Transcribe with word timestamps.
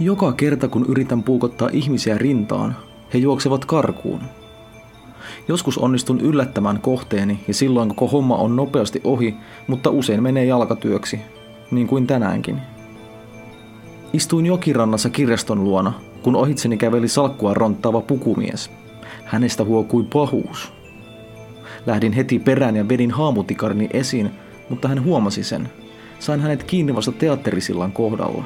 Joka 0.00 0.32
kerta 0.32 0.68
kun 0.68 0.86
yritän 0.88 1.22
puukottaa 1.22 1.68
ihmisiä 1.72 2.18
rintaan, 2.18 2.76
he 3.14 3.18
juoksevat 3.18 3.64
karkuun. 3.64 4.20
Joskus 5.48 5.78
onnistun 5.78 6.20
yllättämään 6.20 6.80
kohteeni 6.80 7.40
ja 7.48 7.54
silloin 7.54 7.88
koko 7.88 8.08
homma 8.08 8.36
on 8.36 8.56
nopeasti 8.56 9.00
ohi, 9.04 9.34
mutta 9.66 9.90
usein 9.90 10.22
menee 10.22 10.44
jalkatyöksi, 10.44 11.20
niin 11.70 11.86
kuin 11.86 12.06
tänäänkin. 12.06 12.60
Istuin 14.12 14.46
jokirannassa 14.46 15.10
kirjaston 15.10 15.64
luona, 15.64 15.92
kun 16.22 16.36
ohitseni 16.36 16.76
käveli 16.76 17.08
salkkua 17.08 17.54
ronttaava 17.54 18.00
pukumies. 18.00 18.70
Hänestä 19.24 19.64
huokui 19.64 20.04
pahuus. 20.12 20.72
Lähdin 21.86 22.12
heti 22.12 22.38
perään 22.38 22.76
ja 22.76 22.88
vedin 22.88 23.10
haamutikarni 23.10 23.88
esiin, 23.92 24.30
mutta 24.68 24.88
hän 24.88 25.04
huomasi 25.04 25.44
sen. 25.44 25.68
Sain 26.18 26.40
hänet 26.40 26.62
kiinni 26.62 26.94
vasta 26.94 27.12
teatterisillan 27.12 27.92
kohdalla. 27.92 28.44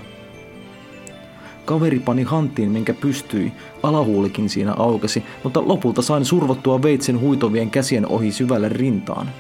Kaveri 1.65 1.99
pani 1.99 2.23
hanttiin, 2.23 2.71
minkä 2.71 2.95
pystyi, 2.95 3.53
alahuulikin 3.83 4.49
siinä 4.49 4.75
aukesi, 4.77 5.25
mutta 5.45 5.63
lopulta 5.67 6.03
sain 6.03 6.25
survottua 6.25 6.83
veitsen 6.83 7.21
huitovien 7.21 7.71
käsien 7.71 8.07
ohi 8.07 8.33
syvälle 8.33 8.69
rintaan. 8.69 9.31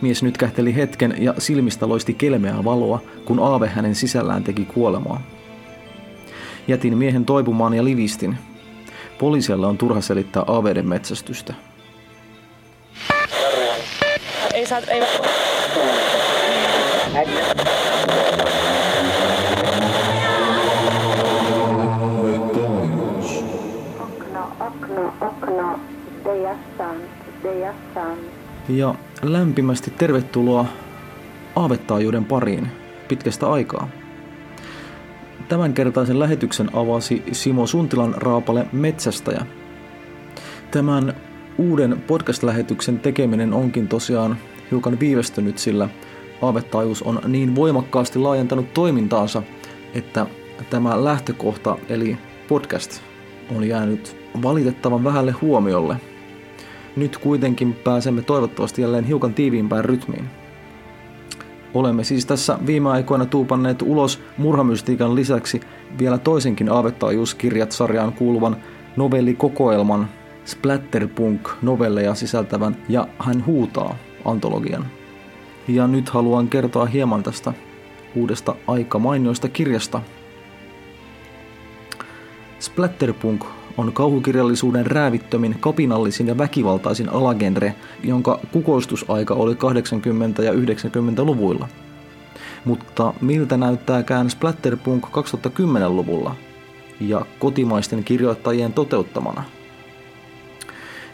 Mies 0.00 0.22
nyt 0.22 0.38
kähteli 0.38 0.74
hetken 0.74 1.14
ja 1.18 1.34
silmistä 1.38 1.88
loisti 1.88 2.14
kelmeää 2.14 2.64
valoa, 2.64 3.02
kun 3.24 3.40
aave 3.40 3.68
hänen 3.68 3.94
sisällään 3.94 4.44
teki 4.44 4.64
kuolemaa. 4.64 5.22
Jätin 6.68 6.98
miehen 6.98 7.24
toipumaan 7.24 7.74
ja 7.74 7.84
livistin. 7.84 8.38
Poliisille 9.18 9.66
on 9.66 9.78
turha 9.78 10.00
selittää 10.00 10.42
aaveiden 10.46 10.88
metsästystä. 10.88 11.54
Ei 14.54 14.66
saa, 14.66 14.80
ei... 14.88 15.02
Ja 28.68 28.94
lämpimästi 29.22 29.90
tervetuloa 29.90 30.66
aavettaajuuden 31.56 32.24
pariin 32.24 32.68
pitkästä 33.08 33.50
aikaa. 33.50 33.88
Tämänkertaisen 35.48 36.18
lähetyksen 36.18 36.70
avasi 36.72 37.22
Simo 37.32 37.66
Suntilan 37.66 38.14
raapale 38.16 38.66
Metsästäjä. 38.72 39.46
Tämän 40.70 41.14
uuden 41.58 42.02
podcast-lähetyksen 42.06 43.00
tekeminen 43.00 43.52
onkin 43.52 43.88
tosiaan 43.88 44.36
hiukan 44.70 45.00
viivästynyt, 45.00 45.58
sillä 45.58 45.88
aavettaajuus 46.42 47.02
on 47.02 47.20
niin 47.26 47.54
voimakkaasti 47.54 48.18
laajentanut 48.18 48.74
toimintaansa, 48.74 49.42
että 49.94 50.26
tämä 50.70 51.04
lähtökohta 51.04 51.76
eli 51.88 52.18
podcast 52.48 53.09
on 53.56 53.68
jäänyt 53.68 54.16
valitettavan 54.42 55.04
vähälle 55.04 55.32
huomiolle. 55.32 55.96
Nyt 56.96 57.18
kuitenkin 57.18 57.72
pääsemme 57.72 58.22
toivottavasti 58.22 58.82
jälleen 58.82 59.04
hiukan 59.04 59.34
tiiviimpään 59.34 59.84
rytmiin. 59.84 60.24
Olemme 61.74 62.04
siis 62.04 62.26
tässä 62.26 62.58
viime 62.66 62.90
aikoina 62.90 63.26
tuupanneet 63.26 63.82
ulos 63.82 64.20
murhamystiikan 64.38 65.14
lisäksi 65.14 65.60
vielä 65.98 66.18
toisenkin 66.18 66.72
aavettaajuuskirjat 66.72 67.72
sarjaan 67.72 68.12
kuuluvan 68.12 68.56
novellikokoelman 68.96 70.08
Splatterpunk-novelleja 70.44 72.14
sisältävän 72.14 72.76
Ja 72.88 73.08
hän 73.18 73.46
huutaa 73.46 73.96
antologian. 74.24 74.86
Ja 75.68 75.86
nyt 75.86 76.08
haluan 76.08 76.48
kertoa 76.48 76.86
hieman 76.86 77.22
tästä 77.22 77.52
uudesta 78.14 78.54
aika 78.66 78.98
mainioista 78.98 79.48
kirjasta. 79.48 80.02
Splatterpunk 82.60 83.44
on 83.76 83.92
kauhukirjallisuuden 83.92 84.86
räävittömin, 84.86 85.56
kapinallisin 85.60 86.26
ja 86.26 86.38
väkivaltaisin 86.38 87.08
alagenre, 87.08 87.74
jonka 88.04 88.40
kukoistusaika 88.52 89.34
oli 89.34 89.54
80- 89.54 90.42
ja 90.42 90.52
90-luvuilla. 90.52 91.68
Mutta 92.64 93.14
miltä 93.20 93.56
näyttääkään 93.56 94.30
Splatterpunk 94.30 95.04
2010-luvulla 95.06 96.36
ja 97.00 97.26
kotimaisten 97.38 98.04
kirjoittajien 98.04 98.72
toteuttamana– 98.72 99.44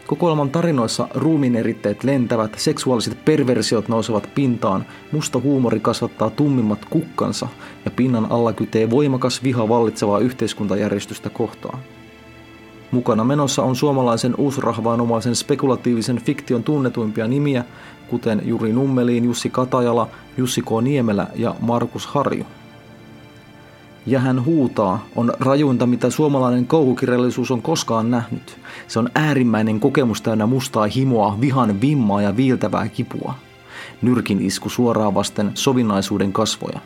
Kokoelman 0.07 0.49
tarinoissa 0.49 1.07
ruumiineritteet 1.15 2.03
lentävät, 2.03 2.55
seksuaaliset 2.57 3.25
perversiot 3.25 3.87
nousevat 3.87 4.29
pintaan, 4.35 4.85
musta 5.11 5.39
huumori 5.39 5.79
kasvattaa 5.79 6.29
tummimmat 6.29 6.85
kukkansa 6.85 7.47
ja 7.85 7.91
pinnan 7.91 8.27
alla 8.29 8.53
kytee 8.53 8.89
voimakas 8.89 9.43
viha 9.43 9.69
vallitsevaa 9.69 10.19
yhteiskuntajärjestystä 10.19 11.29
kohtaan. 11.29 11.79
Mukana 12.91 13.23
menossa 13.23 13.63
on 13.63 13.75
suomalaisen 13.75 14.35
uusrahvaanomaisen 14.37 15.35
spekulatiivisen 15.35 16.21
fiktion 16.21 16.63
tunnetuimpia 16.63 17.27
nimiä, 17.27 17.65
kuten 18.07 18.41
Juri 18.45 18.73
Nummeliin, 18.73 19.25
Jussi 19.25 19.49
Katajala, 19.49 20.07
Jussi 20.37 20.61
K. 20.61 20.65
Niemelä 20.81 21.27
ja 21.35 21.55
Markus 21.59 22.07
Harju. 22.07 22.45
Ja 24.07 24.19
hän 24.19 24.45
huutaa 24.45 25.05
on 25.15 25.33
rajuinta, 25.39 25.85
mitä 25.85 26.09
suomalainen 26.09 26.67
kauhukirjallisuus 26.67 27.51
on 27.51 27.61
koskaan 27.61 28.11
nähnyt. 28.11 28.59
Se 28.87 28.99
on 28.99 29.09
äärimmäinen 29.15 29.79
kokemus 29.79 30.21
täynnä 30.21 30.45
mustaa 30.45 30.87
himoa, 30.95 31.37
vihan 31.41 31.81
vimmaa 31.81 32.21
ja 32.21 32.37
viiltävää 32.37 32.87
kipua. 32.87 33.33
Nyrkin 34.01 34.41
isku 34.41 34.69
suoraan 34.69 35.13
vasten 35.13 35.51
sovinnaisuuden 35.53 36.33
kasvoja. 36.33 36.79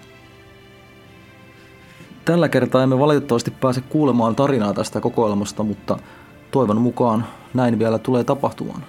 Tällä 2.26 2.50
kertaa 2.50 2.84
emme 2.84 3.00
valitettavasti 3.00 3.52
pääse 3.52 3.82
kuulemaan 3.82 4.36
tarinaa 4.36 4.74
tästä 4.74 5.02
kokoelmasta, 5.02 5.64
mutta 5.64 5.98
toivon 6.52 6.82
mukaan 6.82 7.26
näin 7.54 7.80
vielä 7.80 8.00
tulee 8.00 8.24
tapahtumaan. 8.24 8.84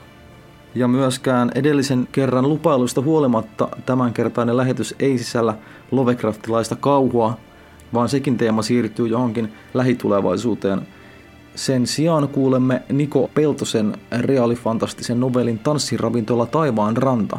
Ja 0.75 0.89
myöskään 0.89 1.51
edellisen 1.55 2.09
kerran 2.13 2.49
lupailuista 2.49 3.03
huolimatta 3.03 3.69
tämänkertainen 3.87 4.57
lähetys 4.57 4.95
ei 4.99 5.19
sisällä 5.19 5.55
Lovecraftilaista 5.91 6.77
kauhua, 6.77 7.37
vaan 7.95 8.09
sekin 8.09 8.39
teema 8.39 8.63
siirtyy 8.63 9.07
johonkin 9.09 9.53
lähitulevaisuuteen. 9.75 10.81
Sen 11.55 11.87
sijaan 11.87 12.29
kuulemme 12.29 12.83
Niko 12.93 13.31
Peltosen 13.35 13.97
reaalifantastisen 14.21 15.21
novellin 15.21 15.59
Tanssiravintola 15.59 16.47
taivaan 16.47 16.97
ranta. 16.97 17.39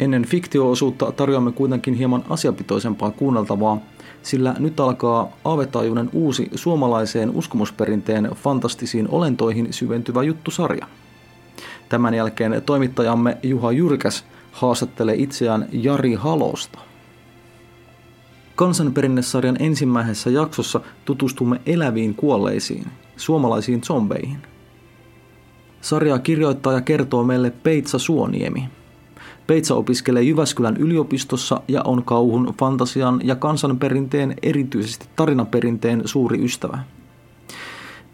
Ennen 0.00 0.24
fiktioosuutta 0.24 1.12
tarjoamme 1.12 1.52
kuitenkin 1.52 1.94
hieman 1.94 2.24
asiapitoisempaa 2.28 3.10
kuunneltavaa, 3.10 3.78
sillä 4.22 4.54
nyt 4.58 4.80
alkaa 4.80 5.32
Aavetaajuuden 5.44 6.10
uusi 6.12 6.50
suomalaiseen 6.54 7.30
uskomusperinteen 7.30 8.30
fantastisiin 8.34 9.08
olentoihin 9.10 9.72
syventyvä 9.72 10.22
juttusarja. 10.22 10.86
Tämän 11.88 12.14
jälkeen 12.14 12.62
toimittajamme 12.66 13.38
Juha 13.42 13.72
Jyrkäs 13.72 14.24
haastattelee 14.52 15.14
itseään 15.18 15.68
Jari 15.72 16.14
Halosta. 16.14 16.78
Kansanperinnesarjan 18.56 19.56
ensimmäisessä 19.60 20.30
jaksossa 20.30 20.80
tutustumme 21.04 21.60
eläviin 21.66 22.14
kuolleisiin, 22.14 22.86
suomalaisiin 23.16 23.82
zombeihin. 23.82 24.38
Sarjaa 25.80 26.18
kirjoittaa 26.18 26.72
ja 26.72 26.80
kertoo 26.80 27.24
meille 27.24 27.50
Peitsa 27.50 27.98
Suoniemi. 27.98 28.68
Peitsa 29.46 29.74
opiskelee 29.74 30.22
Jyväskylän 30.22 30.76
yliopistossa 30.76 31.60
ja 31.68 31.82
on 31.82 32.04
kauhun, 32.04 32.54
fantasian 32.58 33.20
ja 33.24 33.36
kansanperinteen, 33.36 34.34
erityisesti 34.42 35.06
tarinaperinteen 35.16 36.02
suuri 36.04 36.44
ystävä. 36.44 36.78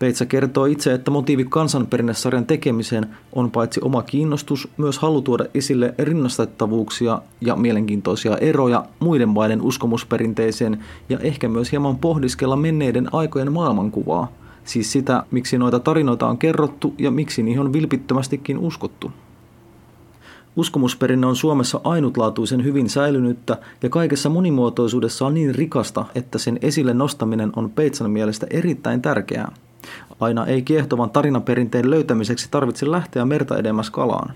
Peitsa 0.03 0.27
kertoo 0.27 0.65
itse, 0.65 0.95
että 0.95 1.11
motiivi 1.11 1.45
kansanperinnesarjan 1.45 2.47
tekemiseen 2.47 3.07
on 3.33 3.51
paitsi 3.51 3.81
oma 3.85 4.03
kiinnostus, 4.03 4.69
myös 4.77 4.99
halu 4.99 5.23
tuoda 5.23 5.45
esille 5.55 5.95
rinnastettavuuksia 5.99 7.23
ja 7.41 7.57
mielenkiintoisia 7.57 8.37
eroja 8.37 8.85
muiden 9.01 9.29
maiden 9.29 9.63
uskomusperinteeseen 9.63 10.85
ja 11.09 11.19
ehkä 11.19 11.49
myös 11.49 11.73
hieman 11.73 11.99
pohdiskella 11.99 12.57
menneiden 12.57 13.15
aikojen 13.15 13.53
maailmankuvaa, 13.53 14.33
siis 14.65 14.93
sitä, 14.93 15.25
miksi 15.31 15.59
noita 15.59 15.81
tarinoita 15.81 16.27
on 16.27 16.39
kerrottu 16.39 16.95
ja 16.99 17.11
miksi 17.11 17.43
niihin 17.43 17.61
on 17.61 17.73
vilpittömästikin 17.73 18.59
uskottu. 18.59 19.11
Uskomusperinne 20.57 21.27
on 21.27 21.37
Suomessa 21.37 21.81
ainutlaatuisen 21.85 22.65
hyvin 22.65 22.91
säilynyttä 22.91 23.59
ja 23.83 23.89
kaikessa 23.89 24.29
monimuotoisuudessa 24.29 25.27
on 25.27 25.35
niin 25.35 25.55
rikasta, 25.55 26.05
että 26.15 26.39
sen 26.39 26.59
esille 26.63 26.95
nostaminen 26.95 27.53
on 27.57 27.71
Peitsan 27.71 28.11
mielestä 28.11 28.47
erittäin 28.51 29.03
tärkeää. 29.03 29.53
Aina 30.21 30.47
ei 30.47 30.63
kiehtovan 30.63 31.11
tarinaperinteen 31.11 31.91
löytämiseksi 31.91 32.49
tarvitse 32.51 32.91
lähteä 32.91 33.25
merta 33.25 33.59
edemmäs 33.59 33.91
kalaan. 33.91 34.35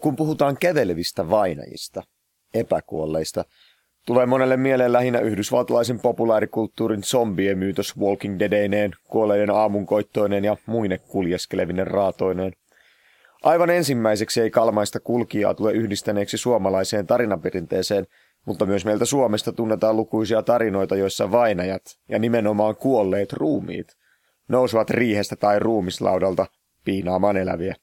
Kun 0.00 0.16
puhutaan 0.16 0.56
kävelevistä 0.60 1.30
vainajista, 1.30 2.02
epäkuolleista, 2.54 3.44
Tulee 4.06 4.26
monelle 4.26 4.56
mieleen 4.56 4.92
lähinnä 4.92 5.18
yhdysvaltalaisen 5.18 6.00
populaarikulttuurin 6.00 7.02
zombien 7.02 7.58
myytös 7.58 7.98
Walking 7.98 8.38
Deadeineen, 8.38 8.92
kuolleiden 9.08 9.50
aamunkoittoineen 9.50 10.44
ja 10.44 10.56
muine 10.66 10.98
kuljeskelevinen 10.98 11.86
raatoineen. 11.86 12.52
Aivan 13.42 13.70
ensimmäiseksi 13.70 14.40
ei 14.40 14.50
kalmaista 14.50 15.00
kulkijaa 15.00 15.54
tule 15.54 15.72
yhdistäneeksi 15.72 16.36
suomalaiseen 16.36 17.06
tarinaperinteeseen, 17.06 18.06
mutta 18.46 18.66
myös 18.66 18.84
meiltä 18.84 19.04
Suomesta 19.04 19.52
tunnetaan 19.52 19.96
lukuisia 19.96 20.42
tarinoita, 20.42 20.96
joissa 20.96 21.30
vainajat 21.30 21.82
ja 22.08 22.18
nimenomaan 22.18 22.76
kuolleet 22.76 23.32
ruumiit 23.32 23.86
nousevat 24.48 24.90
riihestä 24.90 25.36
tai 25.36 25.58
ruumislaudalta 25.58 26.46
piinaamaan 26.84 27.36
eläviä. 27.36 27.74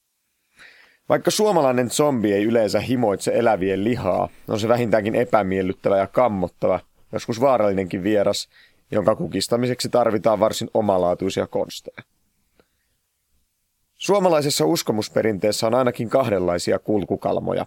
Vaikka 1.11 1.31
suomalainen 1.31 1.89
zombi 1.89 2.33
ei 2.33 2.43
yleensä 2.43 2.79
himoitse 2.79 3.31
elävien 3.35 3.83
lihaa, 3.83 4.29
on 4.47 4.59
se 4.59 4.67
vähintäänkin 4.67 5.15
epämiellyttävä 5.15 5.97
ja 5.97 6.07
kammottava, 6.07 6.79
joskus 7.11 7.41
vaarallinenkin 7.41 8.03
vieras, 8.03 8.49
jonka 8.91 9.15
kukistamiseksi 9.15 9.89
tarvitaan 9.89 10.39
varsin 10.39 10.69
omalaatuisia 10.73 11.47
konsteja. 11.47 12.03
Suomalaisessa 13.97 14.65
uskomusperinteessä 14.65 15.67
on 15.67 15.75
ainakin 15.75 16.09
kahdenlaisia 16.09 16.79
kulkukalmoja. 16.79 17.65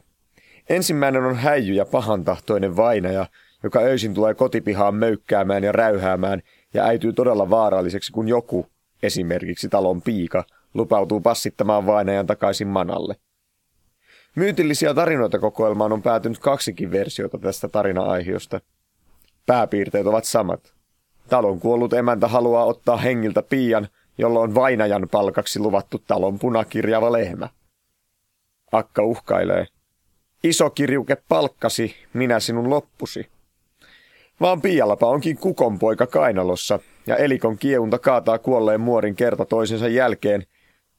Ensimmäinen 0.68 1.24
on 1.24 1.36
häijy 1.36 1.74
ja 1.74 1.86
pahantahtoinen 1.86 2.76
vainaja, 2.76 3.26
joka 3.62 3.78
öisin 3.78 4.14
tulee 4.14 4.34
kotipihaan 4.34 4.94
möykkäämään 4.94 5.64
ja 5.64 5.72
räyhäämään 5.72 6.42
ja 6.74 6.84
äityy 6.84 7.12
todella 7.12 7.50
vaaralliseksi, 7.50 8.12
kun 8.12 8.28
joku, 8.28 8.66
esimerkiksi 9.02 9.68
talon 9.68 10.02
piika, 10.02 10.44
lupautuu 10.74 11.20
passittamaan 11.20 11.86
vainajan 11.86 12.26
takaisin 12.26 12.68
manalle. 12.68 13.16
Myytillisiä 14.34 14.94
tarinoita 14.94 15.38
kokoelmaan 15.38 15.92
on 15.92 16.02
päätynyt 16.02 16.38
kaksikin 16.38 16.90
versiota 16.90 17.38
tästä 17.38 17.68
tarina-aihiosta. 17.68 18.60
Pääpiirteet 19.46 20.06
ovat 20.06 20.24
samat. 20.24 20.74
Talon 21.28 21.60
kuollut 21.60 21.92
emäntä 21.92 22.28
haluaa 22.28 22.64
ottaa 22.64 22.96
hengiltä 22.96 23.42
piian, 23.42 23.88
jolloin 24.18 24.54
vainajan 24.54 25.08
palkaksi 25.10 25.58
luvattu 25.58 26.02
talon 26.06 26.38
punakirjava 26.38 27.12
lehmä. 27.12 27.48
Akka 28.72 29.02
uhkailee. 29.02 29.66
Iso 30.44 30.70
kirjuke 30.70 31.16
palkkasi, 31.28 31.94
minä 32.12 32.40
sinun 32.40 32.70
loppusi. 32.70 33.28
Vaan 34.40 34.60
Pialapa 34.60 35.06
onkin 35.06 35.36
kukonpoika 35.38 36.06
kainalossa, 36.06 36.78
ja 37.06 37.16
elikon 37.16 37.58
kiunta 37.58 37.98
kaataa 37.98 38.38
kuolleen 38.38 38.80
muorin 38.80 39.14
kerta 39.14 39.44
toisensa 39.44 39.88
jälkeen, 39.88 40.46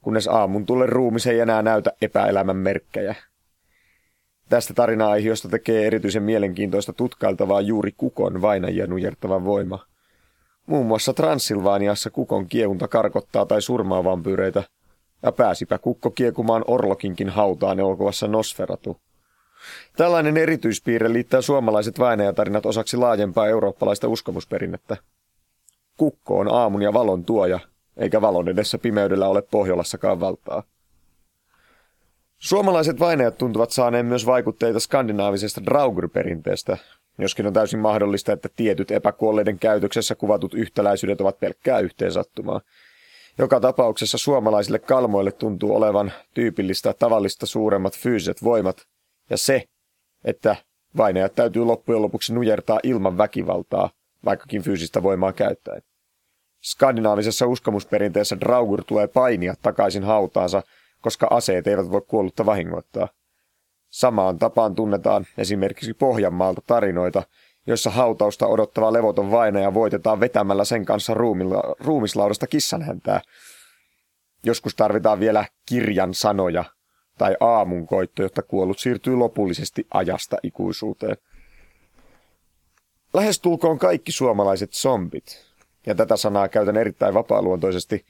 kunnes 0.06 0.28
aamun 0.28 0.66
tulle 0.66 0.86
ruumis 0.86 1.26
ei 1.26 1.40
enää 1.40 1.62
näytä 1.62 1.92
epäelämän 2.02 2.56
merkkejä. 2.56 3.14
Tästä 4.48 4.74
tarina-aihiosta 4.74 5.48
tekee 5.48 5.86
erityisen 5.86 6.22
mielenkiintoista 6.22 6.92
tutkailtavaa 6.92 7.60
juuri 7.60 7.92
kukon 7.96 8.42
vainajia 8.42 8.86
nujertava 8.86 9.44
voima. 9.44 9.86
Muun 10.66 10.86
muassa 10.86 11.12
Transilvaaniassa 11.12 12.10
kukon 12.10 12.46
kieunta 12.46 12.88
karkottaa 12.88 13.46
tai 13.46 13.62
surmaa 13.62 14.04
vampyyreitä, 14.04 14.62
ja 15.22 15.32
pääsipä 15.32 15.78
kukko 15.78 16.10
kiekumaan 16.10 16.64
Orlokinkin 16.66 17.28
hautaan 17.28 17.80
elokuvassa 17.80 18.28
Nosferatu. 18.28 19.00
Tällainen 19.96 20.36
erityispiirre 20.36 21.12
liittää 21.12 21.40
suomalaiset 21.40 21.98
vainajatarinat 21.98 22.66
osaksi 22.66 22.96
laajempaa 22.96 23.48
eurooppalaista 23.48 24.08
uskomusperinnettä. 24.08 24.96
Kukko 25.96 26.38
on 26.38 26.52
aamun 26.52 26.82
ja 26.82 26.92
valon 26.92 27.24
tuoja, 27.24 27.60
eikä 27.96 28.20
valon 28.20 28.48
edessä 28.48 28.78
pimeydellä 28.78 29.28
ole 29.28 29.42
Pohjolassakaan 29.42 30.20
valtaa. 30.20 30.62
Suomalaiset 32.38 33.00
vainajat 33.00 33.38
tuntuvat 33.38 33.70
saaneen 33.70 34.06
myös 34.06 34.26
vaikutteita 34.26 34.80
skandinaavisesta 34.80 35.60
Draugur-perinteestä, 35.64 36.76
joskin 37.18 37.46
on 37.46 37.52
täysin 37.52 37.80
mahdollista, 37.80 38.32
että 38.32 38.48
tietyt 38.56 38.90
epäkuolleiden 38.90 39.58
käytöksessä 39.58 40.14
kuvatut 40.14 40.54
yhtäläisyydet 40.54 41.20
ovat 41.20 41.40
pelkkää 41.40 41.78
yhteensattumaa. 41.78 42.60
Joka 43.38 43.60
tapauksessa 43.60 44.18
suomalaisille 44.18 44.78
kalmoille 44.78 45.32
tuntuu 45.32 45.76
olevan 45.76 46.12
tyypillistä 46.34 46.92
tavallista 46.92 47.46
suuremmat 47.46 47.98
fyysiset 47.98 48.44
voimat, 48.44 48.86
ja 49.30 49.36
se, 49.36 49.64
että 50.24 50.56
vainajat 50.96 51.34
täytyy 51.34 51.64
loppujen 51.64 52.02
lopuksi 52.02 52.34
nujertaa 52.34 52.80
ilman 52.82 53.18
väkivaltaa, 53.18 53.90
vaikkakin 54.24 54.62
fyysistä 54.62 55.02
voimaa 55.02 55.32
käyttäen. 55.32 55.82
Skandinaavisessa 56.66 57.46
uskomusperinteessä 57.46 58.40
Draugur 58.40 58.84
tulee 58.84 59.06
painia 59.06 59.54
takaisin 59.62 60.04
hautaansa, 60.04 60.62
koska 61.00 61.26
aseet 61.30 61.66
eivät 61.66 61.90
voi 61.90 62.00
kuollutta 62.00 62.46
vahingoittaa. 62.46 63.08
Samaan 63.90 64.38
tapaan 64.38 64.74
tunnetaan 64.74 65.26
esimerkiksi 65.38 65.94
Pohjanmaalta 65.94 66.62
tarinoita, 66.66 67.22
joissa 67.66 67.90
hautausta 67.90 68.46
odottava 68.46 68.92
levoton 68.92 69.30
vainaja 69.30 69.74
voitetaan 69.74 70.20
vetämällä 70.20 70.64
sen 70.64 70.84
kanssa 70.84 71.14
ruumilla, 71.14 71.62
ruumislaudasta 71.80 72.46
kissanhäntää. 72.46 73.20
Joskus 74.44 74.74
tarvitaan 74.74 75.20
vielä 75.20 75.44
kirjan 75.66 76.14
sanoja 76.14 76.64
tai 77.18 77.36
aamunkoitto, 77.40 78.22
jotta 78.22 78.42
kuollut 78.42 78.78
siirtyy 78.78 79.16
lopullisesti 79.16 79.86
ajasta 79.94 80.36
ikuisuuteen. 80.42 81.16
Lähestulkoon 83.14 83.78
kaikki 83.78 84.12
suomalaiset 84.12 84.72
zombit, 84.72 85.45
ja 85.86 85.94
tätä 85.94 86.16
sanaa 86.16 86.48
käytän 86.48 86.76
erittäin 86.76 87.14
vapaaluontoisesti, 87.14 88.04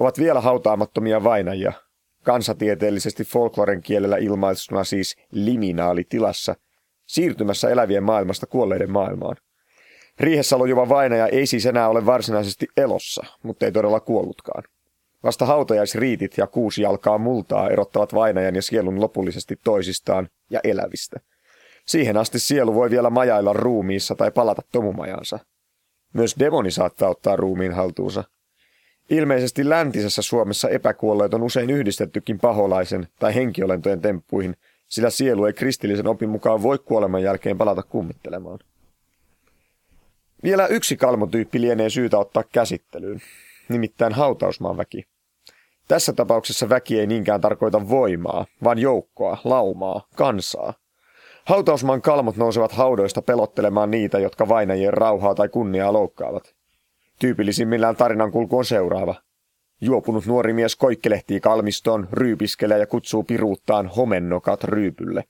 ovat 0.00 0.18
vielä 0.18 0.40
hautaamattomia 0.40 1.24
vainajia, 1.24 1.72
kansatieteellisesti 2.22 3.24
folkloren 3.24 3.82
kielellä 3.82 4.16
ilmaistuna 4.16 4.84
siis 4.84 5.16
liminaalitilassa, 5.30 6.54
siirtymässä 7.06 7.70
elävien 7.70 8.02
maailmasta 8.02 8.46
kuolleiden 8.46 8.90
maailmaan. 8.90 9.36
Riihessä 10.20 10.58
lojuva 10.58 10.88
vainaja 10.88 11.26
ei 11.26 11.46
siis 11.46 11.66
enää 11.66 11.88
ole 11.88 12.06
varsinaisesti 12.06 12.66
elossa, 12.76 13.26
mutta 13.42 13.66
ei 13.66 13.72
todella 13.72 14.00
kuollutkaan. 14.00 14.62
Vasta 15.22 15.46
hautajaisriitit 15.46 16.38
ja 16.38 16.46
kuusi 16.46 16.82
jalkaa 16.82 17.18
multaa 17.18 17.70
erottavat 17.70 18.14
vainajan 18.14 18.54
ja 18.54 18.62
sielun 18.62 19.00
lopullisesti 19.00 19.56
toisistaan 19.64 20.28
ja 20.50 20.60
elävistä. 20.64 21.20
Siihen 21.86 22.16
asti 22.16 22.38
sielu 22.38 22.74
voi 22.74 22.90
vielä 22.90 23.10
majailla 23.10 23.52
ruumiissa 23.52 24.14
tai 24.14 24.30
palata 24.30 24.62
tomumajansa. 24.72 25.38
Myös 26.12 26.36
demoni 26.38 26.70
saattaa 26.70 27.08
ottaa 27.08 27.36
ruumiin 27.36 27.72
haltuunsa. 27.72 28.24
Ilmeisesti 29.10 29.68
läntisessä 29.68 30.22
Suomessa 30.22 30.68
epäkuolleet 30.68 31.34
on 31.34 31.42
usein 31.42 31.70
yhdistettykin 31.70 32.38
paholaisen 32.38 33.08
tai 33.18 33.34
henkiolentojen 33.34 34.00
temppuihin, 34.00 34.56
sillä 34.88 35.10
sielu 35.10 35.44
ei 35.44 35.52
kristillisen 35.52 36.06
opin 36.06 36.28
mukaan 36.28 36.62
voi 36.62 36.78
kuoleman 36.78 37.22
jälkeen 37.22 37.58
palata 37.58 37.82
kummittelemaan. 37.82 38.58
Vielä 40.42 40.66
yksi 40.66 40.96
kalmotyyppi 40.96 41.60
lienee 41.60 41.90
syytä 41.90 42.18
ottaa 42.18 42.44
käsittelyyn, 42.52 43.20
nimittäin 43.68 44.12
hautausmaan 44.12 44.76
väki. 44.76 45.04
Tässä 45.88 46.12
tapauksessa 46.12 46.68
väki 46.68 47.00
ei 47.00 47.06
niinkään 47.06 47.40
tarkoita 47.40 47.88
voimaa, 47.88 48.46
vaan 48.64 48.78
joukkoa, 48.78 49.38
laumaa, 49.44 50.06
kansaa. 50.16 50.74
Hautausmaan 51.44 52.02
kalmot 52.02 52.36
nousevat 52.36 52.72
haudoista 52.72 53.22
pelottelemaan 53.22 53.90
niitä, 53.90 54.18
jotka 54.18 54.48
vainajien 54.48 54.94
rauhaa 54.94 55.34
tai 55.34 55.48
kunniaa 55.48 55.92
loukkaavat. 55.92 56.54
Tyypillisimmillään 57.18 57.96
tarinan 57.96 58.32
kulku 58.32 58.58
on 58.58 58.64
seuraava. 58.64 59.14
Juopunut 59.80 60.26
nuori 60.26 60.52
mies 60.52 60.76
koikkelehtii 60.76 61.40
kalmistoon, 61.40 62.08
ryypiskelee 62.12 62.78
ja 62.78 62.86
kutsuu 62.86 63.22
piruuttaan 63.22 63.86
homennokat 63.86 64.64
ryypylle. 64.64 65.24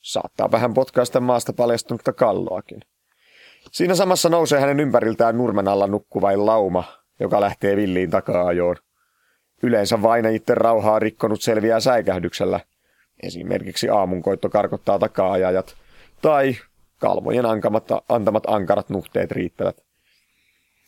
Saattaa 0.00 0.50
vähän 0.50 0.74
potkaista 0.74 1.20
maasta 1.20 1.52
paljastunutta 1.52 2.12
kalloakin. 2.12 2.80
Siinä 3.72 3.94
samassa 3.94 4.28
nousee 4.28 4.60
hänen 4.60 4.80
ympäriltään 4.80 5.38
nurmen 5.38 5.68
alla 5.68 5.86
nukkuvain 5.86 6.46
lauma, 6.46 6.84
joka 7.20 7.40
lähtee 7.40 7.76
villiin 7.76 8.10
takaa-ajoon. 8.10 8.76
Yleensä 9.62 10.02
vainajitten 10.02 10.56
rauhaa 10.56 10.98
rikkonut 10.98 11.42
selviää 11.42 11.80
säikähdyksellä. 11.80 12.60
Esimerkiksi 13.22 13.88
aamunkoitto 13.88 14.48
karkottaa 14.48 14.98
takaa-ajajat, 14.98 15.74
tai 16.22 16.56
kalvojen 16.98 17.46
ankamat, 17.46 17.84
antamat 18.08 18.44
ankarat 18.46 18.90
nuhteet 18.90 19.32
riittävät. 19.32 19.76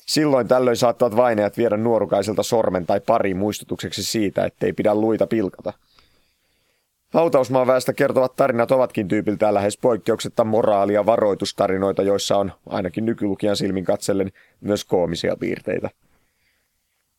Silloin 0.07 0.49
tällöin 0.49 0.77
saattavat 0.77 1.17
vainajat 1.17 1.57
viedä 1.57 1.77
nuorukaiselta 1.77 2.43
sormen 2.43 2.87
tai 2.87 3.01
pari 3.01 3.35
muistutukseksi 3.35 4.05
siitä, 4.05 4.45
ettei 4.45 4.73
pidä 4.73 4.95
luita 4.95 5.27
pilkata. 5.27 5.73
Hautausmaan 7.15 7.67
väestä 7.67 7.93
kertovat 7.93 8.37
tarinat 8.37 8.73
ovatkin 8.73 9.09
tyypiltään 9.09 9.55
lähes 9.55 9.79
poikkeuksetta 9.79 10.45
moraalia 10.45 11.07
varoitustarinoita, 11.07 12.03
joissa 12.03 12.37
on, 12.37 12.53
ainakin 12.69 13.05
nykylukijan 13.05 13.57
silmin 13.57 13.85
katsellen, 13.85 14.33
myös 14.61 14.85
koomisia 14.85 15.37
piirteitä. 15.41 15.91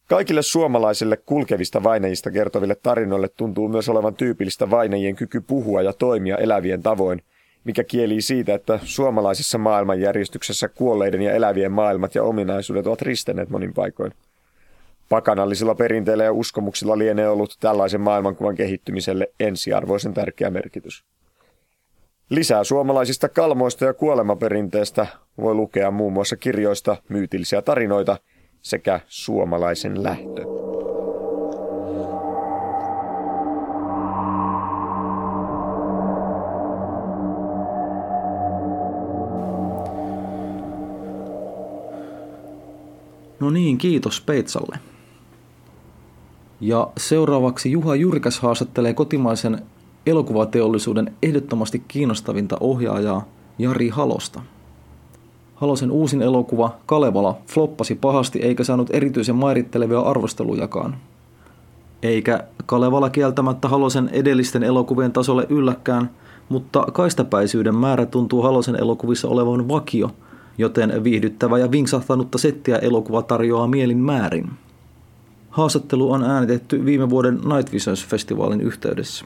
Kaikille 0.07 0.41
suomalaisille 0.41 1.17
kulkevista 1.17 1.83
vainajista 1.83 2.31
kertoville 2.31 2.75
tarinoille 2.83 3.27
tuntuu 3.27 3.67
myös 3.67 3.89
olevan 3.89 4.15
tyypillistä 4.15 4.69
vainajien 4.69 5.15
kyky 5.15 5.41
puhua 5.41 5.81
ja 5.81 5.93
toimia 5.93 6.37
elävien 6.37 6.83
tavoin– 6.83 7.21
mikä 7.65 7.83
kieli 7.83 8.21
siitä, 8.21 8.53
että 8.53 8.79
suomalaisessa 8.83 9.57
maailmanjärjestyksessä 9.57 10.67
kuolleiden 10.67 11.21
ja 11.21 11.33
elävien 11.33 11.71
maailmat 11.71 12.15
ja 12.15 12.23
ominaisuudet 12.23 12.87
ovat 12.87 13.01
ristenneet 13.01 13.49
monin 13.49 13.73
paikoin. 13.73 14.11
Pakanallisilla 15.09 15.75
perinteillä 15.75 16.23
ja 16.23 16.33
uskomuksilla 16.33 16.97
lienee 16.97 17.29
ollut 17.29 17.57
tällaisen 17.59 18.01
maailmankuvan 18.01 18.55
kehittymiselle 18.55 19.27
ensiarvoisen 19.39 20.13
tärkeä 20.13 20.49
merkitys. 20.49 21.03
Lisää 22.29 22.63
suomalaisista 22.63 23.29
kalmoista 23.29 23.85
ja 23.85 23.93
kuolemaperinteestä 23.93 25.07
voi 25.37 25.53
lukea 25.53 25.91
muun 25.91 26.13
muassa 26.13 26.37
kirjoista 26.37 26.97
myytillisiä 27.09 27.61
tarinoita 27.61 28.17
sekä 28.65 28.99
suomalaisen 29.07 30.03
lähtö. 30.03 30.45
No 43.39 43.49
niin, 43.49 43.77
kiitos 43.77 44.21
Peitsalle. 44.21 44.79
Ja 46.61 46.91
seuraavaksi 46.97 47.71
Juha 47.71 47.95
Jyrkäs 47.95 48.39
haastattelee 48.39 48.93
kotimaisen 48.93 49.61
elokuvateollisuuden 50.05 51.15
ehdottomasti 51.23 51.83
kiinnostavinta 51.87 52.57
ohjaajaa 52.59 53.25
Jari 53.59 53.89
Halosta. 53.89 54.41
Halosen 55.55 55.91
uusin 55.91 56.21
elokuva 56.21 56.75
Kalevala 56.85 57.37
floppasi 57.47 57.95
pahasti 57.95 58.39
eikä 58.39 58.63
saanut 58.63 58.89
erityisen 58.93 59.35
mairittelevia 59.35 59.99
arvostelujakaan. 59.99 60.95
Eikä 62.03 62.43
Kalevala 62.65 63.09
kieltämättä 63.09 63.67
Halosen 63.67 64.09
edellisten 64.13 64.63
elokuvien 64.63 65.11
tasolle 65.11 65.45
ylläkään, 65.49 66.09
mutta 66.49 66.85
kaistapäisyyden 66.93 67.75
määrä 67.75 68.05
tuntuu 68.05 68.41
Halosen 68.41 68.75
elokuvissa 68.75 69.27
olevan 69.27 69.67
vakio, 69.67 70.11
joten 70.57 71.03
viihdyttävä 71.03 71.57
ja 71.57 71.71
vinksahtanutta 71.71 72.37
settiä 72.37 72.77
elokuva 72.77 73.21
tarjoaa 73.21 73.67
mielin 73.67 73.97
määrin. 73.97 74.49
Haastattelu 75.49 76.11
on 76.11 76.23
äänitetty 76.23 76.85
viime 76.85 77.09
vuoden 77.09 77.35
Night 77.35 77.73
Visions-festivaalin 77.73 78.61
yhteydessä. 78.61 79.25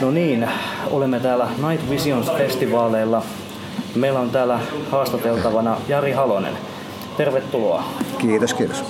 No 0.00 0.10
niin, 0.10 0.48
olemme 0.90 1.20
täällä 1.20 1.48
Night 1.68 1.90
Visions-festivaaleilla. 1.90 3.22
Meillä 3.96 4.20
on 4.20 4.30
täällä 4.30 4.60
haastateltavana 4.90 5.76
Jari 5.88 6.12
Halonen. 6.12 6.52
Tervetuloa. 7.16 7.84
Kiitos, 8.18 8.54
kiitos. 8.54 8.84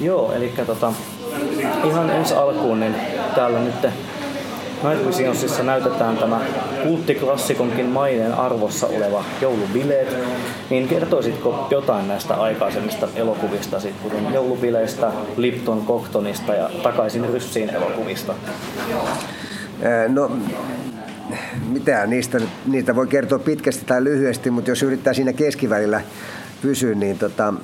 Joo, 0.00 0.32
eli 0.32 0.52
tota, 0.66 0.92
ihan 1.84 2.10
ensi 2.10 2.34
alkuun, 2.34 2.80
niin 2.80 2.94
täällä 3.34 3.58
nyt 3.58 3.74
Night 4.82 5.06
Visionsissa 5.06 5.62
näytetään 5.62 6.16
tämä 6.16 6.40
kulttiklassikonkin 6.82 7.86
maineen 7.86 8.34
arvossa 8.34 8.86
oleva 8.86 9.24
joulubileet, 9.40 10.16
niin 10.70 10.88
kertoisitko 10.88 11.66
jotain 11.70 12.08
näistä 12.08 12.34
aikaisemmista 12.34 13.08
elokuvista, 13.16 13.76
kuten 14.02 14.34
joulubileistä, 14.34 15.10
Lipton 15.36 15.82
Koktonista 15.86 16.54
ja 16.54 16.70
Takaisin 16.82 17.28
Ryssiin 17.28 17.70
elokuvista? 17.70 18.34
No, 20.08 20.30
mitään 21.68 22.10
niistä, 22.10 22.40
niitä 22.66 22.96
voi 22.96 23.06
kertoa 23.06 23.38
pitkästi 23.38 23.84
tai 23.84 24.04
lyhyesti, 24.04 24.50
mutta 24.50 24.70
jos 24.70 24.82
yrittää 24.82 25.12
siinä 25.12 25.32
keskivälillä 25.32 26.00
pysyä, 26.62 26.94
niin 26.94 27.18
tota, 27.18 27.54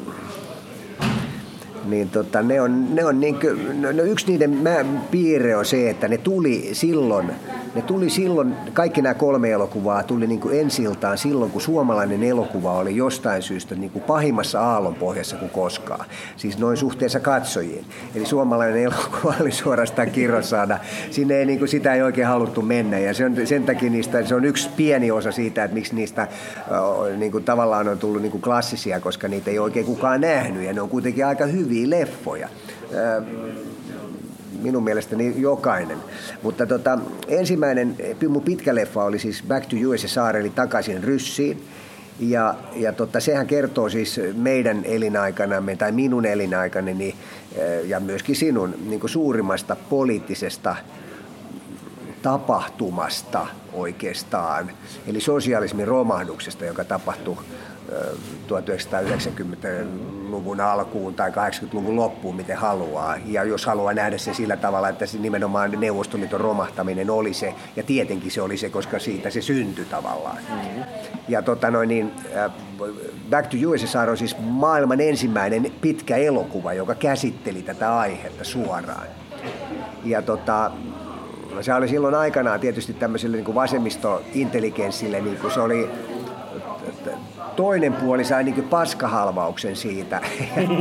niin 1.90 2.10
tota, 2.10 2.42
ne 2.42 2.60
on, 2.60 2.94
ne 2.94 3.04
on 3.04 3.20
niin 3.20 3.40
kuin, 3.40 3.82
no, 3.82 3.92
no 3.92 4.02
yksi 4.02 4.26
niiden 4.26 4.50
mä, 4.50 4.84
piirre 5.10 5.56
on 5.56 5.64
se, 5.64 5.90
että 5.90 6.08
ne 6.08 6.18
tuli 6.18 6.68
silloin, 6.72 7.30
ne 7.74 7.82
tuli 7.82 8.10
silloin, 8.10 8.54
kaikki 8.72 9.02
nämä 9.02 9.14
kolme 9.14 9.50
elokuvaa 9.50 10.02
tuli 10.02 10.26
niin 10.26 10.40
kuin 10.40 10.60
ensiltaan 10.60 11.18
silloin, 11.18 11.50
kun 11.50 11.60
suomalainen 11.60 12.22
elokuva 12.22 12.72
oli 12.72 12.96
jostain 12.96 13.42
syystä 13.42 13.74
niin 13.74 13.90
kuin 13.90 14.02
pahimmassa 14.02 14.60
aallonpohjassa 14.60 15.36
kuin 15.36 15.50
koskaan. 15.50 16.06
Siis 16.36 16.58
noin 16.58 16.76
suhteessa 16.76 17.20
katsojiin. 17.20 17.84
Eli 18.14 18.26
suomalainen 18.26 18.82
elokuva 18.82 19.34
oli 19.40 19.52
suorastaan 19.52 20.10
kirrosaada. 20.10 20.78
Sinne 21.10 21.34
ei, 21.34 21.46
niin 21.46 21.58
kuin, 21.58 21.68
sitä 21.68 21.94
ei 21.94 22.02
oikein 22.02 22.26
haluttu 22.26 22.62
mennä 22.62 22.98
ja 22.98 23.14
se 23.14 23.24
on, 23.24 23.36
sen 23.44 23.64
takia 23.64 23.90
niistä, 23.90 24.26
se 24.26 24.34
on 24.34 24.44
yksi 24.44 24.70
pieni 24.76 25.10
osa 25.10 25.32
siitä, 25.32 25.64
että 25.64 25.74
miksi 25.74 25.94
niistä 25.94 26.28
niin 27.16 27.32
kuin, 27.32 27.44
tavallaan 27.44 27.88
on 27.88 27.98
tullut 27.98 28.22
niin 28.22 28.32
kuin 28.32 28.42
klassisia, 28.42 29.00
koska 29.00 29.28
niitä 29.28 29.50
ei 29.50 29.58
oikein 29.58 29.86
kukaan 29.86 30.20
nähnyt 30.20 30.62
ja 30.62 30.72
ne 30.72 30.80
on 30.80 30.88
kuitenkin 30.88 31.26
aika 31.26 31.46
hyviä 31.46 31.79
leffoja 31.86 32.48
minun 34.62 34.84
mielestäni 34.84 35.34
jokainen. 35.36 35.98
Mutta 36.42 36.66
tota, 36.66 36.98
ensimmäinen 37.28 37.96
mun 38.28 38.42
pitkä 38.42 38.74
leffa 38.74 39.04
oli 39.04 39.18
siis 39.18 39.44
Back 39.48 39.66
to 39.66 39.76
USA 39.88 40.30
eli 40.30 40.50
Takaisin 40.50 41.04
Ryssiin. 41.04 41.62
Ja, 42.20 42.54
ja 42.76 42.92
tota, 42.92 43.20
sehän 43.20 43.46
kertoo 43.46 43.88
siis 43.88 44.20
meidän 44.34 44.84
elinaikanamme 44.84 45.76
tai 45.76 45.92
minun 45.92 46.26
elinaikani 46.26 47.14
ja 47.84 48.00
myöskin 48.00 48.36
sinun 48.36 48.74
niin 48.86 49.00
suurimmasta 49.06 49.76
poliittisesta 49.90 50.76
tapahtumasta 52.22 53.46
oikeastaan, 53.72 54.70
eli 55.06 55.20
sosialismin 55.20 55.88
romahduksesta, 55.88 56.64
joka 56.64 56.84
tapahtui 56.84 57.36
1990-luvun 58.48 60.60
alkuun 60.60 61.14
tai 61.14 61.30
80-luvun 61.30 61.96
loppuun, 61.96 62.36
miten 62.36 62.56
haluaa. 62.56 63.16
Ja 63.26 63.44
jos 63.44 63.66
haluaa 63.66 63.94
nähdä 63.94 64.18
se 64.18 64.34
sillä 64.34 64.56
tavalla, 64.56 64.88
että 64.88 65.06
se 65.06 65.18
nimenomaan 65.18 65.80
Neuvostoliiton 65.80 66.40
romahtaminen 66.40 67.10
oli 67.10 67.34
se, 67.34 67.54
ja 67.76 67.82
tietenkin 67.82 68.30
se 68.30 68.42
oli 68.42 68.56
se, 68.56 68.70
koska 68.70 68.98
siitä 68.98 69.30
se 69.30 69.42
syntyi 69.42 69.84
tavallaan. 69.84 70.38
Mm-hmm. 70.50 70.84
Ja 71.28 71.42
tota 71.42 71.70
noin, 71.70 71.88
niin, 71.88 72.12
Back 73.30 73.46
to 73.46 73.56
USSR 73.70 74.10
on 74.10 74.16
siis 74.16 74.36
maailman 74.38 75.00
ensimmäinen 75.00 75.72
pitkä 75.80 76.16
elokuva, 76.16 76.72
joka 76.72 76.94
käsitteli 76.94 77.62
tätä 77.62 77.98
aihetta 77.98 78.44
suoraan. 78.44 79.06
Ja 80.04 80.22
tota, 80.22 80.70
se 81.60 81.74
oli 81.74 81.88
silloin 81.88 82.14
aikanaan 82.14 82.60
tietysti 82.60 82.92
tämmöiselle 82.92 83.36
niin 83.36 83.54
vasemmistointelligenssille, 83.54 85.20
niin 85.20 85.36
kuin 85.36 85.52
se 85.52 85.60
oli 85.60 85.90
toinen 87.60 87.92
puoli 87.92 88.24
sai 88.24 88.44
niin 88.44 88.62
paskahalvauksen 88.62 89.76
siitä, 89.76 90.20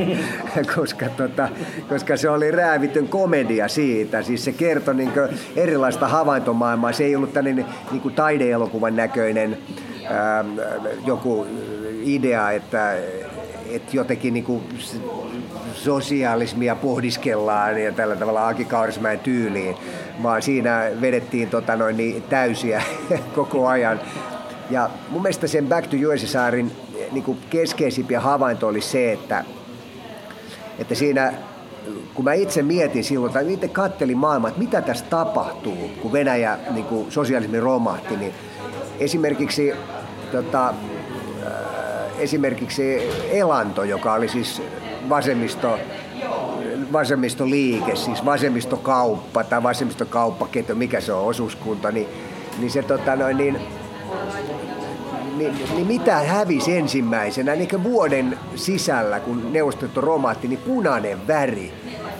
koska, 0.75 1.09
tota, 1.09 1.49
koska 1.89 2.17
se 2.17 2.29
oli 2.29 2.51
räävitön 2.51 3.07
komedia 3.07 3.67
siitä. 3.67 4.21
Siis 4.21 4.45
se 4.45 4.51
kertoi 4.51 4.95
niin 4.95 5.11
erilaista 5.55 6.07
havaintomaailmaa. 6.07 6.91
Se 6.91 7.03
ei 7.03 7.15
ollut 7.15 7.33
tämmöinen 7.33 7.65
niin 7.91 8.13
taideelokuvan 8.15 8.95
näköinen 8.95 9.57
ää, 10.09 10.45
joku 11.05 11.47
idea, 12.03 12.51
että, 12.51 12.93
että 13.71 13.89
jotenkin 13.97 14.33
niin 14.33 14.61
sosiaalismia 15.73 16.75
pohdiskellaan 16.75 17.83
ja 17.83 17.91
tällä 17.91 18.15
tavalla 18.15 18.47
Aki 18.47 18.65
Kaurismäen 18.65 19.19
tyyliin, 19.19 19.75
vaan 20.23 20.41
siinä 20.41 20.91
vedettiin 21.01 21.49
tota 21.49 21.75
noin, 21.75 21.97
niin 21.97 22.23
täysiä 22.23 22.81
koko 23.35 23.67
ajan. 23.67 23.99
Ja 24.69 24.89
mun 25.09 25.21
mielestä 25.21 25.47
sen 25.47 25.67
Back 25.67 25.87
to 25.87 25.97
USSRin 26.13 26.71
niin 27.11 27.23
kuin 27.23 27.37
keskeisimpiä 27.49 28.19
havainto 28.19 28.67
oli 28.67 28.81
se, 28.81 29.11
että, 29.11 29.45
että 30.79 30.95
siinä 30.95 31.33
kun 32.13 32.25
mä 32.25 32.33
itse 32.33 32.61
mietin 32.61 33.03
silloin, 33.03 33.33
tai 33.33 33.53
itse 33.53 33.67
kattelin 33.67 34.17
maailmaa, 34.17 34.49
että 34.49 34.59
mitä 34.61 34.81
tässä 34.81 35.05
tapahtuu, 35.09 35.91
kun 36.01 36.13
Venäjä 36.13 36.59
niin 36.71 36.85
kuin 36.85 37.11
sosialismi 37.11 37.59
romahti, 37.59 38.17
niin 38.17 38.33
esimerkiksi, 38.99 39.73
tota, 40.31 40.69
äh, 40.69 40.73
esimerkiksi 42.19 43.09
Elanto, 43.31 43.83
joka 43.83 44.13
oli 44.13 44.27
siis 44.27 44.61
vasemmisto, 45.09 45.79
vasemmistoliike, 46.93 47.95
siis 47.95 48.25
vasemmistokauppa 48.25 49.43
tai 49.43 49.63
vasemmistokauppaketju, 49.63 50.75
mikä 50.75 51.01
se 51.01 51.13
on, 51.13 51.25
osuuskunta, 51.25 51.91
niin, 51.91 52.07
niin 52.59 52.71
se 52.71 52.83
tota 52.83 53.15
noin, 53.15 53.37
niin, 53.37 53.59
niin, 55.37 55.55
niin 55.75 55.87
mitä 55.87 56.15
hävisi 56.15 56.77
ensimmäisenä, 56.77 57.55
niin 57.55 57.83
vuoden 57.83 58.39
sisällä, 58.55 59.19
kun 59.19 59.53
neuvostoliitto 59.53 60.01
romahti, 60.01 60.47
niin 60.47 60.59
punainen 60.59 61.27
väri 61.27 61.73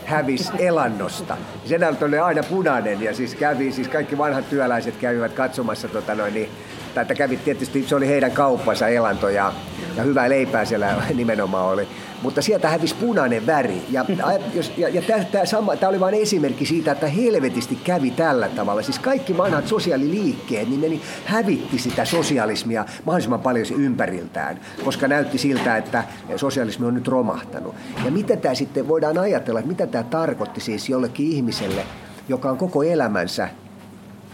hävisi 0.05 0.51
elannosta. 0.59 1.37
Sen 1.65 1.81
oli 2.05 2.19
aina 2.19 2.43
punainen 2.43 3.01
ja 3.01 3.13
siis 3.13 3.35
kävi, 3.35 3.71
siis 3.71 3.87
kaikki 3.87 4.17
vanhat 4.17 4.49
työläiset 4.49 4.97
kävivät 4.97 5.33
katsomassa 5.33 5.87
tota 5.87 6.15
noin, 6.15 6.33
niin, 6.33 6.49
tai 6.93 7.01
että 7.01 7.15
kävi 7.15 7.37
tietysti, 7.37 7.85
se 7.87 7.95
oli 7.95 8.07
heidän 8.07 8.31
kauppansa 8.31 8.87
elanto 8.87 9.29
ja, 9.29 9.53
ja 9.95 10.03
hyvää 10.03 10.29
leipää 10.29 10.65
siellä 10.65 11.03
nimenomaan 11.13 11.65
oli 11.65 11.87
mutta 12.21 12.41
sieltä 12.41 12.69
hävisi 12.69 12.95
punainen 12.95 13.45
väri. 13.45 13.81
Ja, 13.91 14.05
jos, 14.55 14.71
ja, 14.77 14.89
ja 14.89 15.01
tämä, 15.31 15.45
sama, 15.45 15.75
tämä 15.75 15.89
oli 15.89 15.99
vain 15.99 16.15
esimerkki 16.15 16.65
siitä, 16.65 16.91
että 16.91 17.07
helvetisti 17.07 17.75
kävi 17.75 18.11
tällä 18.11 18.49
tavalla. 18.49 18.81
Siis 18.81 18.99
kaikki 18.99 19.37
vanhat 19.37 19.67
sosiaaliliikkeet, 19.67 20.69
niin 20.69 20.81
ne 20.81 20.89
niin 20.89 21.01
hävitti 21.25 21.79
sitä 21.79 22.05
sosialismia 22.05 22.85
mahdollisimman 23.05 23.41
paljon 23.41 23.65
ympäriltään, 23.77 24.59
koska 24.83 25.07
näytti 25.07 25.37
siltä, 25.37 25.77
että 25.77 26.03
sosialismi 26.35 26.85
on 26.85 26.93
nyt 26.93 27.07
romahtanut. 27.07 27.75
Ja 28.05 28.11
mitä 28.11 28.37
tämä 28.37 28.55
sitten 28.55 28.87
voidaan 28.87 29.17
ajatella, 29.17 29.59
että 29.59 29.71
mitä 29.71 29.87
tämä 29.87 30.03
tarkoitti 30.03 30.61
siis 30.61 30.89
jollekin 30.89 31.31
ihmiselle, 31.31 31.85
joka 32.29 32.49
on 32.49 32.57
koko 32.57 32.83
elämänsä 32.83 33.49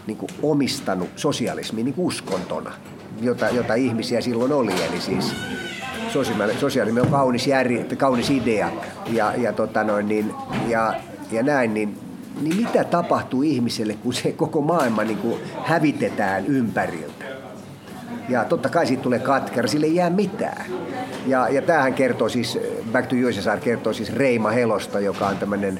niin 0.06 0.16
kuin 0.16 0.30
omistanut 0.42 1.08
sosialismi 1.16 1.82
niin 1.82 1.94
uskontona, 1.96 2.72
jota, 3.20 3.48
jota 3.48 3.74
ihmisiä 3.74 4.20
silloin 4.20 4.52
oli. 4.52 4.72
Eli 4.72 5.00
siis 5.00 5.34
sosiaalismi 6.60 7.00
on 7.00 7.10
kaunis, 7.10 7.46
järj, 7.46 7.82
kaunis 7.96 8.30
idea 8.30 8.70
ja, 9.06 9.34
ja, 9.36 9.52
tota 9.52 9.84
noin, 9.84 10.08
niin, 10.08 10.34
ja, 10.68 10.94
ja 11.32 11.42
näin, 11.42 11.74
niin 11.74 11.98
niin 12.40 12.56
mitä 12.56 12.84
tapahtuu 12.84 13.42
ihmiselle, 13.42 13.94
kun 13.94 14.14
se 14.14 14.32
koko 14.32 14.60
maailma 14.60 15.04
niin 15.04 15.18
kuin 15.18 15.40
hävitetään 15.64 16.46
ympäriltä? 16.46 17.15
Ja 18.28 18.44
totta 18.44 18.68
kai 18.68 18.86
siitä 18.86 19.02
tulee 19.02 19.18
katkera, 19.18 19.68
sille 19.68 19.86
ei 19.86 19.94
jää 19.94 20.10
mitään. 20.10 20.66
Ja, 21.26 21.48
ja 21.48 21.62
tämähän 21.62 21.94
kertoo 21.94 22.28
siis, 22.28 22.58
Back 22.92 23.08
to 23.08 23.16
USSR 23.28 23.60
kertoo 23.60 23.92
siis 23.92 24.12
Reima 24.12 24.50
Helosta, 24.50 25.00
joka 25.00 25.26
on 25.26 25.36
tämmöinen 25.36 25.78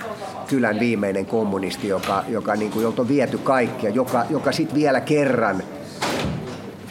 kylän 0.49 0.81
viimeinen 0.81 1.27
kommunisti, 1.27 1.89
joka, 1.89 2.25
joka 2.29 2.57
niin 2.57 2.71
kuin, 2.71 2.83
jolta 2.83 3.03
on 3.03 3.09
viety 3.09 3.39
kaikkia, 3.39 3.91
joka, 3.91 4.27
joka 4.31 4.53
sitten 4.53 4.77
vielä 4.77 5.01
kerran 5.01 5.63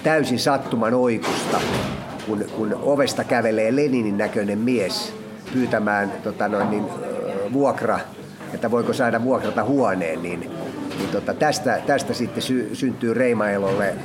täysin 0.04 0.40
sattuman 0.40 0.94
oikusta, 0.94 1.62
kun, 2.26 2.46
kun 2.56 2.80
ovesta 2.82 3.24
kävelee 3.24 3.76
Leninin 3.76 4.18
näköinen 4.18 4.60
mies 4.60 5.14
pyytämään 5.54 6.12
tota 6.24 6.48
noin, 6.48 6.70
niin, 6.70 6.86
vuokra, 7.54 8.00
että 8.54 8.72
voiko 8.72 8.94
saada 8.94 9.24
vuokrata 9.24 9.64
huoneen, 9.64 10.24
niin, 10.24 10.40
niin 10.98 11.10
tota, 11.12 11.34
tästä, 11.34 11.82
tästä 11.88 12.14
sitten 12.14 12.44
sy, 12.44 12.70
syntyy 12.74 13.14
Reimaelolle 13.14 13.96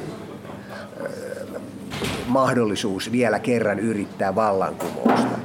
mahdollisuus 2.31 3.13
vielä 3.13 3.39
kerran 3.39 3.79
yrittää 3.79 4.35
vallankumousta, 4.35 5.39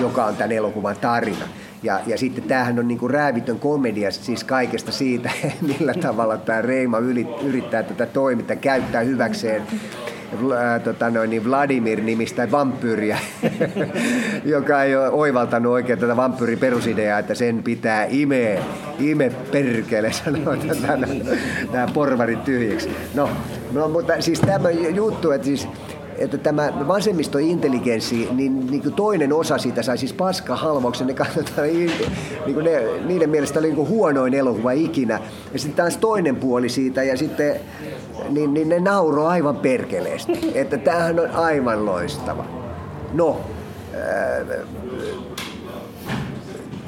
joka 0.00 0.24
on 0.24 0.36
tämän 0.36 0.52
elokuvan 0.52 0.96
tarina. 1.00 1.44
Ja, 1.82 2.00
ja 2.06 2.18
sitten 2.18 2.44
tämähän 2.44 2.78
on 2.78 2.88
niin 2.88 2.98
kuin 2.98 3.10
räävitön 3.10 3.58
komedia 3.58 4.10
siis 4.10 4.44
kaikesta 4.44 4.92
siitä, 4.92 5.30
millä 5.68 5.94
tavalla 5.94 6.36
tämä 6.36 6.62
Reima 6.62 6.98
yrittää 7.42 7.82
tätä 7.82 8.06
toimintaa, 8.06 8.56
käyttää 8.56 9.02
hyväkseen 9.02 9.62
tota 10.84 11.10
noin, 11.10 11.30
niin 11.30 11.44
Vladimir-nimistä 11.44 12.50
vampyyriä, 12.50 13.18
joka 14.44 14.82
ei 14.82 14.96
ole 14.96 15.08
oivaltanut 15.08 15.72
oikein 15.72 15.98
tätä 15.98 16.16
vampyyrin 16.16 16.58
perusideaa, 16.58 17.18
että 17.18 17.34
sen 17.34 17.62
pitää 17.62 18.06
imeä, 18.10 18.62
ime 18.98 19.32
perkele, 19.52 20.12
sanoo 20.24 20.54
nämä 21.72 21.86
porvarit 21.94 22.44
tyhjiksi. 22.44 22.90
No, 23.14 23.30
no, 23.72 23.88
mutta 23.88 24.20
siis 24.20 24.40
tämä 24.40 24.70
juttu, 24.70 25.30
että 25.30 25.44
siis 25.44 25.68
että 26.18 26.38
tämä 26.38 26.72
vasemmistointelligenssi, 26.88 28.28
niin, 28.32 28.66
niin 28.70 28.82
kuin 28.82 28.94
toinen 28.94 29.32
osa 29.32 29.58
siitä 29.58 29.82
sai 29.82 29.98
siis 29.98 30.12
paskahalvauksen, 30.12 31.06
ne 31.06 31.14
katsotaan, 31.14 31.68
niin 31.68 32.54
kuin 32.54 32.64
ne, 32.64 32.82
niiden 33.04 33.30
mielestä 33.30 33.58
oli 33.58 33.66
niin 33.66 33.76
kuin 33.76 33.88
huonoin 33.88 34.34
elokuva 34.34 34.70
ikinä. 34.70 35.20
Ja 35.52 35.58
sitten 35.58 35.76
taas 35.76 35.96
toinen 35.96 36.36
puoli 36.36 36.68
siitä, 36.68 37.02
ja 37.02 37.16
sitten 37.16 37.60
niin, 38.28 38.54
niin 38.54 38.68
ne 38.68 38.80
nauroi 38.80 39.26
aivan 39.26 39.56
perkeleesti, 39.56 40.52
että 40.54 40.78
tämähän 40.78 41.20
on 41.20 41.30
aivan 41.30 41.86
loistava. 41.86 42.44
No, 43.12 43.40
äh, 43.94 44.58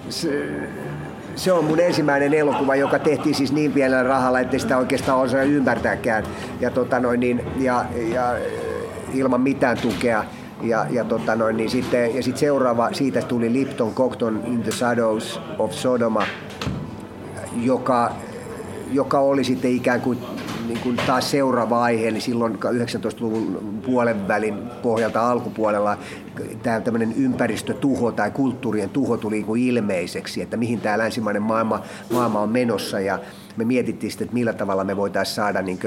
se, 0.09 0.47
se 1.37 1.53
on 1.53 1.65
mun 1.65 1.81
ensimmäinen 1.81 2.35
elokuva, 2.35 2.75
joka 2.75 2.99
tehtiin 2.99 3.35
siis 3.35 3.53
niin 3.53 3.73
pienellä 3.73 4.03
rahalla, 4.03 4.41
että 4.41 4.59
sitä 4.59 4.79
oikeastaan 4.79 5.19
osaa 5.19 5.43
ymmärtääkään. 5.43 6.25
Ja, 6.61 6.71
tota 6.71 7.01
noin, 7.01 7.21
niin, 7.21 7.45
ja, 7.59 7.85
ja 8.13 8.35
ilman 9.15 9.41
mitään 9.41 9.79
tukea. 9.79 10.25
Ja, 10.63 10.87
ja, 10.91 11.05
tota 11.05 11.37
noin, 11.37 11.57
niin 11.57 11.71
sitten, 11.71 12.17
ja 12.17 12.23
sitten 12.23 12.41
seuraava, 12.41 12.93
siitä 12.93 13.23
tuli 13.23 13.53
Lipton 13.53 13.95
Cockton 13.95 14.43
In 14.47 14.63
the 14.63 14.71
Shadows 14.71 15.41
of 15.59 15.73
Sodoma, 15.73 16.27
joka, 17.57 18.13
joka 18.93 19.19
oli 19.19 19.45
sitten 19.45 19.71
ikään 19.71 20.01
kuin 20.01 20.19
niin 20.71 20.81
kuin 20.81 20.97
taas 21.07 21.31
seuraava 21.31 21.83
aihe, 21.83 22.09
eli 22.09 22.21
silloin 22.21 22.55
19-luvun 22.55 23.81
puolen 23.87 24.29
välin 24.29 24.55
pohjalta 24.83 25.31
alkupuolella 25.31 25.99
tämä 26.63 26.81
tämmöinen 26.81 27.13
ympäristötuho 27.17 28.13
tai 28.13 28.31
kulttuurien 28.31 28.91
tuho 28.91 29.17
tuli 29.17 29.43
niin 29.43 29.69
ilmeiseksi, 29.69 30.43
että 30.43 30.57
mihin 30.57 30.81
tämä 30.81 30.99
länsimainen 30.99 31.43
maailma, 31.43 31.83
maailma 32.13 32.41
on 32.41 32.49
menossa 32.49 33.01
ja 33.01 33.19
me 33.61 33.65
mietittiin 33.65 34.11
sitten, 34.11 34.25
että 34.25 34.35
millä 34.35 34.53
tavalla 34.53 34.85
me 34.85 34.97
voitaisiin 34.97 35.35
saada 35.35 35.63
niin 35.63 35.79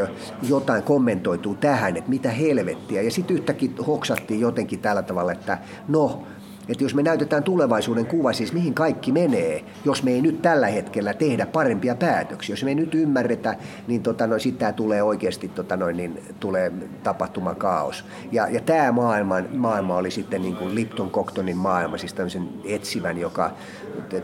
jotain 0.50 0.84
kommentoitua 0.84 1.56
tähän, 1.56 1.98
että 1.98 2.10
mitä 2.10 2.32
helvettiä. 2.32 3.02
Ja 3.02 3.12
sitten 3.12 3.36
yhtäkkiä 3.36 3.70
hoksattiin 3.88 4.40
jotenkin 4.40 4.80
tällä 4.80 5.02
tavalla, 5.02 5.32
että 5.32 5.58
no, 5.88 6.24
että 6.70 6.84
jos 6.84 6.96
me 6.96 7.04
näytetään 7.04 7.44
tulevaisuuden 7.44 8.06
kuva, 8.06 8.34
siis 8.34 8.54
mihin 8.54 8.74
kaikki 8.74 9.12
menee, 9.12 9.64
jos 9.86 10.04
me 10.04 10.12
ei 10.12 10.22
nyt 10.22 10.42
tällä 10.42 10.68
hetkellä 10.68 11.14
tehdä 11.14 11.46
parempia 11.46 11.96
päätöksiä, 11.96 12.54
jos 12.54 12.64
me 12.64 12.72
ei 12.72 12.76
nyt 12.76 12.96
ymmärretä, 12.96 13.56
niin 13.88 14.04
tota, 14.04 14.28
no, 14.28 14.40
sitten 14.40 14.60
tämä 14.60 14.74
tulee 14.74 15.04
oikeasti 15.04 15.48
tota, 15.48 15.78
no, 15.78 15.88
niin 15.88 16.20
tulee 16.40 16.72
tapahtuma 17.04 17.56
kaos. 17.56 18.06
Ja, 18.32 18.48
ja 18.50 18.60
tämä 18.60 18.92
maailma, 18.92 19.36
maailma 19.54 19.96
oli 19.96 20.12
sitten 20.12 20.42
niin 20.42 20.56
kuin 20.56 20.76
Lipton 20.76 21.12
Coctonin 21.12 21.58
maailma, 21.58 21.98
siis 21.98 22.14
tämmöisen 22.14 22.50
etsivän, 22.66 23.18
joka, 23.18 23.52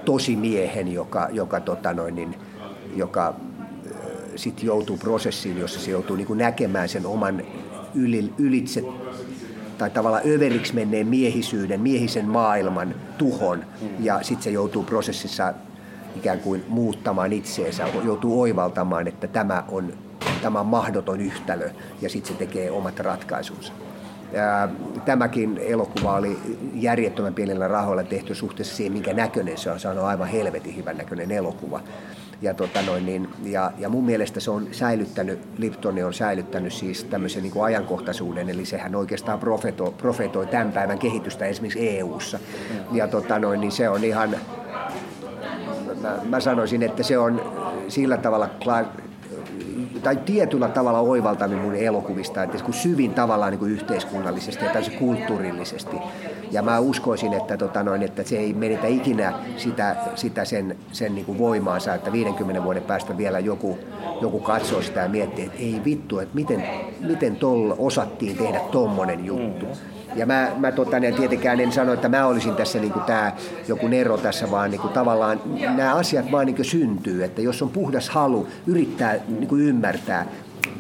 tosimiehen, 0.06 0.94
joka, 0.94 1.28
joka, 1.32 1.60
tota, 1.60 1.94
no, 1.94 2.06
niin, 2.06 2.36
joka 2.96 3.36
sitten 4.36 4.66
joutuu 4.66 4.98
prosessiin, 4.98 5.58
jossa 5.58 5.80
se 5.80 5.92
joutuu 5.92 6.16
niin 6.16 6.28
kuin 6.28 6.40
näkemään 6.40 6.90
sen 6.90 7.06
oman 7.06 7.44
yli, 7.96 8.34
ylitse 8.38 8.84
tai 9.78 9.90
tavallaan 9.90 10.24
överiksi 10.36 10.76
menneen 10.76 11.08
miehisyyden, 11.08 11.82
miehisen 11.82 12.30
maailman 12.30 12.96
tuhon 13.18 13.66
ja 14.00 14.20
sitten 14.22 14.44
se 14.44 14.50
joutuu 14.50 14.84
prosessissa 14.84 15.54
ikään 16.16 16.40
kuin 16.40 16.66
muuttamaan 16.68 17.34
itseensä, 17.34 17.88
joutuu 18.04 18.42
oivaltamaan, 18.42 19.08
että 19.08 19.28
tämä 19.28 19.64
on, 19.68 19.94
tämä 20.42 20.60
on 20.60 20.66
mahdoton 20.66 21.22
yhtälö 21.22 21.70
ja 22.02 22.10
sitten 22.10 22.34
se 22.34 22.40
tekee 22.40 22.72
omat 22.72 23.00
ratkaisunsa. 23.00 23.74
Tämäkin 25.06 25.58
elokuva 25.58 26.16
oli 26.16 26.38
järjettömän 26.74 27.34
pienellä 27.34 27.68
rahoilla 27.68 28.04
tehty 28.04 28.36
suhteessa 28.36 28.76
siihen, 28.76 28.94
minkä 28.94 29.14
näköinen 29.14 29.58
se 29.58 29.72
on. 29.72 29.80
Se 29.80 29.88
on 29.88 30.00
aivan 30.00 30.28
helvetin 30.28 30.76
hyvän 30.76 30.98
näköinen 30.98 31.32
elokuva. 31.32 31.82
Ja, 32.42 32.54
tota 32.54 32.82
noin, 32.82 33.06
niin, 33.06 33.30
ja, 33.44 33.72
ja 33.78 33.90
mun 33.90 34.06
mielestä 34.06 34.40
se 34.40 34.52
on 34.52 34.68
säilyttänyt, 34.72 35.40
Liptoni 35.58 36.04
on 36.04 36.14
säilyttänyt 36.14 36.74
siis 36.74 37.04
tämmöisen 37.04 37.44
niin 37.44 37.54
kuin 37.54 37.64
ajankohtaisuuden, 37.64 38.50
eli 38.50 38.66
sehän 38.66 38.96
oikeastaan 38.96 39.40
profetoi, 39.40 39.92
profetoi 39.92 40.48
tämän 40.48 40.72
päivän 40.72 41.00
kehitystä 41.00 41.46
esimerkiksi 41.46 41.90
EU-ssa. 41.90 42.40
Ja 42.92 43.08
tota 43.08 43.40
noin, 43.40 43.62
niin 43.62 43.72
se 43.72 43.90
on 43.90 44.04
ihan, 44.04 44.36
mä, 46.02 46.20
mä 46.24 46.40
sanoisin, 46.40 46.84
että 46.84 47.04
se 47.04 47.18
on 47.18 47.42
sillä 47.88 48.18
tavalla 48.18 48.50
tai 50.04 50.16
tietyllä 50.16 50.70
tavalla 50.70 51.00
oivaltanut 51.00 51.62
mun 51.62 51.76
elokuvista, 51.76 52.44
että 52.44 52.64
kun 52.64 52.74
syvin 52.74 53.14
tavallaan 53.14 53.52
niin 53.52 53.60
kuin 53.60 53.72
yhteiskunnallisesti 53.72 54.66
ja 54.66 54.72
täysin 54.72 54.94
kulttuurillisesti. 54.94 55.98
Ja 56.52 56.62
mä 56.62 56.80
uskoisin, 56.80 57.34
että, 57.34 57.58
tota 57.58 57.84
noin, 57.84 58.04
että 58.04 58.24
se 58.24 58.38
ei 58.38 58.54
menetä 58.54 58.88
ikinä 58.88 59.34
sitä, 59.58 59.96
sitä 60.16 60.46
sen, 60.46 60.78
sen 60.92 61.16
niin 61.16 61.26
kuin 61.26 61.38
voimaansa, 61.38 61.94
että 61.94 62.12
50 62.12 62.64
vuoden 62.64 62.84
päästä 62.84 63.18
vielä 63.18 63.40
joku, 63.40 63.80
joku 64.22 64.40
katsoo 64.40 64.82
sitä 64.82 65.00
ja 65.00 65.10
miettii, 65.10 65.46
että 65.46 65.60
ei 65.60 65.82
vittu, 65.86 66.20
että 66.20 66.36
miten, 66.36 66.64
miten 67.00 67.36
tuolla 67.36 67.76
osattiin 67.78 68.38
tehdä 68.38 68.60
tommonen 68.60 69.26
juttu. 69.26 69.66
Mm. 69.66 69.99
Ja 70.16 70.26
mä, 70.26 70.52
mä 70.58 70.72
tota, 70.72 70.98
en 70.98 71.14
tietenkään 71.14 71.60
en 71.60 71.72
sano, 71.72 71.94
että 71.94 72.10
mä 72.10 72.26
olisin 72.26 72.56
tässä 72.56 72.80
niin 72.80 72.94
tämä 73.06 73.32
joku 73.68 73.88
Nero 73.88 74.18
tässä, 74.18 74.52
vaan 74.52 74.72
niin 74.72 74.82
kuin, 74.82 74.94
tavallaan 74.94 75.42
nämä 75.76 75.96
asiat 75.96 76.32
vaan 76.32 76.46
niin 76.46 76.66
syntyy. 76.66 77.24
Että 77.24 77.42
jos 77.42 77.62
on 77.62 77.70
puhdas 77.70 78.10
halu 78.10 78.48
yrittää 78.68 79.16
niin 79.28 79.48
kuin 79.48 79.62
ymmärtää, 79.62 80.26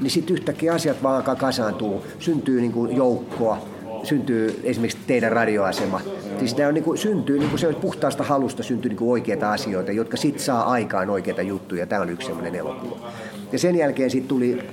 niin 0.01 0.11
sitten 0.11 0.33
yhtäkkiä 0.33 0.73
asiat 0.73 1.03
vaan 1.03 1.23
kasaantuu, 1.23 2.05
syntyy 2.19 2.61
niin 2.61 2.71
kuin 2.71 2.95
joukkoa, 2.95 3.57
syntyy 4.03 4.59
esimerkiksi 4.63 4.97
teidän 5.07 5.31
radioasema. 5.31 6.01
Siis 6.39 6.57
nämä 6.57 6.67
on 6.67 6.73
niin 6.73 6.83
kuin, 6.83 6.97
syntyy 6.97 7.39
niin 7.39 7.49
kuin 7.49 7.59
se 7.59 7.73
puhtaasta 7.73 8.23
halusta 8.23 8.63
syntyy 8.63 8.89
niin 8.89 8.97
kuin 8.97 9.11
oikeita 9.11 9.51
asioita, 9.51 9.91
jotka 9.91 10.17
sitten 10.17 10.43
saa 10.43 10.63
aikaan 10.63 11.09
oikeita 11.09 11.41
juttuja. 11.41 11.87
Tämä 11.87 12.01
on 12.01 12.09
yksi 12.09 12.27
sellainen 12.27 12.55
elokuva. 12.55 13.11
Ja 13.51 13.59
sen 13.59 13.75
jälkeen 13.75 14.09
sitten 14.09 14.29
tuli, 14.29 14.63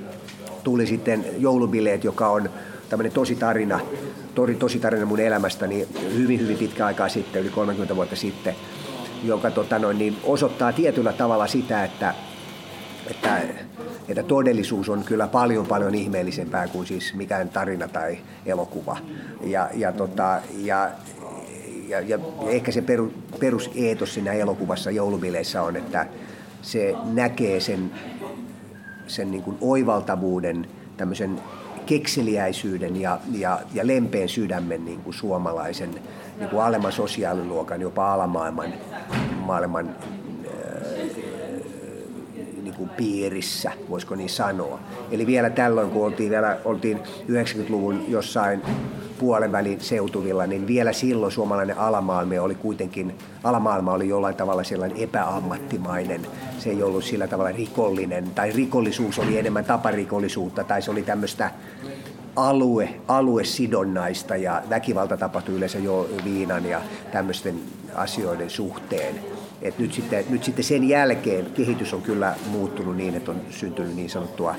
tuli 0.64 0.86
sitten 0.86 1.24
joulubileet, 1.38 2.04
joka 2.04 2.28
on 2.28 2.50
tämmöinen 2.88 3.12
tositarina, 3.12 3.81
tori, 4.35 4.55
tositarina 4.55 5.07
mun 5.07 5.20
elämästäni 5.20 5.88
hyvin, 6.14 6.40
hyvin 6.40 6.59
pitkä 6.59 6.87
aikaa 6.87 7.09
sitten, 7.09 7.42
yli 7.42 7.51
30 7.51 7.96
vuotta 7.96 8.16
sitten, 8.16 8.55
joka 9.25 9.51
tota 9.51 9.79
noin, 9.79 9.99
niin 9.99 10.16
osoittaa 10.25 10.72
tietyllä 10.72 11.12
tavalla 11.12 11.46
sitä, 11.46 11.85
että, 11.85 12.14
että, 13.11 13.42
että 14.09 14.22
todellisuus 14.22 14.88
on 14.88 15.05
kyllä 15.05 15.27
paljon 15.27 15.66
paljon 15.66 15.94
ihmeellisempää 15.94 16.68
kuin 16.68 16.87
siis 16.87 17.14
mikään 17.14 17.49
tarina 17.49 17.88
tai 17.88 18.18
elokuva. 18.46 18.96
Ja, 19.44 19.68
ja, 19.75 19.92
tota, 19.92 20.40
ja, 20.59 20.90
ja, 21.88 22.01
ja 22.01 22.18
ehkä 22.49 22.72
se 22.72 22.83
peru, 22.83 23.12
peruseetos 23.40 24.14
siinä 24.14 24.33
elokuvassa 24.33 24.90
joulubileissä 24.90 25.62
on, 25.62 25.77
että 25.77 26.07
se 26.62 26.94
näkee 27.05 27.61
sen, 27.61 27.90
sen 29.07 29.31
niin 29.31 29.42
kuin 29.42 29.57
oivaltavuuden, 29.61 30.68
tämmöisen 30.96 31.40
kekseliäisyyden 31.87 33.01
ja, 33.01 33.20
ja, 33.33 33.61
ja 33.75 33.87
lempeän 33.87 34.29
sydämen 34.29 34.85
niin 34.85 35.01
kuin 35.01 35.14
suomalaisen 35.14 35.90
niin 36.38 36.49
kuin 36.51 36.62
alemman 36.62 36.92
sosiaaliluokan, 36.92 37.81
jopa 37.81 38.12
alamaailman 38.12 38.72
maailman, 39.46 39.96
kuin 42.76 42.88
piirissä, 42.88 43.72
voisiko 43.90 44.14
niin 44.14 44.28
sanoa. 44.28 44.78
Eli 45.10 45.26
vielä 45.26 45.50
tällöin, 45.50 45.90
kun 45.90 46.06
oltiin, 46.06 46.30
vielä, 46.30 46.58
oltiin 46.64 46.98
90-luvun 47.28 48.04
jossain 48.08 48.62
puolenvälin 49.18 49.80
seutuvilla, 49.80 50.46
niin 50.46 50.66
vielä 50.66 50.92
silloin 50.92 51.32
suomalainen 51.32 51.78
alamaailma 51.78 52.40
oli 52.40 52.54
kuitenkin, 52.54 53.14
alamaailma 53.44 53.92
oli 53.92 54.08
jollain 54.08 54.34
tavalla 54.34 54.64
sellainen 54.64 54.98
epäammattimainen. 54.98 56.20
Se 56.58 56.70
ei 56.70 56.82
ollut 56.82 57.04
sillä 57.04 57.26
tavalla 57.26 57.52
rikollinen, 57.52 58.30
tai 58.30 58.52
rikollisuus 58.52 59.18
oli 59.18 59.38
enemmän 59.38 59.64
taparikollisuutta, 59.64 60.64
tai 60.64 60.82
se 60.82 60.90
oli 60.90 61.02
tämmöistä 61.02 61.50
alue, 62.36 62.88
aluesidonnaista 63.08 64.36
ja 64.36 64.62
väkivalta 64.70 65.16
tapahtui 65.16 65.54
yleensä 65.54 65.78
jo 65.78 66.08
viinan 66.24 66.66
ja 66.66 66.80
tämmöisten 67.12 67.60
asioiden 67.94 68.50
suhteen. 68.50 69.36
Et 69.62 69.78
nyt, 69.78 69.92
sitten, 69.92 70.24
nyt 70.28 70.44
sitten 70.44 70.64
sen 70.64 70.88
jälkeen 70.88 71.46
kehitys 71.54 71.94
on 71.94 72.02
kyllä 72.02 72.34
muuttunut 72.46 72.96
niin, 72.96 73.14
että 73.14 73.30
on 73.30 73.40
syntynyt 73.50 73.96
niin 73.96 74.10
sanottua 74.10 74.54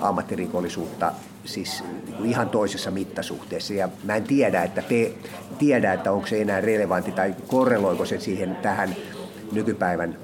ammattirikollisuutta 0.00 1.12
siis 1.44 1.84
ihan 2.24 2.48
toisessa 2.48 2.90
mittasuhteessa. 2.90 3.74
Ja 3.74 3.88
mä 4.04 4.16
en 4.16 4.24
tiedä, 4.24 4.62
että, 4.62 4.82
te, 4.82 5.12
tiedä, 5.58 5.92
että 5.92 6.12
onko 6.12 6.26
se 6.26 6.42
enää 6.42 6.60
relevantti 6.60 7.12
tai 7.12 7.34
korreloiko 7.46 8.04
se 8.04 8.20
siihen 8.20 8.56
tähän 8.56 8.96
nykypäivän, 9.52 10.18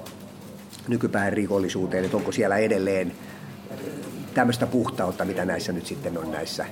nykypäivän 0.88 1.32
rikollisuuteen, 1.32 2.04
että 2.04 2.16
onko 2.16 2.32
siellä 2.32 2.56
edelleen 2.56 3.12
tämmöistä 4.34 4.66
puhtautta, 4.66 5.24
mitä 5.24 5.44
näissä 5.44 5.72
nyt 5.72 5.86
sitten 5.86 6.18
on 6.18 6.30
näissä 6.30 6.66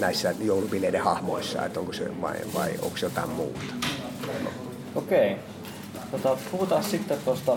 näissä 0.00 0.34
joulubileiden 0.40 1.02
hahmoissa, 1.02 1.64
että 1.66 1.80
onko 1.80 1.92
se 1.92 2.20
vai, 2.20 2.36
vai 2.54 2.70
onko 2.82 2.96
se 2.96 3.06
jotain 3.06 3.30
muuta. 3.30 3.74
Okei. 4.96 5.36
Tota, 6.10 6.36
puhutaan 6.50 6.84
sitten 6.84 7.18
tuosta 7.24 7.56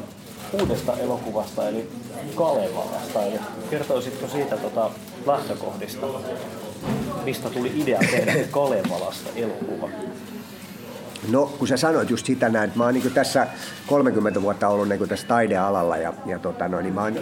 uudesta 0.61 0.97
elokuvasta, 0.97 1.69
eli 1.69 1.89
Kalevalasta. 2.35 3.23
Eli 3.25 3.39
kertoisitko 3.69 4.27
siitä 4.27 4.57
tota, 4.57 4.89
lähtökohdista, 5.25 6.07
mistä 7.23 7.49
tuli 7.49 7.71
idea 7.75 7.99
tehdä 7.99 8.33
Kalevalasta 8.51 9.29
elokuva? 9.35 9.89
No, 11.27 11.45
kun 11.45 11.67
sä 11.67 11.77
sanoit 11.77 12.09
just 12.09 12.25
sitä 12.25 12.49
näin, 12.49 12.67
että 12.67 12.77
mä 12.77 12.83
oon 12.83 12.93
niin 12.93 13.11
tässä 13.11 13.47
30 13.87 14.41
vuotta 14.41 14.67
ollut 14.67 14.89
niin 14.89 15.09
tässä 15.09 15.27
taidealalla 15.27 15.97
ja, 15.97 16.13
ja 16.25 16.39
tota, 16.39 16.67
no, 16.67 16.81
niin 16.81 16.93
mä 16.93 17.03
oon, 17.03 17.13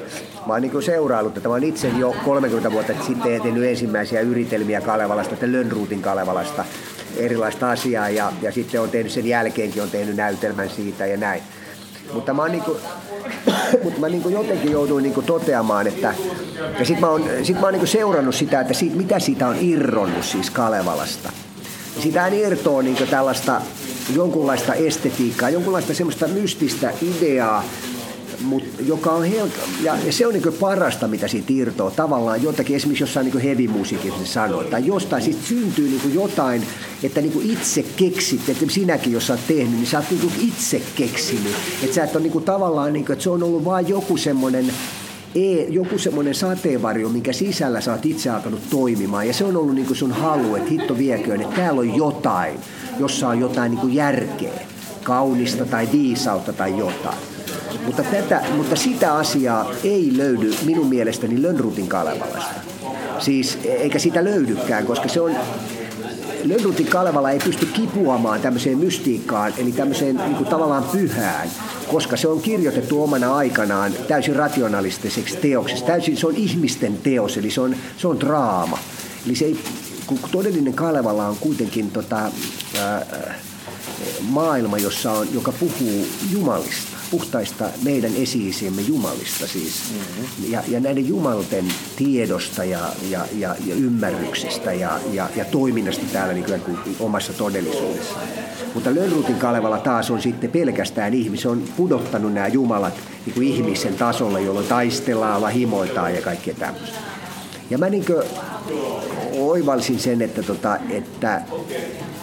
mä 0.45 0.53
oon 0.53 0.61
niin 0.61 0.83
seuraillut, 0.83 1.37
että 1.37 1.49
mä 1.49 1.55
oon 1.55 1.63
itse 1.63 1.87
jo 1.87 2.15
30 2.25 2.71
vuotta 2.71 2.93
sitten 3.07 3.41
tehnyt 3.41 3.63
ensimmäisiä 3.63 4.21
yritelmiä 4.21 4.81
Kalevalasta, 4.81 5.35
Lönnruutin 5.41 6.01
Kalevalasta, 6.01 6.65
erilaista 7.19 7.71
asiaa 7.71 8.09
ja, 8.09 8.31
ja 8.41 8.51
sitten 8.51 8.81
on 8.81 8.89
tehnyt 8.89 9.11
sen 9.11 9.25
jälkeenkin, 9.25 9.83
on 9.83 9.89
tehnyt 9.89 10.15
näytelmän 10.15 10.69
siitä 10.69 11.05
ja 11.05 11.17
näin. 11.17 11.41
Mutta 12.13 12.33
mä, 12.33 12.47
niin 12.47 12.63
kuin, 12.63 12.77
mutta 13.83 13.99
mä 13.99 14.09
niin 14.09 14.31
jotenkin 14.31 14.71
jouduin 14.71 15.03
niin 15.03 15.25
toteamaan, 15.25 15.87
että 15.87 16.13
ja 16.79 16.85
sit 16.85 16.99
mä 16.99 17.09
oon, 17.09 17.23
sit 17.43 17.59
mä 17.59 17.67
oon 17.67 17.73
niin 17.73 17.87
seurannut 17.87 18.35
sitä, 18.35 18.61
että 18.61 18.73
siitä, 18.73 18.95
mitä 18.95 19.19
siitä 19.19 19.47
on 19.47 19.57
irronnut 19.61 20.25
siis 20.25 20.49
Kalevalasta. 20.49 21.31
Sitä 21.99 22.27
irtoaa 22.27 22.81
niin 22.81 23.07
tällaista 23.09 23.61
jonkunlaista 24.15 24.73
estetiikkaa, 24.73 25.49
jonkunlaista 25.49 25.93
semmoista 25.93 26.27
mystistä 26.27 26.93
ideaa, 27.01 27.63
mut, 28.41 28.63
joka 28.85 29.11
on 29.11 29.23
hel- 29.23 29.49
ja, 29.83 29.97
ja 30.05 30.13
se 30.13 30.27
on 30.27 30.33
niin 30.33 30.53
parasta, 30.59 31.07
mitä 31.07 31.27
siitä 31.27 31.53
irtoaa. 31.53 31.91
Tavallaan 31.91 32.43
jotakin, 32.43 32.75
esimerkiksi 32.75 33.03
jossain 33.03 33.25
niin 33.25 33.39
heavy-musiikissa 33.39 34.25
sanoo, 34.25 34.63
tai 34.63 34.85
jostain 34.85 35.23
siitä 35.23 35.39
syntyy 35.43 35.89
niin 35.89 36.13
jotain, 36.13 36.63
että 37.03 37.21
niin 37.21 37.51
itse 37.51 37.85
keksit, 37.95 38.49
että 38.49 38.65
sinäkin 38.69 39.13
jos 39.13 39.27
sä 39.27 39.33
oot 39.33 39.47
tehnyt, 39.47 39.75
niin 39.75 39.87
sä 39.87 39.97
oot 39.97 40.11
niin 40.11 40.31
itse 40.47 40.81
keksinyt. 40.95 41.55
Että 41.83 41.95
sä 41.95 42.03
et 42.03 42.15
ole 42.15 42.23
niin 42.23 42.43
tavallaan, 42.43 42.93
niin 42.93 43.05
kuin, 43.05 43.13
että 43.13 43.23
se 43.23 43.29
on 43.29 43.43
ollut 43.43 43.65
vain 43.65 43.87
joku 43.87 44.17
semmoinen 44.17 44.73
e, 45.35 45.63
joku 45.63 45.97
semmoinen 45.97 46.35
sateenvarjo, 46.35 47.09
minkä 47.09 47.33
sisällä 47.33 47.81
sä 47.81 47.91
oot 47.91 48.05
itse 48.05 48.29
alkanut 48.29 48.69
toimimaan. 48.69 49.27
Ja 49.27 49.33
se 49.33 49.43
on 49.45 49.57
ollut 49.57 49.75
niin 49.75 49.95
sun 49.95 50.11
halu, 50.11 50.55
että 50.55 50.69
hitto 50.69 50.97
vieköön, 50.97 51.41
että 51.41 51.55
täällä 51.55 51.79
on 51.79 51.95
jotain, 51.95 52.59
jossa 52.99 53.27
on 53.27 53.39
jotain 53.39 53.75
niin 53.75 53.93
järkeä, 53.93 54.59
kaunista 55.03 55.65
tai 55.65 55.89
viisautta 55.91 56.53
tai 56.53 56.77
jotain. 56.77 57.36
Mutta, 57.85 58.03
tätä, 58.03 58.43
mutta 58.55 58.75
sitä 58.75 59.13
asiaa 59.13 59.71
ei 59.83 60.11
löydy 60.17 60.53
minun 60.65 60.87
mielestäni 60.87 61.41
Lönnrutin 61.41 61.87
Kalevalasta. 61.87 62.59
Siis, 63.19 63.59
eikä 63.63 63.99
sitä 63.99 64.23
löydykään, 64.23 64.85
koska 64.85 65.07
se 65.07 65.21
on, 65.21 65.35
Lönnrutin 66.43 66.87
Kalevala 66.87 67.31
ei 67.31 67.39
pysty 67.39 67.65
kipuamaan 67.65 68.41
tämmöiseen 68.41 68.77
mystiikkaan, 68.77 69.53
eli 69.57 69.71
tämmöiseen 69.71 70.15
niin 70.15 70.35
kuin 70.35 70.49
tavallaan 70.49 70.83
pyhään, 70.83 71.49
koska 71.87 72.17
se 72.17 72.27
on 72.27 72.41
kirjoitettu 72.41 73.03
omana 73.03 73.35
aikanaan 73.35 73.93
täysin 74.07 74.35
rationalistiseksi 74.35 75.37
teoksessa. 75.37 75.85
Täysin 75.85 76.17
se 76.17 76.27
on 76.27 76.35
ihmisten 76.35 76.97
teos, 76.97 77.37
eli 77.37 77.51
se 77.51 77.61
on, 77.61 77.75
se 77.97 78.07
on 78.07 78.19
draama. 78.19 78.79
Eli 79.25 79.35
se 79.35 79.45
ei, 79.45 79.59
kun 80.07 80.19
todellinen 80.31 80.73
Kalevala 80.73 81.27
on 81.27 81.37
kuitenkin 81.39 81.91
tota, 81.91 82.31
ää, 82.79 83.05
maailma, 84.21 84.77
jossa 84.77 85.11
on, 85.11 85.27
joka 85.33 85.51
puhuu 85.51 86.05
Jumalista, 86.31 86.96
puhtaista 87.11 87.65
meidän 87.83 88.11
esiisiemme 88.15 88.81
Jumalista 88.81 89.47
siis. 89.47 89.91
Mm-hmm. 89.91 90.51
Ja, 90.51 90.63
ja 90.67 90.79
näiden 90.79 91.07
Jumalten 91.07 91.65
tiedosta 91.95 92.63
ja, 92.63 92.79
ja, 93.09 93.25
ja, 93.37 93.55
ja 93.65 93.75
ymmärryksestä 93.75 94.73
ja, 94.73 94.99
ja, 95.13 95.29
ja 95.35 95.45
toiminnasta 95.45 96.05
täällä 96.13 96.33
niin 96.33 96.45
kuin 96.65 96.77
omassa 96.99 97.33
todellisuudessa. 97.33 98.19
Mutta 98.73 98.95
Lönnrutin 98.95 99.35
Kalevala 99.35 99.77
taas 99.77 100.11
on 100.11 100.21
sitten 100.21 100.51
pelkästään 100.51 101.13
ihmis, 101.13 101.45
on 101.45 101.63
pudottanut 101.77 102.33
nämä 102.33 102.47
Jumalat 102.47 102.93
niin 103.25 103.33
kuin 103.33 103.47
ihmisen 103.47 103.93
tasolle, 103.93 104.41
jolloin 104.41 104.67
taistellaan, 104.67 105.41
lahimoitaan 105.41 106.15
ja 106.15 106.21
kaikkea 106.21 106.53
tämmöistä. 106.53 106.97
Ja 107.69 107.77
mä 107.77 107.89
niin 107.89 108.05
oivalsin 109.39 109.99
sen, 109.99 110.21
että, 110.21 110.43
tota, 110.43 110.77
että 110.89 111.41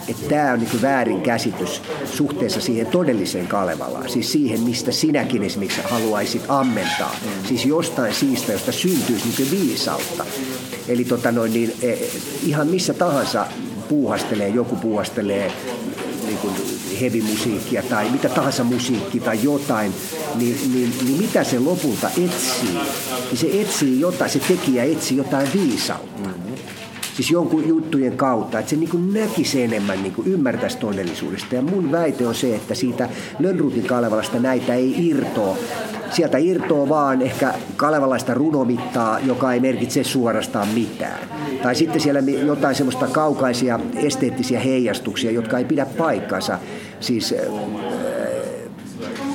että 0.08 0.28
tämä 0.28 0.52
on 0.52 0.58
niin 0.58 0.82
väärin 0.82 1.20
käsitys 1.20 1.82
suhteessa 2.04 2.60
siihen 2.60 2.86
todelliseen 2.86 3.46
Kalevalaan. 3.46 4.08
Siis 4.08 4.32
siihen, 4.32 4.60
mistä 4.60 4.92
sinäkin 4.92 5.42
esimerkiksi 5.42 5.80
haluaisit 5.84 6.42
ammentaa. 6.48 7.16
Siis 7.48 7.66
jostain 7.66 8.14
siistä, 8.14 8.52
josta 8.52 8.72
syntyisi 8.72 9.24
niin 9.38 9.50
viisautta. 9.50 10.24
Eli 10.88 11.04
tota 11.04 11.32
noin, 11.32 11.52
niin, 11.52 11.74
e, 11.82 11.94
ihan 12.46 12.68
missä 12.68 12.94
tahansa 12.94 13.46
puuhastelee, 13.88 14.48
joku 14.48 14.76
puuhastelee 14.76 15.52
niin 16.26 16.38
kuin 16.38 16.54
tai 17.88 18.10
mitä 18.10 18.28
tahansa 18.28 18.64
musiikki 18.64 19.20
tai 19.20 19.38
jotain, 19.42 19.94
niin, 20.34 20.72
niin, 20.72 20.92
niin 21.04 21.18
mitä 21.22 21.44
se 21.44 21.58
lopulta 21.58 22.08
etsii? 22.08 22.78
Niin 23.30 23.38
se 23.38 23.48
etsii 23.60 24.00
jotain, 24.00 24.30
se 24.30 24.38
tekijä 24.38 24.84
etsii 24.84 25.16
jotain 25.16 25.48
viisautta. 25.54 26.30
Siis 27.14 27.30
jonkun 27.30 27.68
juttujen 27.68 28.16
kautta, 28.16 28.58
että 28.58 28.70
se 28.70 28.76
niin 28.76 29.14
näkisi 29.14 29.62
enemmän, 29.62 30.02
niin 30.02 30.14
ymmärtäisi 30.26 30.78
todellisuudesta. 30.78 31.54
Ja 31.54 31.62
mun 31.62 31.92
väite 31.92 32.26
on 32.26 32.34
se, 32.34 32.54
että 32.54 32.74
siitä 32.74 33.08
Lönnrutin 33.38 33.84
Kalevalasta 33.86 34.38
näitä 34.38 34.74
ei 34.74 35.08
irtoa. 35.08 35.56
Sieltä 36.10 36.38
irtoa 36.38 36.88
vaan 36.88 37.22
ehkä 37.22 37.54
kalevalaista 37.76 38.34
runomittaa, 38.34 39.18
joka 39.20 39.52
ei 39.52 39.60
merkitse 39.60 40.04
suorastaan 40.04 40.68
mitään. 40.68 41.18
Tai 41.62 41.74
sitten 41.74 42.00
siellä 42.00 42.20
jotain 42.46 42.74
semmoista 42.74 43.06
kaukaisia 43.06 43.80
esteettisiä 43.96 44.60
heijastuksia, 44.60 45.30
jotka 45.30 45.58
ei 45.58 45.64
pidä 45.64 45.86
paikkansa. 45.86 46.58
Siis 47.00 47.34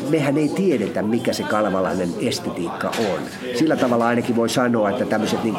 mehän 0.10 0.38
ei 0.38 0.50
tiedetä, 0.50 1.02
mikä 1.02 1.34
se 1.34 1.44
kalevalainen 1.44 2.10
estetiikka 2.22 2.88
on. 2.88 3.20
Sillä 3.56 3.76
tavalla 3.76 4.08
ainakin 4.08 4.36
voi 4.36 4.50
sanoa, 4.50 4.90
että 4.90 5.06
tämmöiset, 5.06 5.44
niin 5.44 5.56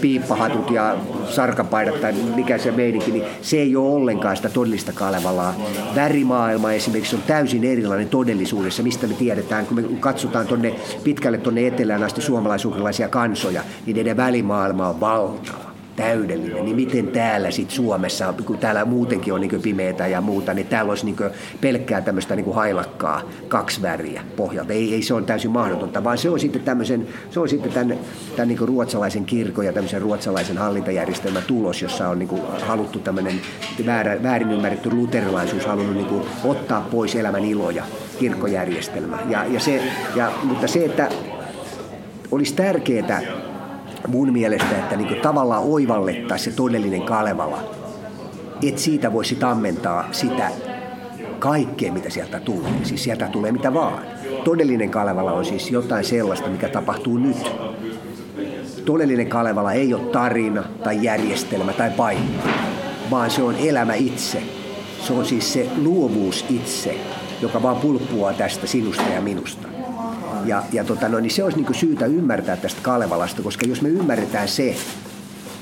piippahatut 0.00 0.70
ja 0.70 0.96
sarkapaidat 1.30 2.00
tai 2.00 2.12
mikä 2.12 2.58
se 2.58 2.70
meininki, 2.70 3.10
niin 3.10 3.24
se 3.42 3.56
ei 3.56 3.76
ole 3.76 3.94
ollenkaan 3.94 4.36
sitä 4.36 4.48
todellista 4.48 4.92
Kalevalaa. 4.92 5.54
Värimaailma 5.94 6.72
esimerkiksi 6.72 7.16
on 7.16 7.22
täysin 7.22 7.64
erilainen 7.64 8.08
todellisuudessa, 8.08 8.82
mistä 8.82 9.06
me 9.06 9.14
tiedetään, 9.14 9.66
kun 9.66 9.76
me 9.76 9.82
katsotaan 10.00 10.46
tonne, 10.46 10.74
pitkälle 11.04 11.38
tuonne 11.38 11.66
etelään 11.66 12.02
asti 12.02 12.20
suomalaisuukrilaisia 12.20 13.08
kansoja, 13.08 13.62
niin 13.86 13.94
niiden 13.94 14.16
välimaailma 14.16 14.88
on 14.88 15.00
valtava 15.00 15.73
täydellinen, 15.96 16.64
niin 16.64 16.76
miten 16.76 17.08
täällä 17.08 17.50
sitten 17.50 17.76
Suomessa, 17.76 18.34
kun 18.46 18.58
täällä 18.58 18.84
muutenkin 18.84 19.34
on 19.34 19.40
niin 19.40 19.62
pimeätä 19.62 20.06
ja 20.06 20.20
muuta, 20.20 20.54
niin 20.54 20.66
täällä 20.66 20.90
olisi 20.90 21.04
niin 21.04 21.16
pelkkää 21.60 22.00
tämmöistä 22.00 22.36
niin 22.36 22.54
hailakkaa, 22.54 23.22
kaksi 23.48 23.82
väriä 23.82 24.24
pohjalta. 24.36 24.72
Ei, 24.72 24.94
ei 24.94 25.02
se 25.02 25.14
on 25.14 25.26
täysin 25.26 25.50
mahdotonta, 25.50 26.04
vaan 26.04 26.18
se 26.18 26.30
on 26.30 26.40
sitten 26.40 26.62
tämmöisen, 26.62 27.08
se 27.30 27.40
on 27.40 27.48
sitten 27.48 27.72
tämän, 27.72 27.98
tämän 28.36 28.48
niin 28.48 28.58
ruotsalaisen 28.58 29.24
kirkon 29.24 29.66
ja 29.66 29.72
tämmöisen 29.72 30.02
ruotsalaisen 30.02 30.58
hallintajärjestelmän 30.58 31.42
tulos, 31.46 31.82
jossa 31.82 32.08
on 32.08 32.18
niin 32.18 32.42
haluttu 32.60 32.98
tämmöinen 32.98 33.40
väärä, 33.86 34.22
väärin 34.22 34.52
ymmärretty 34.52 34.90
luterilaisuus 34.90 35.66
halunnut 35.66 35.96
niin 35.96 36.22
ottaa 36.44 36.88
pois 36.90 37.14
elämän 37.14 37.44
iloja 37.44 37.84
kirkkojärjestelmä. 38.18 39.18
Ja, 39.28 39.44
ja 39.44 39.60
se, 39.60 39.82
ja, 40.16 40.32
mutta 40.42 40.66
se, 40.66 40.84
että 40.84 41.08
olisi 42.30 42.54
tärkeää 42.54 43.20
mun 44.08 44.32
mielestä, 44.32 44.78
että 44.78 44.96
niin 44.96 45.20
tavallaan 45.20 45.62
oivallettaisiin 45.62 46.52
se 46.52 46.56
todellinen 46.56 47.02
Kalevala, 47.02 47.58
että 48.62 48.80
siitä 48.80 49.12
voisi 49.12 49.38
ammentaa 49.42 50.08
sitä 50.12 50.50
kaikkea, 51.38 51.92
mitä 51.92 52.10
sieltä 52.10 52.40
tulee. 52.40 52.70
Siis 52.82 53.04
sieltä 53.04 53.28
tulee 53.28 53.52
mitä 53.52 53.74
vaan. 53.74 54.02
Todellinen 54.44 54.90
Kalevala 54.90 55.32
on 55.32 55.44
siis 55.44 55.70
jotain 55.70 56.04
sellaista, 56.04 56.48
mikä 56.48 56.68
tapahtuu 56.68 57.18
nyt. 57.18 57.52
Todellinen 58.84 59.28
Kalevala 59.28 59.72
ei 59.72 59.94
ole 59.94 60.02
tarina 60.02 60.64
tai 60.84 60.98
järjestelmä 61.02 61.72
tai 61.72 61.90
paikka, 61.90 62.48
vaan 63.10 63.30
se 63.30 63.42
on 63.42 63.54
elämä 63.56 63.94
itse. 63.94 64.42
Se 65.06 65.12
on 65.12 65.26
siis 65.26 65.52
se 65.52 65.66
luovuus 65.82 66.44
itse, 66.50 66.96
joka 67.40 67.62
vaan 67.62 67.76
pulppuaa 67.76 68.32
tästä 68.32 68.66
sinusta 68.66 69.04
ja 69.14 69.20
minusta. 69.20 69.68
Ja, 70.44 70.62
ja 70.72 70.84
tota, 70.84 71.08
no, 71.08 71.20
niin 71.20 71.30
se 71.30 71.44
olisi 71.44 71.60
niin 71.60 71.74
syytä 71.74 72.06
ymmärtää 72.06 72.56
tästä 72.56 72.80
Kalevalasta, 72.82 73.42
koska 73.42 73.66
jos 73.66 73.82
me 73.82 73.88
ymmärretään 73.88 74.48
se, 74.48 74.76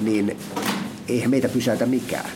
niin 0.00 0.36
eihän 1.08 1.30
meitä 1.30 1.48
pysäytä 1.48 1.86
mikään. 1.86 2.30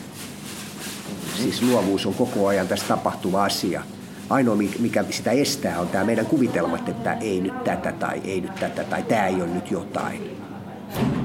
Siis 1.42 1.62
luovuus 1.62 2.06
on 2.06 2.14
koko 2.14 2.46
ajan 2.46 2.68
tässä 2.68 2.86
tapahtuva 2.88 3.44
asia. 3.44 3.82
Ainoa, 4.30 4.56
mikä 4.78 5.04
sitä 5.10 5.30
estää, 5.30 5.80
on 5.80 5.88
tämä 5.88 6.04
meidän 6.04 6.26
kuvitelmat, 6.26 6.88
että 6.88 7.12
ei 7.12 7.40
nyt 7.40 7.64
tätä 7.64 7.92
tai 7.92 8.20
ei 8.24 8.40
nyt 8.40 8.54
tätä 8.54 8.84
tai 8.84 9.02
tämä 9.02 9.26
ei 9.26 9.34
ole 9.34 9.46
nyt 9.46 9.70
jotain. 9.70 10.36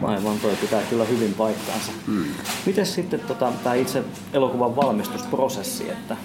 Aivan, 0.04 0.40
toi 0.40 0.56
pitää 0.56 0.82
kyllä 0.90 1.06
hyvin 1.06 1.34
paikkaansa. 1.34 1.92
Hmm. 2.06 2.26
Miten 2.66 2.86
sitten 2.86 3.20
tota, 3.20 3.54
tämä 3.64 3.76
itse 3.76 4.04
elokuvan 4.34 4.76
valmistusprosessi, 4.76 5.90
että 5.90 6.18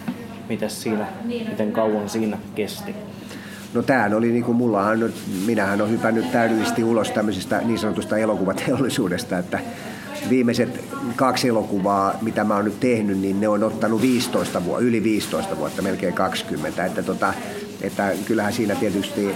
miten 0.48 0.70
siinä, 0.70 1.06
miten 1.24 1.72
kauan 1.72 2.08
siinä 2.08 2.38
kesti? 2.54 2.94
No 3.76 3.82
tämähän 3.82 4.14
oli 4.14 4.32
niin 4.32 4.44
kuin 4.44 4.56
mulla, 4.56 4.86
minähän 5.46 5.80
olen 5.80 5.92
hypännyt 5.92 6.32
täydellisesti 6.32 6.84
ulos 6.84 7.10
tämmöisestä 7.10 7.60
niin 7.64 7.78
sanotusta 7.78 8.18
elokuvateollisuudesta, 8.18 9.38
että 9.38 9.60
viimeiset 10.30 10.84
kaksi 11.16 11.48
elokuvaa, 11.48 12.18
mitä 12.22 12.44
mä 12.44 12.54
oon 12.56 12.64
nyt 12.64 12.80
tehnyt, 12.80 13.18
niin 13.18 13.40
ne 13.40 13.48
on 13.48 13.62
ottanut 13.62 14.02
15 14.02 14.64
vuotta, 14.64 14.84
yli 14.84 15.02
15 15.02 15.56
vuotta, 15.56 15.82
melkein 15.82 16.14
20. 16.14 16.84
Että, 16.84 17.02
tota, 17.02 17.34
että 17.80 18.12
kyllähän 18.24 18.52
siinä 18.52 18.74
tietysti 18.74 19.34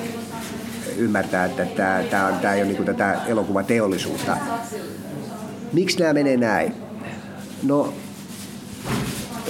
ymmärtää, 0.97 1.45
että 1.45 1.67
tämä, 1.67 2.03
tämä, 2.11 2.27
on, 2.27 2.35
tämä 2.35 2.55
ei 2.55 2.63
ole 2.63 2.73
niin 2.73 2.85
tätä 2.85 3.21
elokuvateollisuutta. 3.27 4.37
Miksi 5.73 5.99
nämä 5.99 6.13
menee 6.13 6.37
näin? 6.37 6.75
No, 7.63 7.95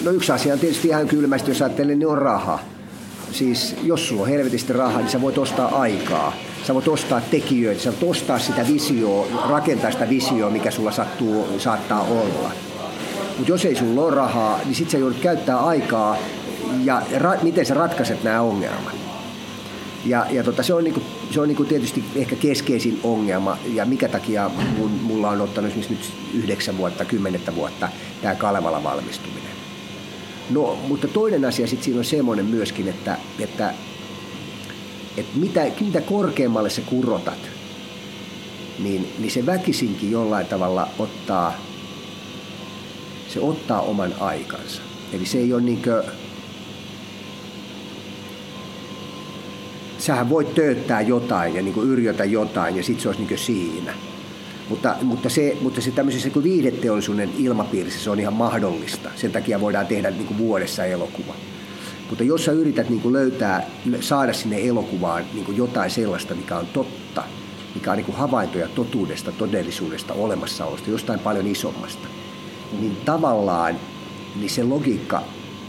no 0.05 0.11
yksi 0.11 0.33
asia 0.33 0.53
on 0.53 0.61
tietysti 0.61 0.89
ihan 0.89 1.09
kylmästi, 1.09 1.51
jos 1.51 1.63
ajattelee, 1.63 1.97
niin 1.97 2.09
on 2.09 2.19
raha. 2.19 2.59
Siis 3.33 3.77
jos 3.83 4.09
sulla 4.09 4.23
on 4.23 4.29
helvetisti 4.29 4.73
rahaa, 4.73 5.01
niin 5.01 5.11
sä 5.11 5.21
voit 5.21 5.39
ostaa 5.39 5.81
aikaa. 5.81 6.33
Sä 6.67 6.75
voit 6.75 6.89
ostaa 6.89 7.21
tekijöitä, 7.21 7.83
sä 7.83 7.91
voit 7.91 8.11
ostaa 8.11 8.39
sitä 8.39 8.67
visioa, 8.69 9.27
rakentaa 9.49 9.91
sitä 9.91 10.09
visioa, 10.09 10.51
mikä 10.51 10.71
sulla 10.71 10.93
sattuu, 10.93 11.47
saattaa 11.59 12.01
olla. 12.01 12.51
Mutta 13.37 13.53
jos 13.53 13.65
ei 13.65 13.77
sulla 13.77 14.03
ole 14.03 14.15
rahaa, 14.15 14.61
niin 14.65 14.75
sit 14.75 14.91
sä 14.91 14.99
joudut 14.99 15.21
käyttää 15.21 15.59
aikaa 15.59 16.17
ja 16.85 17.03
ra- 17.19 17.43
miten 17.43 17.67
sä 17.67 17.75
ratkaiset 17.75 18.23
nämä 18.25 18.41
ongelmat. 18.41 18.95
Ja, 20.05 20.27
ja 20.31 20.45
tota, 20.45 20.63
se 20.63 20.75
on, 20.75 20.85
niinku, 20.85 21.03
se 21.31 21.41
on 21.41 21.49
niinku 21.49 21.65
tietysti 21.65 22.05
ehkä 22.17 22.37
keskeisin 22.37 23.01
ongelma 23.03 23.57
ja 23.75 23.85
mikä 23.85 24.09
takia 24.09 24.51
mun, 24.79 24.91
mulla 24.91 25.31
on 25.31 25.41
ottanut 25.41 25.71
esimerkiksi 25.71 26.13
nyt 26.13 26.35
yhdeksän 26.43 26.79
vuotta, 26.79 27.05
kymmenettä 27.05 27.55
vuotta 27.55 27.89
tämä 28.23 28.35
Kalevala 28.35 28.83
valmistuminen. 28.83 29.50
No, 30.51 30.79
mutta 30.89 31.09
toinen 31.09 31.45
asia 31.45 31.67
sitten 31.67 31.85
siinä 31.85 31.99
on 31.99 32.05
semmoinen 32.05 32.47
myöskin, 32.47 32.89
että, 32.89 33.19
että, 33.39 33.75
että 35.17 35.39
mitä, 35.39 35.67
mitä 35.81 36.01
korkeammalle 36.01 36.71
sä 36.71 36.81
kurotat, 36.81 37.39
niin, 38.79 39.13
niin 39.19 39.31
se 39.31 39.47
väkisinkin 39.47 40.11
jollain 40.11 40.47
tavalla 40.47 40.89
ottaa, 40.99 41.55
se 43.29 43.41
ottaa 43.41 43.81
oman 43.81 44.15
aikansa. 44.21 44.83
Eli 45.13 45.27
se 45.27 45.39
ei 45.39 45.53
ole 45.53 45.63
niinkö, 45.63 46.05
sähän 49.99 50.31
voit 50.31 50.55
tööttää 50.55 51.01
jotain 51.01 51.57
ja 51.57 51.63
niin 51.63 51.83
yrjötä 51.83 52.25
jotain 52.25 52.77
ja 52.77 52.83
sitten 52.83 53.03
se 53.03 53.09
olisi 53.09 53.23
niin 53.23 53.39
siinä. 53.39 53.95
Mutta, 54.71 54.97
mutta, 55.03 55.29
se, 55.29 55.57
mutta 55.61 55.81
se 55.81 55.91
tämmöisessä 55.91 56.31
kuin 56.31 56.45
viihdeteollisuuden 56.45 57.31
ilmapiirissä 57.39 58.01
se 58.01 58.11
on 58.11 58.21
ihan 58.21 58.35
mahdollista. 58.35 59.11
Sen 59.17 59.33
takia 59.33 59.61
voidaan 59.61 59.87
tehdä 59.87 60.11
niin 60.11 60.27
kuin 60.27 60.39
vuodessa 60.39 60.85
elokuva. 60.85 61.35
Mutta 62.09 62.25
jos 62.25 62.45
sä 62.45 62.53
yrität 62.53 62.89
niin 62.89 63.01
kuin 63.01 63.13
löytää, 63.13 63.67
saada 64.01 64.33
sinne 64.33 64.69
elokuvaan 64.69 65.25
niin 65.35 65.45
kuin 65.45 65.57
jotain 65.57 65.91
sellaista, 65.91 66.35
mikä 66.35 66.57
on 66.57 66.67
totta, 66.67 67.23
mikä 67.75 67.91
on 67.91 67.97
niin 67.97 68.05
kuin 68.05 68.17
havaintoja 68.17 68.69
totuudesta, 68.69 69.33
todellisuudesta, 69.33 70.15
olemassaolosta, 70.15 70.91
jostain 70.91 71.21
paljon 71.21 71.47
isommasta, 71.47 72.09
niin 72.81 72.97
tavallaan 72.97 73.77
niin 74.37 74.51
se 74.51 74.65
logiikka 74.65 75.23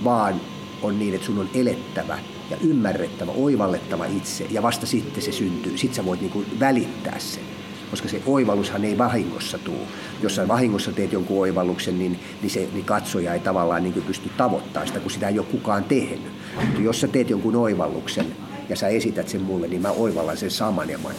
vaan 0.04 0.42
on 0.82 1.00
niin, 1.00 1.14
että 1.14 1.28
sun 1.28 1.40
on 1.40 1.50
elettävä 1.54 2.20
ja 2.50 2.58
ymmärrettävä, 2.62 3.32
oivallettava 3.32 4.06
itse 4.06 4.48
ja 4.50 4.62
vasta 4.62 4.86
sitten 4.86 5.24
se 5.24 5.32
syntyy. 5.32 5.78
Sitten 5.78 5.96
sä 5.96 6.06
voit 6.06 6.22
niin 6.22 6.32
kuin 6.32 6.60
välittää 6.60 7.20
sen 7.20 7.61
koska 7.92 8.08
se 8.08 8.22
oivallushan 8.26 8.86
ei 8.86 8.98
vahingossa 8.98 9.58
tule. 9.58 9.88
Jos 10.22 10.36
sä 10.36 10.48
vahingossa 10.48 10.92
teet 10.92 11.14
jonkun 11.14 11.40
oivalluksen, 11.40 12.00
niin, 12.00 12.20
niin 12.42 12.50
se 12.50 12.68
niin 12.74 12.86
katsoja 12.86 13.34
ei 13.34 13.40
tavallaan 13.40 13.84
niin 13.84 14.04
pysty 14.08 14.30
tavoittamaan 14.38 14.88
sitä, 14.88 15.00
kun 15.00 15.12
sitä 15.12 15.28
ei 15.28 15.40
ole 15.40 15.48
kukaan 15.52 15.84
tehnyt. 15.84 16.32
Mutta 16.66 16.82
jos 16.82 17.02
sä 17.02 17.08
teet 17.08 17.30
jonkun 17.30 17.56
oivalluksen 17.56 18.26
ja 18.70 18.76
sä 18.76 18.88
esität 18.88 19.28
sen 19.28 19.42
mulle, 19.42 19.68
niin 19.68 19.82
mä 19.82 19.92
oivallan 19.92 20.38
sen 20.38 20.52
saman 20.52 20.90
ja 20.90 20.98
mä 20.98 21.10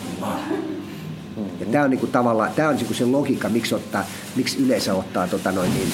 ja 1.60 1.66
tämä 1.72 1.84
on 1.84 1.90
niinku 1.90 2.06
tavallaan, 2.06 2.52
tämä 2.52 2.68
on 2.68 2.76
niinku 2.76 2.94
se 2.94 3.04
logiikka, 3.04 3.48
miksi, 3.48 3.74
ottaa, 3.74 4.04
miksi 4.36 4.58
yleensä 4.58 4.94
ottaa 4.94 5.28
tota 5.28 5.52
noin 5.52 5.74
niin, 5.74 5.92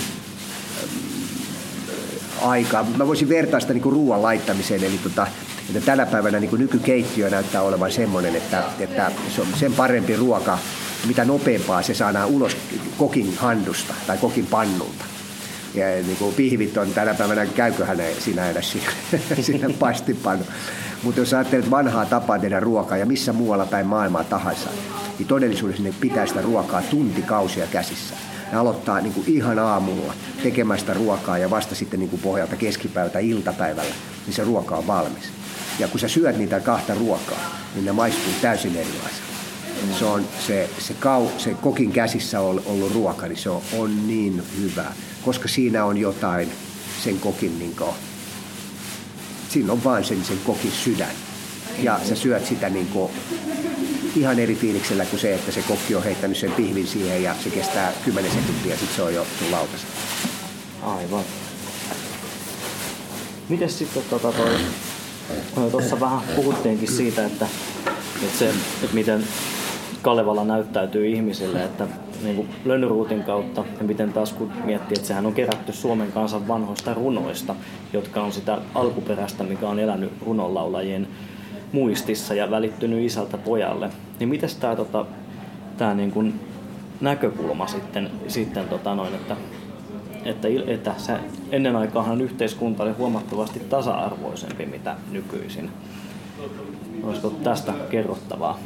aikaa. 2.42 2.86
Mä 2.96 3.06
voisin 3.06 3.28
vertaa 3.28 3.60
sitä 3.60 3.72
niinku 3.72 3.90
ruoan 3.90 4.22
laittamiseen, 4.22 4.84
eli 4.84 4.98
tota, 5.02 5.26
että 5.68 5.80
tänä 5.80 6.06
päivänä 6.06 6.40
niin 6.40 6.58
nykykeittiö 6.58 7.30
näyttää 7.30 7.62
olevan 7.62 7.92
semmoinen, 7.92 8.36
että, 8.36 8.62
että 8.78 9.12
se 9.34 9.40
on 9.40 9.46
sen 9.56 9.72
parempi 9.72 10.16
ruoka, 10.16 10.58
mitä 11.06 11.24
nopeampaa 11.24 11.82
se 11.82 11.94
saadaan 11.94 12.28
ulos 12.28 12.56
kokin 12.98 13.36
handusta 13.36 13.94
tai 14.06 14.18
kokin 14.18 14.46
pannulta. 14.46 15.04
Ja 15.74 15.86
niin 15.86 16.16
kuin 16.16 16.34
pihvit 16.34 16.76
on 16.76 16.92
tänä 16.92 17.14
päivänä, 17.14 17.46
käyköhän 17.46 17.96
ne 17.96 18.14
sinä 18.18 18.50
edes 18.50 18.76
siinä, 19.40 19.70
paistipannu. 19.78 20.44
Mutta 21.02 21.20
jos 21.20 21.34
ajattelet 21.34 21.70
vanhaa 21.70 22.06
tapaa 22.06 22.38
tehdä 22.38 22.60
ruokaa 22.60 22.98
ja 22.98 23.06
missä 23.06 23.32
muualla 23.32 23.66
päin 23.66 23.86
maailmaa 23.86 24.24
tahansa, 24.24 24.70
niin 25.18 25.28
todellisuudessa 25.28 25.82
ne 25.82 25.94
pitää 26.00 26.26
sitä 26.26 26.42
ruokaa 26.42 26.82
tuntikausia 26.82 27.66
käsissä. 27.66 28.14
Ne 28.52 28.58
aloittaa 28.58 29.00
niin 29.00 29.12
kuin 29.12 29.28
ihan 29.28 29.58
aamulla 29.58 30.14
tekemästä 30.42 30.94
ruokaa 30.94 31.38
ja 31.38 31.50
vasta 31.50 31.74
sitten 31.74 32.00
niin 32.00 32.10
kuin 32.10 32.22
pohjalta 32.22 32.56
keskipäivältä 32.56 33.18
iltapäivällä, 33.18 33.94
niin 34.26 34.34
se 34.34 34.44
ruoka 34.44 34.76
on 34.76 34.86
valmis. 34.86 35.37
Ja 35.78 35.88
kun 35.88 36.00
sä 36.00 36.08
syöt 36.08 36.36
niitä 36.36 36.60
kahta 36.60 36.94
ruokaa, 36.94 37.58
niin 37.74 37.84
ne 37.84 37.92
maistuu 37.92 38.32
täysin 38.42 38.76
erilaiselta. 38.76 39.28
Se 39.98 40.04
on 40.04 40.24
se, 40.46 40.70
se, 40.78 40.94
kau, 40.94 41.28
se 41.38 41.54
kokin 41.54 41.92
käsissä 41.92 42.40
ollut 42.40 42.92
ruoka, 42.94 43.26
niin 43.26 43.38
se 43.38 43.50
on, 43.50 43.62
on 43.72 44.08
niin 44.08 44.42
hyvä, 44.60 44.84
koska 45.24 45.48
siinä 45.48 45.84
on 45.84 45.98
jotain 45.98 46.52
sen 47.04 47.20
kokin, 47.20 47.58
niin 47.58 47.76
kuin, 47.76 47.90
siinä 49.48 49.72
on 49.72 49.84
vain 49.84 50.04
sen, 50.04 50.24
sen 50.24 50.38
kokin 50.44 50.72
sydän. 50.72 51.10
Ja 51.82 52.00
sä 52.08 52.14
syöt 52.14 52.46
sitä 52.46 52.68
niin 52.68 52.86
kuin, 52.86 53.12
ihan 54.16 54.38
eri 54.38 54.54
fiiliksellä 54.54 55.04
kuin 55.04 55.20
se, 55.20 55.34
että 55.34 55.52
se 55.52 55.62
kokki 55.62 55.94
on 55.94 56.04
heittänyt 56.04 56.36
sen 56.36 56.52
pihvin 56.52 56.86
siihen 56.86 57.22
ja 57.22 57.34
se 57.44 57.50
kestää 57.50 57.92
10 58.04 58.32
sekuntia 58.32 58.72
ja 58.72 58.78
sitten 58.78 58.96
se 58.96 59.02
on 59.02 59.14
jo 59.14 59.26
sun 59.38 59.50
lautassa. 59.50 59.86
Aivan. 60.82 61.24
Mites 63.48 63.78
sitten 63.78 64.02
tota 64.10 64.32
toi 64.32 64.58
Tuossa 65.70 66.00
vähän 66.00 66.20
puhuttiinkin 66.36 66.92
siitä, 66.92 67.26
että, 67.26 67.46
että, 68.22 68.38
se, 68.38 68.48
että 68.82 68.94
miten 68.94 69.24
Kalevala 70.02 70.44
näyttäytyy 70.44 71.06
ihmisille, 71.06 71.64
että 71.64 71.86
niin 72.22 72.36
kuin 72.36 72.48
Lönnruutin 72.64 73.22
kautta 73.22 73.64
ja 73.78 73.84
miten 73.84 74.12
taas 74.12 74.32
kun 74.32 74.52
miettii, 74.64 74.94
että 74.94 75.06
sehän 75.06 75.26
on 75.26 75.34
kerätty 75.34 75.72
Suomen 75.72 76.12
kansan 76.12 76.48
vanhoista 76.48 76.94
runoista, 76.94 77.54
jotka 77.92 78.22
on 78.22 78.32
sitä 78.32 78.58
alkuperäistä, 78.74 79.44
mikä 79.44 79.68
on 79.68 79.78
elänyt 79.78 80.12
runonlaulajien 80.26 81.08
muistissa 81.72 82.34
ja 82.34 82.50
välittynyt 82.50 83.04
isältä 83.04 83.38
pojalle. 83.38 83.90
Niin 84.18 84.28
miten 84.28 84.50
tämä 84.60 84.76
tota, 84.76 85.06
tää 85.76 85.94
niin 85.94 86.40
näkökulma 87.00 87.66
sitten, 87.66 88.10
sitten 88.28 88.68
tota 88.68 88.94
noin, 88.94 89.14
että 89.14 89.36
että, 90.24 90.48
että 90.66 90.94
se, 90.96 91.12
ennen 91.52 91.76
aikaahan 91.76 92.20
yhteiskunta 92.20 92.82
oli 92.82 92.92
huomattavasti 92.92 93.60
tasa-arvoisempi 93.60 94.66
mitä 94.66 94.96
nykyisin. 95.12 95.70
Olisiko 97.02 97.30
tästä 97.30 97.72
kerrottavaa? 97.90 98.58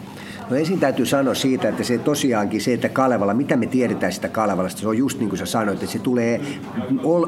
No 0.51 0.57
ensin 0.57 0.81
täytyy 0.81 1.07
sanoa 1.07 1.35
siitä, 1.35 1.69
että 1.69 1.85
se 1.85 1.99
tosiaankin 1.99 2.61
se, 2.61 2.73
että 2.73 2.89
Kalevala, 2.89 3.35
mitä 3.35 3.57
me 3.57 3.67
tiedetään 3.67 4.13
sitä 4.13 4.29
Kalevalasta, 4.29 4.81
se 4.81 4.89
on 4.89 4.99
just 4.99 5.19
niin 5.19 5.29
kuin 5.29 5.39
sä 5.39 5.47
sanoit, 5.47 5.83
että 5.83 5.93
se 5.93 5.99
tulee 5.99 6.41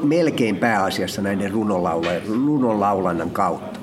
melkein 0.03 0.55
pääasiassa 0.55 1.21
näiden 1.21 1.51
runonlaulannan 2.27 3.31
kautta. 3.31 3.79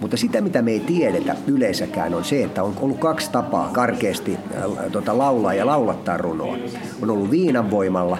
Mutta 0.00 0.16
sitä, 0.16 0.40
mitä 0.40 0.62
me 0.62 0.70
ei 0.70 0.80
tiedetä 0.80 1.36
yleensäkään, 1.46 2.14
on 2.14 2.24
se, 2.24 2.44
että 2.44 2.62
on 2.62 2.74
ollut 2.80 2.98
kaksi 2.98 3.30
tapaa 3.30 3.70
karkeasti 3.72 4.36
äh, 4.56 4.64
tota, 4.92 5.18
laulaa 5.18 5.54
ja 5.54 5.66
laulattaa 5.66 6.16
runoa. 6.16 6.56
On 7.02 7.10
ollut 7.10 7.30
viinan 7.30 7.70
voimalla 7.70 8.18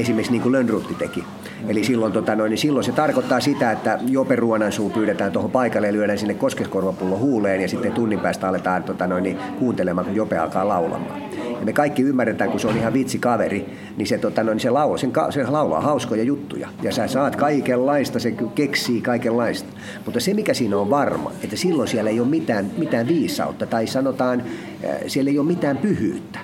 esimerkiksi 0.00 0.32
niin 0.32 0.42
kuin 0.42 0.52
Lönnrutti 0.52 0.94
teki. 0.94 1.24
Eli 1.68 1.84
silloin, 1.84 2.12
tota, 2.12 2.36
noin, 2.36 2.50
niin 2.50 2.58
silloin 2.58 2.84
se 2.84 2.92
tarkoittaa 2.92 3.40
sitä, 3.40 3.72
että 3.72 3.98
Jope 4.06 4.36
Ruonansuu 4.36 4.90
pyydetään 4.90 5.32
tuohon 5.32 5.50
paikalle 5.50 5.86
ja 5.86 5.92
lyödään 5.92 6.18
sinne 6.18 6.34
koskeskorvapullo 6.34 7.18
huuleen 7.18 7.60
ja 7.60 7.68
sitten 7.68 7.92
tunnin 7.92 8.20
päästä 8.20 8.48
aletaan 8.48 8.82
tota, 8.82 9.06
noin, 9.06 9.24
niin, 9.24 9.38
kuuntelemaan, 9.58 10.06
kun 10.06 10.16
Jope 10.16 10.38
alkaa 10.38 10.68
laulamaan. 10.68 11.22
Ja 11.60 11.64
me 11.64 11.72
kaikki 11.72 12.02
ymmärretään, 12.02 12.50
kun 12.50 12.60
se 12.60 12.68
on 12.68 12.76
ihan 12.76 12.92
vitsi 12.92 13.18
kaveri, 13.18 13.66
niin 13.96 14.06
se, 14.06 14.18
tota, 14.18 14.44
noin, 14.44 14.60
se, 14.60 14.70
laulaa, 14.70 14.98
sen, 14.98 15.12
se 15.30 15.46
laulaa 15.46 15.80
hauskoja 15.80 16.22
juttuja. 16.22 16.68
Ja 16.82 16.92
sä 16.92 17.06
saat 17.06 17.36
kaikenlaista, 17.36 18.18
se 18.18 18.34
keksii 18.54 19.00
kaikenlaista. 19.00 19.68
Mutta 20.04 20.20
se, 20.20 20.34
mikä 20.34 20.54
siinä 20.54 20.76
on 20.76 20.90
varma, 20.90 21.32
että 21.44 21.56
silloin 21.56 21.88
siellä 21.88 22.10
ei 22.10 22.20
ole 22.20 22.28
mitään, 22.28 22.70
mitään 22.76 23.08
viisautta 23.08 23.66
tai 23.66 23.86
sanotaan, 23.86 24.40
äh, 24.40 24.96
siellä 25.06 25.30
ei 25.30 25.38
ole 25.38 25.46
mitään 25.46 25.76
pyhyyttä. 25.76 26.38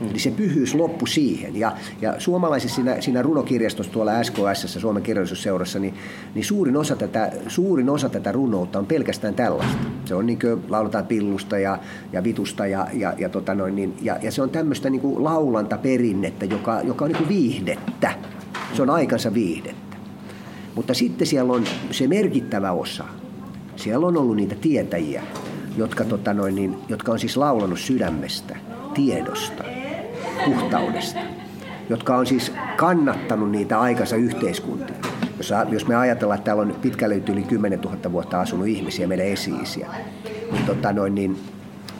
Mm. 0.00 0.10
Eli 0.10 0.18
se 0.18 0.30
pyhyys 0.30 0.74
loppu 0.74 1.06
siihen. 1.06 1.56
Ja, 1.56 1.72
ja 2.00 2.14
suomalaisissa 2.18 2.74
siinä, 2.74 3.00
siinä 3.00 3.22
runokirjastossa 3.22 3.92
tuolla 3.92 4.22
SKS, 4.22 4.78
Suomen 4.80 5.02
kirjallisuusseurassa, 5.02 5.78
niin, 5.78 5.94
niin 6.34 6.44
suurin, 6.44 6.76
osa 6.76 6.96
tätä, 6.96 7.32
suurin 7.48 7.90
osa 7.90 8.08
tätä 8.08 8.32
runoutta 8.32 8.78
on 8.78 8.86
pelkästään 8.86 9.34
tällaista. 9.34 9.76
Se 10.04 10.14
on 10.14 10.26
niin 10.26 10.38
kuin 10.38 10.62
lauletaan 10.68 11.06
pillusta 11.06 11.58
ja, 11.58 11.78
ja 12.12 12.24
vitusta 12.24 12.66
ja, 12.66 12.86
ja, 12.92 13.14
ja, 13.18 13.28
tota 13.28 13.54
noin, 13.54 13.76
niin, 13.76 13.94
ja, 14.02 14.16
ja 14.22 14.32
se 14.32 14.42
on 14.42 14.50
tämmöistä 14.50 14.90
niin 14.90 15.00
kuin 15.00 15.24
laulantaperinnettä, 15.24 16.44
joka, 16.44 16.80
joka 16.80 17.04
on 17.04 17.10
niin 17.10 17.18
kuin 17.18 17.28
viihdettä. 17.28 18.14
Se 18.72 18.82
on 18.82 18.90
aikansa 18.90 19.34
viihdettä. 19.34 19.96
Mutta 20.74 20.94
sitten 20.94 21.26
siellä 21.26 21.52
on 21.52 21.64
se 21.90 22.06
merkittävä 22.06 22.72
osa. 22.72 23.04
Siellä 23.76 24.06
on 24.06 24.16
ollut 24.16 24.36
niitä 24.36 24.54
tietäjiä, 24.54 25.22
jotka, 25.76 26.04
tota 26.04 26.34
noin, 26.34 26.54
niin, 26.54 26.76
jotka 26.88 27.12
on 27.12 27.18
siis 27.18 27.36
laulanut 27.36 27.80
sydämestä, 27.80 28.56
tiedosta, 28.94 29.64
puhtaudesta, 30.44 31.20
jotka 31.88 32.16
on 32.16 32.26
siis 32.26 32.52
kannattanut 32.76 33.50
niitä 33.50 33.80
aikansa 33.80 34.16
yhteiskuntia. 34.16 34.96
Jos, 35.36 35.52
jos 35.68 35.86
me 35.86 35.96
ajatellaan, 35.96 36.38
että 36.38 36.44
täällä 36.44 36.62
on 36.62 36.76
pitkälle 36.82 37.22
yli 37.28 37.42
10 37.42 37.80
000 37.80 38.12
vuotta 38.12 38.40
asunut 38.40 38.66
ihmisiä, 38.66 39.06
meidän 39.06 39.26
esi-isiä, 39.26 39.88
niin, 40.52 40.66
tota 40.66 40.92
noin, 40.92 41.14
niin, 41.14 41.38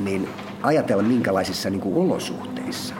niin 0.01 0.29
ajatella 0.63 1.03
minkälaisissa 1.03 1.71
niin 1.71 1.81
kuin 1.81 1.97
olosuhteissa, 1.97 2.95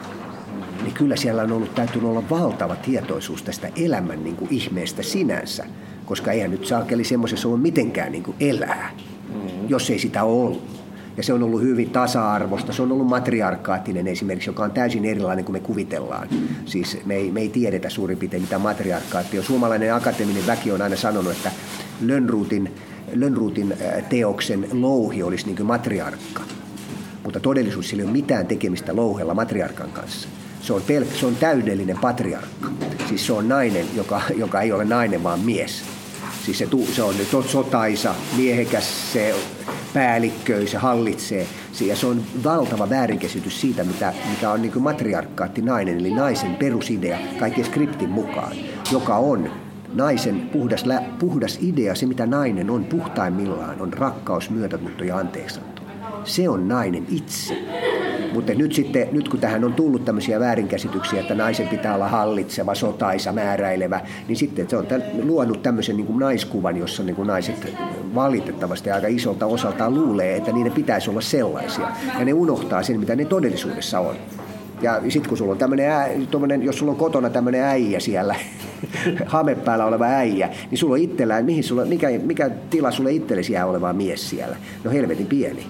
niin 0.83 0.93
kyllä 0.93 1.15
siellä 1.15 1.41
on 1.41 1.51
ollut, 1.51 1.75
täytynyt 1.75 2.09
olla 2.09 2.23
valtava 2.29 2.75
tietoisuus 2.75 3.43
tästä 3.43 3.69
elämän 3.75 4.23
niin 4.23 4.35
kuin 4.35 4.53
ihmeestä 4.53 5.03
sinänsä, 5.03 5.65
koska 6.05 6.31
eihän 6.31 6.51
nyt 6.51 6.65
saakeli 6.65 7.03
semmoisessa 7.03 7.47
ole 7.47 7.57
mitenkään 7.57 8.11
niin 8.11 8.23
kuin 8.23 8.37
elää, 8.39 8.91
jos 9.67 9.89
ei 9.89 9.99
sitä 9.99 10.23
ole 10.23 10.45
ollut. 10.45 10.76
Ja 11.17 11.23
se 11.23 11.33
on 11.33 11.43
ollut 11.43 11.61
hyvin 11.61 11.89
tasa-arvosta. 11.89 12.73
Se 12.73 12.81
on 12.81 12.91
ollut 12.91 13.07
matriarkaattinen 13.07 14.07
esimerkiksi, 14.07 14.49
joka 14.49 14.63
on 14.63 14.71
täysin 14.71 15.05
erilainen 15.05 15.45
kuin 15.45 15.53
me 15.53 15.59
kuvitellaan. 15.59 16.27
Siis 16.65 16.97
me 17.05 17.15
ei, 17.15 17.31
me 17.31 17.41
ei 17.41 17.49
tiedetä 17.49 17.89
suurin 17.89 18.17
piirtein 18.17 18.41
mitä 18.41 18.59
matriarkaatti 18.59 19.37
on. 19.37 19.43
Suomalainen 19.43 19.93
akateeminen 19.93 20.47
väki 20.47 20.71
on 20.71 20.81
aina 20.81 20.95
sanonut, 20.95 21.31
että 21.31 21.51
Lönnruutin, 22.01 22.71
Lönnruutin 23.13 23.73
teoksen 24.09 24.67
louhi 24.71 25.23
olisi 25.23 25.45
niin 25.45 25.55
kuin 25.55 25.67
matriarkka. 25.67 26.41
Mutta 27.23 27.39
todellisuus 27.39 27.89
sillä 27.89 28.01
ei 28.01 28.05
ole 28.05 28.11
mitään 28.13 28.47
tekemistä 28.47 28.95
louhella 28.95 29.33
matriarkan 29.33 29.91
kanssa. 29.91 30.27
Se 30.61 30.73
on, 30.73 30.81
pel- 30.81 31.19
se 31.19 31.25
on 31.25 31.35
täydellinen 31.35 31.97
patriarkka. 31.97 32.69
Siis 33.09 33.25
se 33.25 33.33
on 33.33 33.49
nainen, 33.49 33.85
joka, 33.95 34.21
joka 34.35 34.61
ei 34.61 34.71
ole 34.71 34.85
nainen, 34.85 35.23
vaan 35.23 35.39
mies. 35.39 35.83
Siis 36.45 36.57
se, 36.57 36.67
se 36.95 37.03
on 37.03 37.43
sotaisa, 37.43 38.15
miehekäs, 38.37 39.13
se 39.13 39.35
päällikköi, 39.97 40.67
se 40.67 40.77
hallitsee. 40.77 41.47
Ja 41.81 41.95
se 41.95 42.07
on 42.07 42.21
valtava 42.43 42.89
väärinkäsitys 42.89 43.61
siitä, 43.61 43.83
mitä, 43.83 44.13
mikä 44.29 44.51
on 44.51 44.61
niin 44.61 44.81
matriarkkaatti 44.81 45.61
nainen, 45.61 45.97
eli 45.97 46.11
naisen 46.11 46.55
perusidea 46.55 47.19
kaiken 47.39 47.65
skriptin 47.65 48.09
mukaan, 48.09 48.57
joka 48.91 49.15
on 49.15 49.51
naisen 49.93 50.49
puhdas, 50.53 50.85
puhdas 51.19 51.59
idea, 51.61 51.95
se 51.95 52.05
mitä 52.05 52.25
nainen 52.25 52.69
on 52.69 52.85
puhtaimmillaan, 52.85 53.81
on 53.81 53.93
rakkaus, 53.93 54.49
myötätunto 54.49 55.03
ja 55.03 55.17
anteeksanto. 55.17 55.81
Se 56.23 56.49
on 56.49 56.67
nainen 56.67 57.05
itse. 57.09 57.57
Mutta 58.33 58.53
nyt 58.53 58.73
sitten, 58.73 59.07
nyt 59.11 59.29
kun 59.29 59.39
tähän 59.39 59.63
on 59.63 59.73
tullut 59.73 60.05
tämmöisiä 60.05 60.39
väärinkäsityksiä, 60.39 61.21
että 61.21 61.35
naisen 61.35 61.67
pitää 61.67 61.95
olla 61.95 62.07
hallitseva, 62.07 62.75
sotaisa, 62.75 63.31
määräilevä, 63.31 64.01
niin 64.27 64.35
sitten 64.35 64.69
se 64.69 64.77
on 64.77 64.87
luonut 65.23 65.63
tämmöisen 65.63 65.97
niin 65.97 66.07
kuin 66.07 66.19
naiskuvan, 66.19 66.77
jossa 66.77 67.03
niin 67.03 67.15
kuin 67.15 67.27
naiset 67.27 67.73
valitettavasti 68.15 68.91
aika 68.91 69.07
isolta 69.07 69.45
osaltaan 69.45 69.93
luulee, 69.93 70.35
että 70.35 70.51
niiden 70.51 70.71
pitäisi 70.71 71.09
olla 71.09 71.21
sellaisia. 71.21 71.87
Ja 72.19 72.25
ne 72.25 72.33
unohtaa 72.33 72.83
sen, 72.83 72.99
mitä 72.99 73.15
ne 73.15 73.25
todellisuudessa 73.25 73.99
on. 73.99 74.15
Ja 74.81 75.01
sitten 75.09 75.29
kun 75.29 75.37
sulla 75.37 75.51
on 75.51 75.57
tämmöinen, 75.57 76.63
jos 76.63 76.77
sulla 76.77 76.91
on 76.91 76.97
kotona 76.97 77.29
tämmöinen 77.29 77.63
äijä 77.63 77.99
siellä, 77.99 78.35
hame 79.25 79.55
päällä 79.55 79.85
oleva 79.85 80.05
äijä, 80.05 80.49
niin 80.71 80.77
sulla 80.77 80.93
on 80.93 80.99
itsellään, 80.99 81.45
mihin 81.45 81.63
sulla, 81.63 81.85
mikä, 81.85 82.09
mikä 82.23 82.49
tila 82.69 82.91
sulle 82.91 83.11
itsellesi 83.11 83.53
jää 83.53 83.65
oleva 83.65 83.93
mies 83.93 84.29
siellä? 84.29 84.55
No 84.83 84.91
helvetin 84.91 85.27
pieni. 85.27 85.65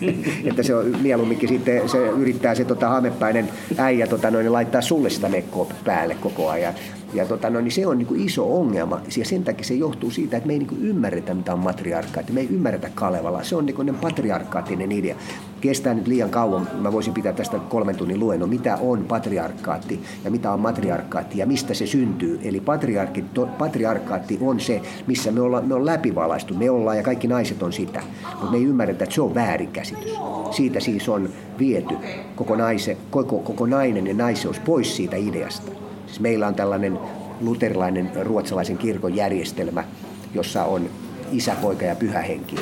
että 0.50 0.62
se 0.62 0.74
on 0.74 0.96
mieluumminkin 1.02 1.48
sitten, 1.48 1.88
se 1.88 1.98
yrittää 1.98 2.54
se 2.54 2.64
tota, 2.64 2.88
hamepäinen 2.88 3.48
äijä 3.78 4.06
tota, 4.06 4.30
noin, 4.30 4.52
laittaa 4.52 4.80
sulle 4.80 5.10
sitä 5.10 5.28
mekkoa 5.28 5.72
päälle 5.84 6.14
koko 6.14 6.50
ajan. 6.50 6.74
Ja 7.14 7.26
tota, 7.26 7.50
no, 7.50 7.60
niin 7.60 7.72
se 7.72 7.86
on 7.86 7.98
niin 7.98 8.06
kuin 8.06 8.20
iso 8.20 8.60
ongelma 8.60 9.00
ja 9.18 9.24
sen 9.24 9.44
takia 9.44 9.64
se 9.64 9.74
johtuu 9.74 10.10
siitä, 10.10 10.36
että 10.36 10.46
me 10.46 10.52
ei 10.52 10.58
niin 10.58 10.68
kuin 10.68 10.82
ymmärretä 10.82 11.34
mitä 11.34 11.52
on 11.52 11.58
matriarkkaatti. 11.58 12.32
Me 12.32 12.40
ei 12.40 12.48
ymmärretä 12.50 12.90
Kalevala. 12.94 13.42
Se 13.42 13.56
on 13.56 13.66
niin 13.66 13.76
kuin 13.76 13.94
patriarkaattinen 13.94 14.92
idea. 14.92 15.16
Kestää 15.62 15.94
nyt 15.94 16.06
liian 16.06 16.30
kauan. 16.30 16.68
Mä 16.80 16.92
voisin 16.92 17.14
pitää 17.14 17.32
tästä 17.32 17.58
kolmen 17.58 17.96
tunnin 17.96 18.20
luennon, 18.20 18.48
mitä 18.48 18.76
on 18.76 19.04
patriarkkaatti 19.04 20.00
ja 20.24 20.30
mitä 20.30 20.52
on 20.52 20.60
matriarkkaatti 20.60 21.38
ja 21.38 21.46
mistä 21.46 21.74
se 21.74 21.86
syntyy. 21.86 22.40
Eli 22.44 22.62
patriarkkaatti 23.58 24.38
on 24.40 24.60
se, 24.60 24.82
missä 25.06 25.32
me 25.32 25.40
ollaan, 25.40 25.68
me 25.68 25.74
on 25.74 25.86
läpivalaistu. 25.86 26.54
Me 26.54 26.70
ollaan 26.70 26.96
ja 26.96 27.02
kaikki 27.02 27.28
naiset 27.28 27.62
on 27.62 27.72
sitä. 27.72 28.02
Mutta 28.30 28.50
me 28.50 28.56
ei 28.56 28.64
ymmärretä, 28.64 29.04
että 29.04 29.14
se 29.14 29.22
on 29.22 29.34
väärinkäsitys. 29.34 30.18
Siitä 30.50 30.80
siis 30.80 31.08
on 31.08 31.28
viety 31.58 31.94
koko, 32.36 32.56
naise, 32.56 32.96
koko, 33.10 33.38
koko 33.38 33.66
nainen 33.66 34.06
ja 34.06 34.14
naiseus 34.14 34.60
pois 34.60 34.96
siitä 34.96 35.16
ideasta. 35.16 35.72
Siis 36.06 36.20
meillä 36.20 36.46
on 36.46 36.54
tällainen 36.54 36.98
luterilainen 37.40 38.10
ruotsalaisen 38.20 38.78
kirkon 38.78 39.16
järjestelmä, 39.16 39.84
jossa 40.34 40.64
on 40.64 40.90
isä, 41.32 41.56
poika 41.62 41.84
ja 41.84 41.96
pyhä 41.96 42.20
henki. 42.20 42.56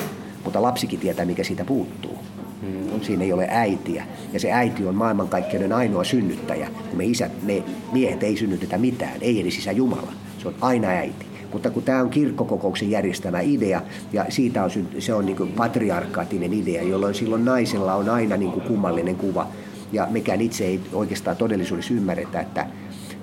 Mutta 0.44 0.62
lapsikin 0.62 1.00
tietää, 1.00 1.24
mikä 1.24 1.44
siitä 1.44 1.64
puuttuu. 1.64 2.18
Mm. 2.62 3.00
Siinä 3.00 3.24
ei 3.24 3.32
ole 3.32 3.46
äitiä. 3.50 4.06
Ja 4.32 4.40
se 4.40 4.52
äiti 4.52 4.86
on 4.86 4.94
maailmankaikkeuden 4.94 5.72
ainoa 5.72 6.04
synnyttäjä. 6.04 6.68
Me, 6.92 7.04
isät, 7.04 7.32
me 7.42 7.62
miehet 7.92 8.22
ei 8.22 8.36
synnytetä 8.36 8.78
mitään, 8.78 9.18
ei 9.20 9.40
edes 9.40 9.58
isä 9.58 9.72
Jumala. 9.72 10.12
Se 10.38 10.48
on 10.48 10.54
aina 10.60 10.88
äiti. 10.88 11.26
Mutta 11.52 11.70
kun 11.70 11.82
tämä 11.82 12.00
on 12.00 12.10
kirkkokokouksen 12.10 12.90
järjestämä 12.90 13.40
idea, 13.40 13.82
ja 14.12 14.26
siitä 14.28 14.64
on, 14.64 14.70
se 14.98 15.14
on 15.14 15.26
niin 15.26 15.52
patriarkaattinen 15.56 16.52
idea, 16.52 16.82
jolloin 16.82 17.14
silloin 17.14 17.44
naisella 17.44 17.94
on 17.94 18.08
aina 18.08 18.36
niin 18.36 18.52
kuin 18.52 18.66
kummallinen 18.66 19.16
kuva. 19.16 19.48
Ja 19.92 20.06
mekään 20.10 20.40
itse 20.40 20.64
ei 20.64 20.80
oikeastaan 20.92 21.36
todellisuudessa 21.36 21.94
ymmärretä, 21.94 22.40
että 22.40 22.66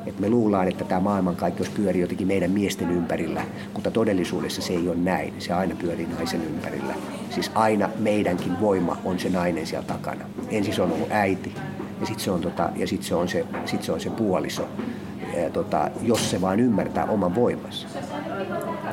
että 0.07 0.21
me 0.21 0.29
luullaan, 0.29 0.67
että 0.67 0.83
tämä 0.83 1.01
maailmankaikkeus 1.01 1.69
pyörii 1.69 2.01
jotenkin 2.01 2.27
meidän 2.27 2.51
miesten 2.51 2.91
ympärillä, 2.91 3.41
mutta 3.73 3.91
todellisuudessa 3.91 4.61
se 4.61 4.73
ei 4.73 4.87
ole 4.89 4.97
näin. 4.97 5.33
Se 5.39 5.53
aina 5.53 5.75
pyörii 5.75 6.07
naisen 6.17 6.43
ympärillä. 6.43 6.93
Siis 7.29 7.51
aina 7.55 7.89
meidänkin 7.99 8.59
voima 8.61 8.97
on 9.05 9.19
se 9.19 9.29
nainen 9.29 9.67
siellä 9.67 9.87
takana. 9.87 10.25
Ensin 10.49 10.73
se 10.73 10.81
on 10.81 10.91
ollut 10.91 11.11
äiti 11.11 11.53
ja 11.99 12.05
sitten 12.05 12.23
se, 12.23 12.31
on 12.31 12.41
tota, 12.41 12.69
ja 12.75 12.87
sit 12.87 13.03
se, 13.03 13.15
on 13.15 13.27
se, 13.27 13.45
sit 13.65 13.83
se 13.83 13.91
on 13.91 13.99
se 13.99 14.09
puoliso, 14.09 14.67
ja 15.37 15.49
tota, 15.49 15.89
jos 16.01 16.31
se 16.31 16.41
vaan 16.41 16.59
ymmärtää 16.59 17.05
oman 17.05 17.35
voimansa. 17.35 17.87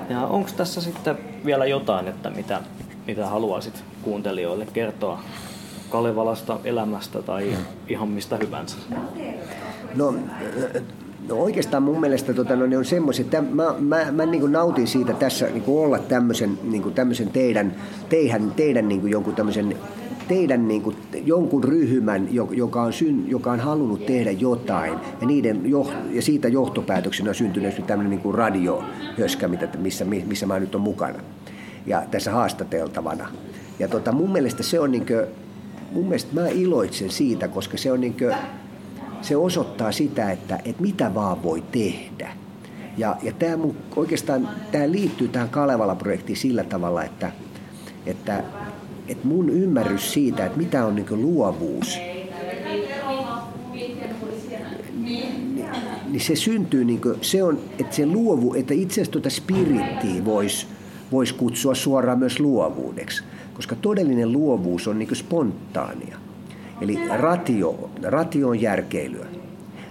Ja 0.09 0.27
onko 0.27 0.51
tässä 0.57 0.81
sitten 0.81 1.19
vielä 1.45 1.67
jotain, 1.67 2.09
että 2.09 2.31
mitä, 2.31 2.61
mitä 3.07 3.27
haluaisit 3.27 3.85
kuuntelijoille 4.03 4.67
kertoa 4.73 5.21
Kalevalasta, 5.91 6.61
elämästä 6.65 7.23
tai 7.23 7.57
ihan 7.89 8.09
mistä 8.09 8.37
hyvänsä? 8.37 8.77
No, 9.95 10.15
No 11.29 11.35
oikeastaan 11.35 11.83
mun 11.83 12.01
mielestä 12.01 12.35
tota, 12.35 12.57
no, 12.57 12.67
ne 12.67 12.79
on 12.79 12.85
semmoiset, 12.85 13.27
että 13.27 13.43
mä, 13.43 13.75
mä, 13.81 14.13
mä 14.13 14.27
niin 14.27 14.53
nautin 14.53 14.87
siitä 14.87 15.13
tässä 15.13 15.47
niin 15.47 15.65
olla 15.67 15.99
tämmöisen, 15.99 16.59
niin 16.63 16.93
tämmöisen 16.95 17.29
teidän, 17.29 17.75
teidän, 18.09 18.53
teidän 18.57 18.89
niin 18.89 19.11
jonkun 19.11 19.35
tämmöisen 19.35 19.77
teidän 20.29 20.69
niin 20.69 20.83
kuin, 20.83 20.97
jonkun 21.25 21.65
ryhmän, 21.65 22.29
joka 22.51 22.83
on, 22.83 22.93
syn, 22.93 23.25
joka 23.31 23.53
on 23.53 23.61
halunnut 23.61 24.07
tehdä 24.07 24.31
jotain, 24.31 24.93
ja, 25.21 25.27
niiden 25.27 25.71
jo, 25.71 25.91
ja 26.11 26.23
siitä 26.23 26.49
johtopäätöksenä 26.49 27.29
on 27.29 27.35
syntynyt 27.35 27.87
tämmöinen 27.87 28.11
niin 28.11 28.21
kuin 28.21 28.35
radiohöskä, 28.35 29.49
missä, 29.79 30.05
missä 30.05 30.47
mä 30.47 30.61
nyt 30.61 30.75
on 30.75 30.81
mukana, 30.81 31.19
ja 31.87 32.03
tässä 32.11 32.31
haastateltavana. 32.31 33.29
Ja 33.79 33.89
tota, 33.89 34.13
mun 34.13 34.33
mielestä 34.33 34.63
se 34.63 34.81
on, 34.81 34.93
niin 34.93 35.07
kuin, 35.07 35.27
mun 35.93 36.05
mielestä 36.05 36.41
mä 36.41 36.49
iloitsen 36.49 37.11
siitä, 37.11 37.49
koska 37.49 37.77
se 37.77 37.93
on 37.93 38.01
niin 38.01 38.15
kuin, 38.19 38.35
se 39.25 39.37
osoittaa 39.37 39.93
sitä, 39.93 40.31
että, 40.31 40.59
että 40.65 40.83
mitä 40.83 41.15
vaan 41.15 41.43
voi 41.43 41.63
tehdä. 41.73 42.33
Ja, 42.97 43.17
ja 43.23 43.33
tämä 43.33 43.57
mun, 43.57 43.77
oikeastaan 43.97 44.49
tämä 44.73 44.91
liittyy 44.91 45.29
tähän 45.29 45.49
Kalevala-projektiin 45.49 46.37
sillä 46.37 46.65
tavalla, 46.65 47.05
että, 47.05 47.33
että, 48.07 48.45
että 49.09 49.27
mun 49.27 49.51
ymmärrys 49.51 50.13
siitä, 50.13 50.47
että 50.47 50.59
mitä 50.59 50.87
on 50.87 50.95
niin 50.95 51.07
luovuus, 51.23 51.99
niin, 56.09 56.21
se 56.21 56.37
syntyy, 56.37 56.85
niin 56.85 57.01
kuin, 57.01 57.19
se 57.21 57.43
on, 57.43 57.59
että 57.79 57.97
se 57.97 58.07
luovu, 58.07 58.55
että 58.55 58.75
itse 58.75 58.95
asiassa 58.95 59.13
tuota 59.13 59.31
spirittiä 59.31 60.25
voisi 60.25 60.67
vois 61.13 61.33
kutsua 61.33 61.75
suoraan 61.75 62.19
myös 62.19 62.41
luovuudeksi, 62.41 63.25
koska 63.55 63.77
todellinen 63.77 64.33
luovuus 64.33 64.89
on 64.89 64.99
niin 64.99 65.17
spontaania. 65.17 66.24
Eli 66.85 66.99
ratio, 67.09 67.91
ratio 68.03 68.49
on 68.49 68.61
järkeilyä. 68.61 69.27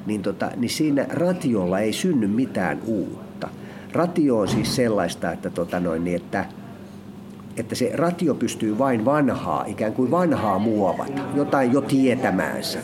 Niin, 0.05 0.21
tota, 0.21 0.51
niin 0.55 0.69
siinä 0.69 1.05
ratiolla 1.09 1.79
ei 1.79 1.93
synny 1.93 2.27
mitään 2.27 2.79
uutta. 2.85 3.49
Ratio 3.93 4.39
on 4.39 4.47
siis 4.47 4.75
sellaista, 4.75 5.31
että, 5.31 5.49
tota 5.49 5.79
noin, 5.79 6.03
niin 6.03 6.15
että 6.15 6.45
että 7.57 7.75
se 7.75 7.91
ratio 7.93 8.35
pystyy 8.35 8.77
vain 8.77 9.05
vanhaa, 9.05 9.65
ikään 9.67 9.93
kuin 9.93 10.11
vanhaa 10.11 10.59
muovata, 10.59 11.21
jotain 11.35 11.73
jo 11.73 11.81
tietämäänsä. 11.81 12.79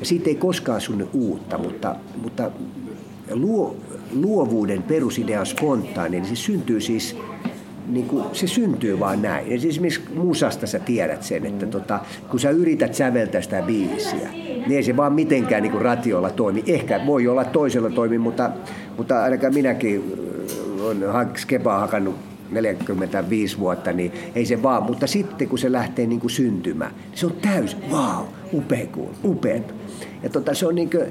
Ja 0.00 0.06
siitä 0.06 0.30
ei 0.30 0.34
koskaan 0.34 0.80
synny 0.80 1.08
uutta, 1.12 1.58
mutta, 1.58 1.96
mutta 2.22 2.50
luo, 3.30 3.76
luovuuden 4.12 4.82
perusidea 4.82 5.40
on 5.40 5.46
spontaani, 5.46 6.20
niin 6.20 6.36
se 6.36 6.36
syntyy 6.36 6.80
siis 6.80 7.16
niin 7.86 8.06
kuin, 8.06 8.24
se 8.32 8.46
syntyy 8.46 9.00
vaan 9.00 9.22
näin. 9.22 9.50
Ja 9.50 9.60
siis 9.60 9.74
esimerkiksi 9.74 10.02
musasta 10.14 10.66
sä 10.66 10.78
tiedät 10.78 11.22
sen, 11.22 11.46
että 11.46 11.66
tota, 11.66 12.00
kun 12.30 12.40
sä 12.40 12.50
yrität 12.50 12.94
säveltää 12.94 13.40
sitä 13.40 13.62
biisiä, 13.62 14.28
niin 14.32 14.72
ei 14.72 14.82
se 14.82 14.96
vaan 14.96 15.12
mitenkään 15.12 15.62
niin 15.62 15.72
kuin 15.72 15.82
ratiolla 15.82 16.30
toimi. 16.30 16.64
Ehkä 16.66 17.00
voi 17.06 17.28
olla 17.28 17.44
toisella 17.44 17.90
toimi, 17.90 18.18
mutta, 18.18 18.50
mutta 18.96 19.22
ainakaan 19.22 19.54
minäkin 19.54 20.04
olen 20.80 21.28
skepaa 21.36 21.80
hakannut 21.80 22.14
45 22.50 23.58
vuotta, 23.58 23.92
niin 23.92 24.12
ei 24.34 24.46
se 24.46 24.62
vaan. 24.62 24.82
Mutta 24.82 25.06
sitten 25.06 25.48
kun 25.48 25.58
se 25.58 25.72
lähtee 25.72 26.06
niin 26.06 26.20
kuin 26.20 26.30
syntymään, 26.30 26.94
niin 26.94 27.18
se 27.18 27.26
on 27.26 27.32
täys, 27.42 27.76
wow, 27.90 28.24
upea, 28.52 28.86
upea. 29.24 29.60
Ja 30.22 30.30
tota, 30.30 30.54
se 30.54 30.66
on 30.66 30.74
niin 30.74 30.90
kuin, 30.90 31.06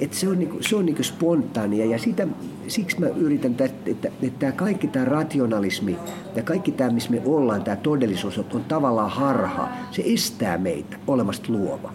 että 0.00 0.16
se 0.16 0.28
on, 0.28 0.38
niinku, 0.38 0.58
se 0.60 0.76
on 0.76 0.86
niinku 0.86 1.02
spontaania 1.02 1.84
ja 1.84 1.98
sitä, 1.98 2.26
siksi 2.68 3.00
mä 3.00 3.06
yritän, 3.06 3.50
että, 3.50 3.70
että, 3.86 4.08
että 4.22 4.52
kaikki 4.52 4.86
tämä 4.86 5.04
rationalismi 5.04 5.96
ja 6.36 6.42
kaikki 6.42 6.72
tämä, 6.72 6.90
missä 6.90 7.10
me 7.10 7.22
ollaan, 7.24 7.64
tämä 7.64 7.76
todellisuus 7.76 8.38
on 8.38 8.64
tavallaan 8.68 9.10
harha. 9.10 9.68
Se 9.90 10.02
estää 10.06 10.58
meitä 10.58 10.96
olemasta 11.06 11.52
luova. 11.52 11.92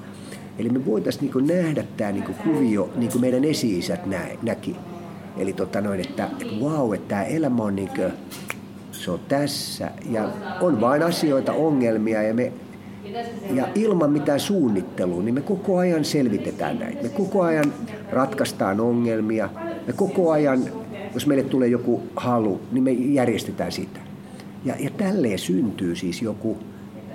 Eli 0.60 0.70
me 0.70 0.86
voitaisiin 0.86 1.22
niinku 1.22 1.40
nähdä 1.40 1.84
tämä 1.98 2.12
niinku 2.12 2.34
kuvio, 2.44 2.90
niin 2.96 3.12
kuin 3.12 3.22
meidän 3.22 3.46
esi-isät 3.46 4.02
näki. 4.42 4.76
Eli 5.38 5.54
tota 5.54 5.82
noin, 5.82 6.00
että, 6.00 6.30
että 6.42 6.56
wow, 6.60 6.94
että 6.94 7.08
tämä 7.08 7.24
elämä 7.24 7.64
on 7.64 7.76
niinku, 7.76 8.02
se 8.92 9.12
on 9.12 9.20
tässä 9.28 9.92
ja 10.10 10.30
on 10.62 10.82
vain 10.82 11.04
asioita, 11.04 11.54
ongelmia 11.54 12.24
ja 12.24 12.34
me 12.34 12.52
ja 13.54 13.68
ilman 13.76 14.12
mitään 14.12 14.40
suunnittelua, 14.40 15.24
niin 15.24 15.36
me 15.36 15.42
koko 15.42 15.78
ajan 15.78 16.06
selvitetään 16.06 16.80
näitä. 16.80 17.04
Me 17.04 17.10
koko 17.10 17.42
ajan 17.42 17.74
ratkaistaan 18.12 18.80
ongelmia. 18.80 19.50
Me 19.88 19.94
koko 19.94 20.32
ajan, 20.32 20.64
jos 21.14 21.28
meille 21.28 21.44
tulee 21.44 21.68
joku 21.68 22.04
halu, 22.16 22.62
niin 22.72 22.84
me 22.84 22.92
järjestetään 22.92 23.72
sitä. 23.72 24.00
Ja, 24.66 24.76
ja 24.80 24.90
tälleen 24.90 25.40
syntyy 25.40 25.96
siis 25.96 26.22
joku 26.22 26.58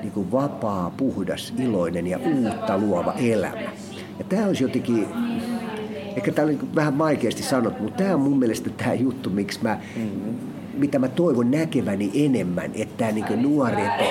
niin 0.02 0.12
kuin 0.12 0.32
vapaa, 0.32 0.90
puhdas, 0.96 1.54
iloinen 1.58 2.06
ja 2.06 2.18
uutta 2.18 2.78
luova 2.78 3.12
elämä. 3.12 3.60
Ja 4.18 4.24
tämä 4.28 4.46
olisi 4.46 4.64
jotenkin, 4.64 5.06
ehkä 6.16 6.32
tämä 6.32 6.48
on 6.48 6.58
vähän 6.74 6.98
vaikeasti 6.98 7.42
sanottu, 7.42 7.82
mutta 7.82 8.02
tämä 8.02 8.14
on 8.14 8.20
mun 8.20 8.38
mielestä 8.38 8.70
tämä 8.70 8.94
juttu, 8.94 9.30
miksi 9.30 9.58
mä, 9.62 9.80
mitä 10.74 10.98
mä 10.98 11.08
toivon 11.08 11.50
näkeväni 11.50 12.10
enemmän, 12.14 12.70
että 12.74 12.94
tämä 12.96 13.12
niin 13.12 13.42
nuori, 13.42 13.82
että, 13.82 14.04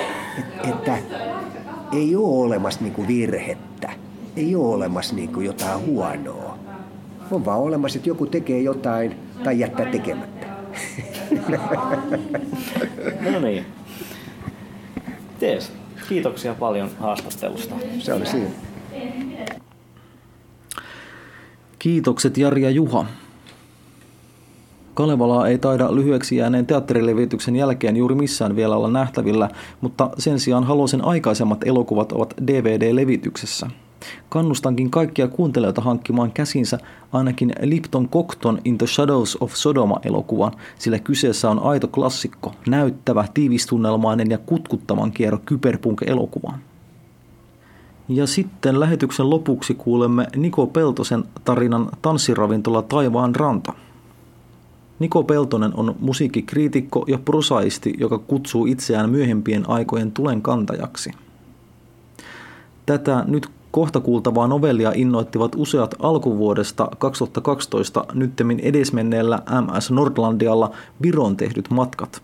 että 0.68 0.98
ei 1.92 2.16
ole 2.16 2.44
olemassa 2.44 2.80
niin 2.80 2.92
kuin 2.92 3.08
virhettä. 3.08 3.92
Ei 4.36 4.54
ole 4.54 4.74
olemassa 4.74 5.14
niin 5.14 5.32
kuin 5.32 5.46
jotain 5.46 5.86
huonoa. 5.86 6.58
On 7.30 7.44
vaan 7.44 7.60
olemassa, 7.60 7.98
että 7.98 8.08
joku 8.08 8.26
tekee 8.26 8.60
jotain 8.60 9.16
tai 9.44 9.58
jättää 9.58 9.86
tekemättä. 9.86 10.46
no 13.32 13.40
niin. 13.40 13.66
Tees, 15.38 15.72
kiitoksia 16.08 16.54
paljon 16.54 16.90
haastattelusta. 16.98 17.74
Se 17.98 18.12
oli 18.12 18.26
siinä. 18.26 18.50
Kiitokset 21.78 22.38
Jari 22.38 22.62
ja 22.62 22.70
Juha. 22.70 23.06
Kalevalaa 24.98 25.48
ei 25.48 25.58
taida 25.58 25.94
lyhyeksi 25.94 26.36
jääneen 26.36 26.66
teatterilevityksen 26.66 27.56
jälkeen 27.56 27.96
juuri 27.96 28.14
missään 28.14 28.56
vielä 28.56 28.76
olla 28.76 28.90
nähtävillä, 28.90 29.50
mutta 29.80 30.10
sen 30.18 30.40
sijaan 30.40 30.64
Halosen 30.64 31.04
aikaisemmat 31.04 31.66
elokuvat 31.66 32.12
ovat 32.12 32.34
DVD-levityksessä. 32.46 33.70
Kannustankin 34.28 34.90
kaikkia 34.90 35.28
kuuntelijoita 35.28 35.80
hankkimaan 35.80 36.32
käsinsä 36.32 36.78
ainakin 37.12 37.52
Lipton 37.62 38.08
Cockton 38.08 38.58
In 38.64 38.78
the 38.78 38.86
Shadows 38.86 39.36
of 39.40 39.52
Sodoma-elokuvan, 39.54 40.52
sillä 40.78 40.98
kyseessä 40.98 41.50
on 41.50 41.58
aito 41.58 41.88
klassikko, 41.88 42.52
näyttävä, 42.68 43.24
tiivistunnelmainen 43.34 44.30
ja 44.30 44.38
kutkuttavan 44.38 45.12
kierro 45.12 45.38
kyberpunk-elokuvaan. 45.46 46.58
Ja 48.08 48.26
sitten 48.26 48.80
lähetyksen 48.80 49.30
lopuksi 49.30 49.74
kuulemme 49.74 50.26
Niko 50.36 50.66
Peltosen 50.66 51.24
tarinan 51.44 51.88
Tanssiravintola 52.02 52.82
Taivaan 52.82 53.34
ranta– 53.34 53.72
Niko 54.98 55.24
Peltonen 55.24 55.72
on 55.74 55.96
musiikkikriitikko 56.00 57.04
ja 57.08 57.18
prosaisti, 57.18 57.94
joka 57.98 58.18
kutsuu 58.18 58.66
itseään 58.66 59.10
myöhempien 59.10 59.68
aikojen 59.68 60.12
tulen 60.12 60.42
kantajaksi. 60.42 61.10
Tätä 62.86 63.24
nyt 63.28 63.48
kohta 63.70 64.00
kuultavaa 64.00 64.48
novellia 64.48 64.92
innoittivat 64.94 65.54
useat 65.56 65.94
alkuvuodesta 65.98 66.88
2012 66.98 68.04
nyttemmin 68.14 68.60
edesmenneellä 68.60 69.42
MS 69.60 69.90
Nordlandialla 69.90 70.70
Viron 71.02 71.36
tehdyt 71.36 71.70
matkat. 71.70 72.22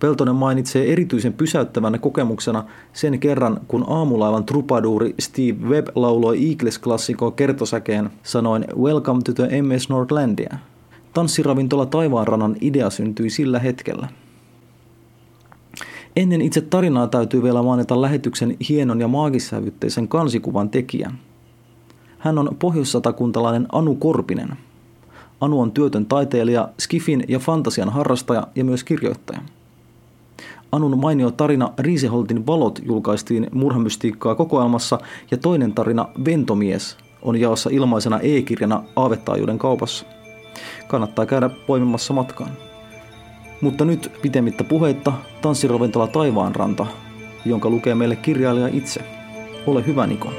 Peltonen 0.00 0.34
mainitsee 0.34 0.92
erityisen 0.92 1.32
pysäyttävänä 1.32 1.98
kokemuksena 1.98 2.64
sen 2.92 3.20
kerran, 3.20 3.60
kun 3.68 3.84
aamulaivan 3.88 4.44
trupaduuri 4.44 5.14
Steve 5.20 5.68
Webb 5.68 5.88
lauloi 5.94 6.38
Eagles-klassikkoa 6.38 7.30
kertosäkeen 7.30 8.10
sanoen 8.22 8.64
Welcome 8.80 9.20
to 9.22 9.32
the 9.32 9.62
MS 9.62 9.88
Nordlandia– 9.88 10.58
Tanssiravintola 11.16 11.86
Taivaanranan 11.86 12.56
idea 12.60 12.90
syntyi 12.90 13.30
sillä 13.30 13.58
hetkellä. 13.58 14.08
Ennen 16.16 16.40
itse 16.40 16.60
tarinaa 16.60 17.06
täytyy 17.06 17.42
vielä 17.42 17.62
mainita 17.62 18.02
lähetyksen 18.02 18.56
hienon 18.68 19.00
ja 19.00 19.08
maagissävytteisen 19.08 20.08
kansikuvan 20.08 20.70
tekijä. 20.70 21.10
Hän 22.18 22.38
on 22.38 22.56
pohjoissatakuntalainen 22.58 23.66
Anu 23.72 23.94
Korpinen. 23.94 24.48
Anu 25.40 25.60
on 25.60 25.72
työtön 25.72 26.06
taiteilija, 26.06 26.68
skifin 26.80 27.24
ja 27.28 27.38
fantasian 27.38 27.90
harrastaja 27.90 28.46
ja 28.54 28.64
myös 28.64 28.84
kirjoittaja. 28.84 29.40
Anun 30.72 30.98
mainio 30.98 31.30
tarina 31.30 31.72
Riiseholtin 31.78 32.46
valot 32.46 32.80
julkaistiin 32.84 33.46
murhamystiikkaa 33.52 34.34
kokoelmassa 34.34 34.98
ja 35.30 35.36
toinen 35.36 35.72
tarina 35.72 36.08
Ventomies 36.24 36.96
on 37.22 37.40
jaossa 37.40 37.70
ilmaisena 37.72 38.20
e-kirjana 38.20 38.82
Aavetaajuuden 38.96 39.58
kaupassa 39.58 40.15
kannattaa 40.88 41.26
käydä 41.26 41.48
poimimassa 41.48 42.14
matkaan. 42.14 42.50
Mutta 43.60 43.84
nyt 43.84 44.12
pitemmittä 44.22 44.64
puheitta 44.64 45.12
tanssirovintola 45.42 46.06
Taivaanranta, 46.06 46.86
jonka 47.44 47.70
lukee 47.70 47.94
meille 47.94 48.16
kirjailija 48.16 48.68
itse. 48.72 49.00
Ole 49.66 49.86
hyvä 49.86 50.06
Niko. 50.06 50.32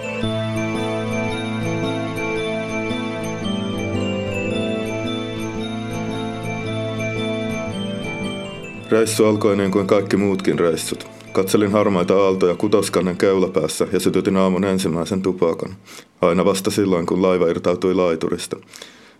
Reissu 8.89 9.26
alkoi 9.26 9.57
niin 9.57 9.72
kuin 9.72 9.88
kaikki 9.88 10.18
muutkin 10.18 10.59
reissut. 10.59 11.07
Katselin 11.32 11.72
harmaita 11.72 12.24
aaltoja 12.24 12.55
kutoskannen 12.55 13.18
käyläpäässä 13.18 13.88
ja 13.93 13.99
sytytin 13.99 14.38
aamun 14.38 14.63
ensimmäisen 14.63 15.22
tupakan. 15.22 15.76
Aina 16.22 16.45
vasta 16.45 16.72
silloin, 16.72 17.05
kun 17.05 17.22
laiva 17.22 17.47
irtautui 17.47 17.93
laiturista. 17.93 18.57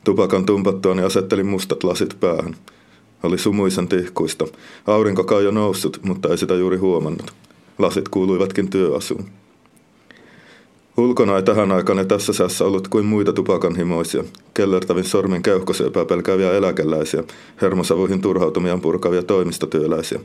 Tupakan 0.07 0.45
tumpattuani 0.45 1.03
asettelin 1.03 1.45
mustat 1.45 1.83
lasit 1.83 2.19
päähän. 2.19 2.55
Oli 3.23 3.37
sumuisen 3.37 3.87
tihkuista. 3.87 4.45
Aurinko 4.85 5.23
kai 5.23 5.43
jo 5.43 5.51
noussut, 5.51 5.99
mutta 6.03 6.29
ei 6.29 6.37
sitä 6.37 6.53
juuri 6.53 6.77
huomannut. 6.77 7.33
Lasit 7.79 8.09
kuuluivatkin 8.09 8.69
työasuun. 8.69 9.25
Ulkona 10.97 11.35
ei 11.35 11.43
tähän 11.43 11.71
aikaan 11.71 11.97
ja 11.97 12.05
tässä 12.05 12.33
säässä 12.33 12.65
ollut 12.65 12.87
kuin 12.87 13.05
muita 13.05 13.33
tupakanhimoisia, 13.33 14.23
kellertävin 14.53 15.03
sormin 15.03 15.43
keuhkosyöpää 15.43 16.05
pelkääviä 16.05 16.51
eläkeläisiä, 16.51 17.23
hermosavuihin 17.61 18.21
turhautumiaan 18.21 18.81
purkavia 18.81 19.23
toimistotyöläisiä. 19.23 20.19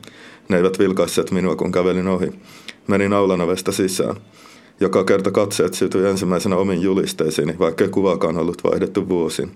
Ne 0.49 0.57
eivät 0.57 0.79
vilkaisseet 0.79 1.31
minua, 1.31 1.57
kun 1.57 1.73
kävelin 1.73 2.09
ohi. 2.09 2.33
Menin 2.87 3.13
aulanavesta 3.13 3.73
sisään. 3.73 4.17
Joka 4.83 5.05
kerta 5.05 5.31
katseet 5.31 5.75
sytyi 5.75 6.07
ensimmäisenä 6.07 6.57
omiin 6.57 6.83
julisteisiini, 6.83 7.59
vaikkei 7.59 7.89
kuvaakaan 7.89 8.39
ollut 8.39 8.65
vaihdettu 8.65 9.09
vuosiin. 9.09 9.53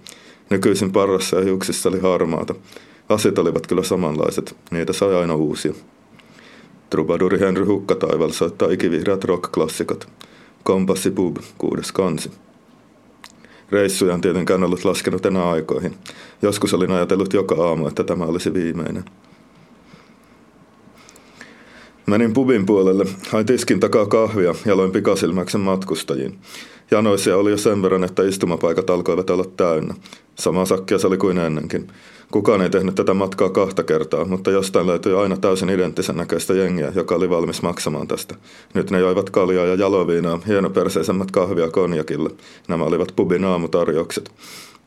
Nykyisin 0.50 0.92
parrassa 0.92 1.36
ja 1.36 1.44
hiuksissa 1.44 1.88
oli 1.88 2.00
harmaata. 2.00 2.54
Asit 3.08 3.38
olivat 3.38 3.66
kyllä 3.66 3.82
samanlaiset, 3.82 4.56
niitä 4.70 4.92
sai 4.92 5.14
aina 5.14 5.34
uusia. 5.34 5.72
Trubaduri 6.90 7.40
Henry 7.40 7.64
Hukkataival 7.64 8.30
soittaa 8.30 8.70
ikivihreät 8.70 9.24
rock-klassikot. 9.24 10.08
Kompassi 10.64 11.10
Pub, 11.10 11.36
kuudes 11.58 11.92
kansi. 11.92 12.30
Reissuja 13.70 14.14
on 14.14 14.20
tietenkään 14.20 14.64
ollut 14.64 14.84
laskenut 14.84 15.26
enää 15.26 15.50
aikoihin. 15.50 15.94
Joskus 16.42 16.74
olin 16.74 16.90
ajatellut 16.90 17.32
joka 17.32 17.54
aamu, 17.68 17.86
että 17.86 18.04
tämä 18.04 18.24
olisi 18.24 18.54
viimeinen. 18.54 19.04
Menin 22.06 22.32
pubin 22.32 22.66
puolelle, 22.66 23.04
hain 23.30 23.46
tiskin 23.46 23.80
takaa 23.80 24.06
kahvia 24.06 24.54
ja 24.64 24.76
loin 24.76 24.90
pikasilmäksen 24.90 25.60
matkustajiin. 25.60 26.38
Janoisia 26.90 27.36
oli 27.36 27.50
jo 27.50 27.56
sen 27.56 27.82
verran, 27.82 28.04
että 28.04 28.22
istumapaikat 28.22 28.90
alkoivat 28.90 29.30
olla 29.30 29.44
täynnä. 29.56 29.94
Sama 30.34 30.64
sakkia 30.64 30.98
se 30.98 31.06
oli 31.06 31.16
kuin 31.16 31.38
ennenkin. 31.38 31.88
Kukaan 32.30 32.62
ei 32.62 32.70
tehnyt 32.70 32.94
tätä 32.94 33.14
matkaa 33.14 33.50
kahta 33.50 33.82
kertaa, 33.82 34.24
mutta 34.24 34.50
jostain 34.50 34.86
löytyi 34.86 35.14
aina 35.14 35.36
täysin 35.36 35.70
identtisen 35.70 36.16
näköistä 36.16 36.54
jengiä, 36.54 36.92
joka 36.94 37.14
oli 37.14 37.30
valmis 37.30 37.62
maksamaan 37.62 38.08
tästä. 38.08 38.34
Nyt 38.74 38.90
ne 38.90 38.98
joivat 38.98 39.30
kaljaa 39.30 39.66
ja 39.66 39.74
jaloviinaa, 39.74 40.40
hienoperseisemmät 40.46 41.30
kahvia 41.30 41.70
konjakille. 41.70 42.30
Nämä 42.68 42.84
olivat 42.84 43.12
pubin 43.16 43.44
aamutarjoukset. 43.44 44.30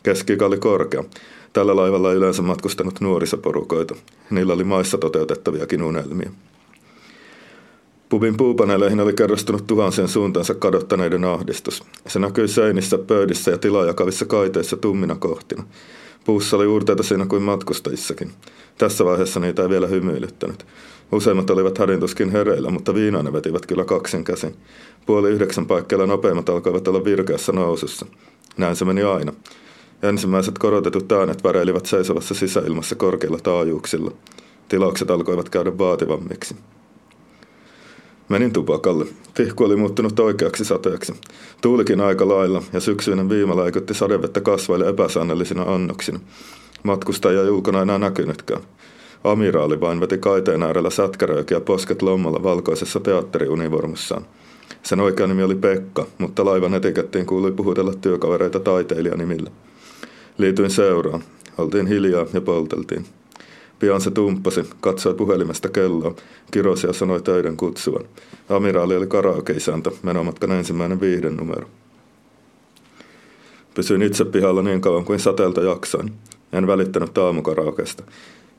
keski 0.04 0.38
oli 0.44 0.58
korkea. 0.58 1.04
Tällä 1.54 1.76
laivalla 1.76 2.14
yleensä 2.14 2.42
matkustanut 2.42 3.02
nuorisoporukoita. 3.02 3.96
Niillä 4.30 4.54
oli 4.54 4.64
maissa 4.64 4.98
toteutettaviakin 4.98 5.84
unelmia. 5.84 6.30
Pubin 8.10 8.38
puupaneeleihin 8.38 9.00
oli 9.00 9.14
kerrostunut 9.14 9.68
tuhansien 9.68 10.08
suuntaansa 10.08 10.54
kadottaneiden 10.54 11.24
ahdistus. 11.24 11.84
Se 12.08 12.20
näkyi 12.20 12.48
seinissä, 12.48 12.98
pöydissä 12.98 13.52
ja 13.52 13.58
tilaajakavissa 13.58 14.26
kaiteissa 14.26 14.78
tummina 14.78 15.16
kohtina. 15.16 15.64
Puussa 16.26 16.58
oli 16.58 16.68
uurteita 16.68 17.04
siinä 17.04 17.26
kuin 17.26 17.42
matkustajissakin. 17.42 18.32
Tässä 18.78 19.06
vaiheessa 19.06 19.40
niitä 19.40 19.62
ei 19.62 19.70
vielä 19.70 19.88
hymyilyttänyt. 19.88 20.66
Useimmat 21.12 21.50
olivat 21.50 21.78
hädintuskin 21.78 22.30
hereillä, 22.30 22.70
mutta 22.70 22.94
viinaa 22.94 23.24
ne 23.24 23.34
vetivät 23.34 23.66
kyllä 23.66 23.86
kaksin 23.86 24.24
käsin. 24.24 24.56
Puoli 25.06 25.30
yhdeksän 25.30 25.66
paikkeilla 25.66 26.06
nopeimmat 26.06 26.50
alkoivat 26.50 26.88
olla 26.88 27.04
virkeässä 27.04 27.52
nousussa. 27.52 28.06
Näin 28.58 28.76
se 28.76 28.86
meni 28.86 29.04
aina. 29.04 29.34
Ensimmäiset 30.04 30.58
korotetut 30.58 31.12
äänet 31.12 31.44
väreilivät 31.44 31.86
seisovassa 31.86 32.34
sisäilmassa 32.34 32.96
korkeilla 32.96 33.38
taajuuksilla. 33.44 34.12
Tilaukset 34.70 35.12
alkoivat 35.12 35.50
käydä 35.50 35.78
vaativammiksi. 35.78 36.56
Menin 38.30 38.54
tupakalle. 38.54 39.06
Tihku 39.34 39.64
oli 39.64 39.76
muuttunut 39.76 40.20
oikeaksi 40.20 40.66
sateeksi. 40.66 41.14
Tuulikin 41.62 42.02
aika 42.02 42.28
lailla 42.28 42.64
ja 42.74 42.80
syksyinen 42.80 43.30
viima 43.30 43.56
laikutti 43.56 43.94
sadevettä 43.94 44.42
kasvaille 44.42 44.90
epäsäännöllisinä 44.90 45.62
annoksina. 45.62 46.20
Matkustajia 46.84 47.42
ei 47.42 47.50
ulkona 47.50 47.82
enää 47.82 47.98
näkynytkään. 47.98 48.62
Amiraali 49.24 49.82
vain 49.82 50.02
veti 50.02 50.18
kaiteen 50.18 50.64
äärellä 50.64 50.90
sätkäröikiä 50.90 51.60
posket 51.60 52.02
lommalla 52.02 52.44
valkoisessa 52.44 53.00
teatteriunivormussaan. 53.00 54.26
Sen 54.84 55.00
oikea 55.00 55.28
nimi 55.28 55.44
oli 55.44 55.56
Pekka, 55.56 56.08
mutta 56.18 56.46
laivan 56.46 56.74
etikettiin 56.74 57.26
kuului 57.26 57.52
puhutella 57.52 57.94
työkavereita 57.94 58.60
taiteilijanimillä. 58.60 59.52
Liityin 60.38 60.70
seuraan. 60.70 61.24
Oltiin 61.58 61.88
hiljaa 61.88 62.26
ja 62.34 62.42
polteltiin. 62.42 63.06
Pian 63.80 64.02
se 64.02 64.12
tumppasi, 64.12 64.64
katsoi 64.82 65.14
puhelimesta 65.14 65.70
kelloa, 65.70 66.16
kirosi 66.52 66.88
ja 66.88 66.94
sanoi 66.94 67.22
töiden 67.22 67.58
kutsuvan. 67.58 68.06
Amiraali 68.50 68.96
oli 68.96 69.08
karaoke-isäntä, 69.08 69.92
menomatkan 70.04 70.52
ensimmäinen 70.52 71.02
viiden 71.02 71.38
numero. 71.38 71.68
Pysyin 73.76 74.02
itse 74.02 74.26
pihalla 74.26 74.62
niin 74.62 74.82
kauan 74.82 75.06
kuin 75.06 75.20
sateelta 75.20 75.62
jaksoin. 75.62 76.14
En 76.54 76.68
välittänyt 76.68 77.18
aamukaraokesta. 77.18 78.04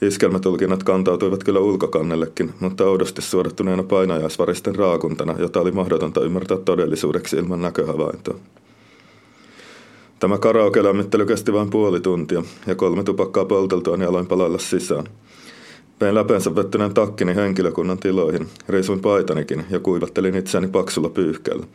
Iskelmätulkinnat 0.03 0.83
kantautuivat 0.83 1.45
kyllä 1.45 1.61
ulkokannellekin, 1.61 2.55
mutta 2.61 2.85
oudosti 2.85 3.23
suodattuneena 3.23 3.83
painajaisvaristen 3.83 4.75
raakuntana, 4.75 5.35
jota 5.39 5.61
oli 5.61 5.73
mahdotonta 5.73 6.21
ymmärtää 6.21 6.57
todellisuudeksi 6.57 7.37
ilman 7.37 7.63
näköhavaintoa. 7.63 8.37
Tämä 10.21 10.39
karaoke-lämmittely 10.39 11.27
kesti 11.27 11.53
vain 11.53 11.71
puoli 11.71 12.01
tuntia, 12.01 12.43
ja 12.67 12.75
kolme 12.75 13.05
tupakkaa 13.05 13.45
polteltua, 13.45 13.97
niin 13.97 14.09
aloin 14.09 14.27
palailla 14.27 14.59
sisään. 14.59 15.05
Vein 16.01 16.15
läpeensä 16.15 16.55
vettyneen 16.55 16.95
takkini 16.95 17.35
henkilökunnan 17.35 17.99
tiloihin, 17.99 18.47
riisuin 18.69 19.01
paitanikin 19.01 19.65
ja 19.71 19.81
kuivattelin 19.81 20.35
itseäni 20.35 20.69
paksulla 20.69 21.09
pyyhkeellä. 21.09 21.67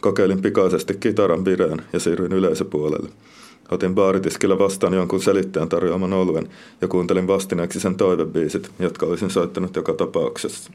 Kokeilin 0.00 0.42
pikaisesti 0.42 0.94
kitaran 0.94 1.44
vireen 1.44 1.82
ja 1.92 2.00
siirryin 2.00 2.32
yleisöpuolelle. 2.32 3.08
Otin 3.70 3.94
baaritiskillä 3.94 4.58
vastaan 4.58 4.94
jonkun 4.94 5.22
selittäjän 5.22 5.68
tarjoaman 5.68 6.12
oluen 6.12 6.48
ja 6.80 6.88
kuuntelin 6.88 7.26
vastineeksi 7.26 7.80
sen 7.80 7.94
toivebiisit, 7.94 8.70
jotka 8.78 9.06
olisin 9.06 9.30
soittanut 9.30 9.76
joka 9.76 9.92
tapauksessa. 9.92 10.70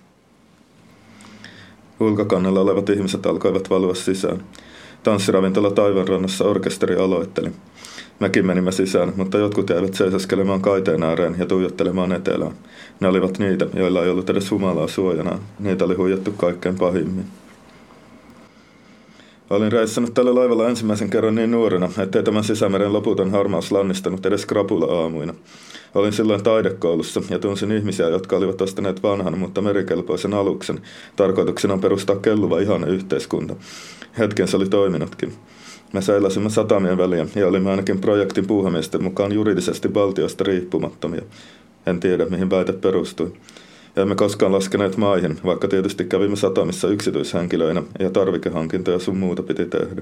Ulkokannella 2.00 2.60
olevat 2.60 2.90
ihmiset 2.90 3.26
alkoivat 3.26 3.70
valua 3.70 3.96
sisään. 3.96 4.44
Tanssiravintola 5.04 5.72
Taivanrannassa 5.72 6.46
orkesteri 6.46 6.96
aloitteli. 6.96 7.52
Mekin 8.20 8.46
menimme 8.46 8.72
sisään, 8.72 9.14
mutta 9.16 9.38
jotkut 9.38 9.70
jäivät 9.70 9.94
seisoskelemaan 9.94 10.62
kaiteen 10.62 11.04
ääreen 11.04 11.36
ja 11.40 11.46
tuijottelemaan 11.46 12.12
etelään. 12.12 12.54
Ne 13.00 13.08
olivat 13.08 13.40
niitä, 13.40 13.68
joilla 13.74 14.04
ei 14.04 14.10
ollut 14.10 14.30
edes 14.30 14.52
humalaa 14.52 14.88
suojana. 14.88 15.40
Niitä 15.60 15.86
oli 15.86 15.96
huijattu 15.96 16.32
kaikkein 16.38 16.76
pahimmin. 16.76 17.26
Olin 19.50 19.72
reissannut 19.72 20.14
tällä 20.14 20.36
laivalla 20.36 20.70
ensimmäisen 20.70 21.10
kerran 21.10 21.36
niin 21.36 21.52
nuorena, 21.52 21.90
ettei 21.98 22.24
tämän 22.24 22.44
sisämeren 22.44 22.94
loputon 22.94 23.32
harmaus 23.32 23.72
lannistanut 23.72 24.26
edes 24.26 24.46
krapula-aamuina. 24.46 25.34
Olin 25.96 26.14
silloin 26.14 26.44
taidekoulussa 26.44 27.22
ja 27.30 27.40
tunsin 27.40 27.72
ihmisiä, 27.72 28.10
jotka 28.10 28.38
olivat 28.38 28.62
ostaneet 28.62 29.04
vanhan, 29.04 29.38
mutta 29.38 29.62
merikelpoisen 29.62 30.34
aluksen. 30.34 30.82
Tarkoituksena 31.16 31.74
on 31.74 31.82
perustaa 31.82 32.16
kelluva 32.16 32.60
ihana 32.60 32.88
yhteiskunta. 32.88 33.56
Hetken 34.18 34.48
se 34.48 34.58
oli 34.58 34.70
toiminutkin. 34.70 35.34
Me 35.94 36.02
seilasimme 36.02 36.50
satamien 36.50 36.98
väliä 36.98 37.28
ja 37.36 37.48
olimme 37.48 37.70
ainakin 37.70 38.00
projektin 38.00 38.48
puuhamiesten 38.48 39.04
mukaan 39.04 39.32
juridisesti 39.32 39.94
valtiosta 39.94 40.44
riippumattomia. 40.44 41.22
En 41.86 42.00
tiedä, 42.00 42.26
mihin 42.26 42.50
väite 42.50 42.74
perustui. 42.74 43.34
Emme 43.96 44.16
koskaan 44.16 44.52
laskeneet 44.52 44.98
maihin, 44.98 45.40
vaikka 45.46 45.68
tietysti 45.68 46.06
kävimme 46.06 46.36
satamissa 46.36 46.88
yksityishenkilöinä 46.88 47.84
ja 48.00 48.10
tarvikehankintoja 48.10 49.00
sun 49.00 49.18
muuta 49.18 49.44
piti 49.44 49.66
tehdä. 49.66 50.02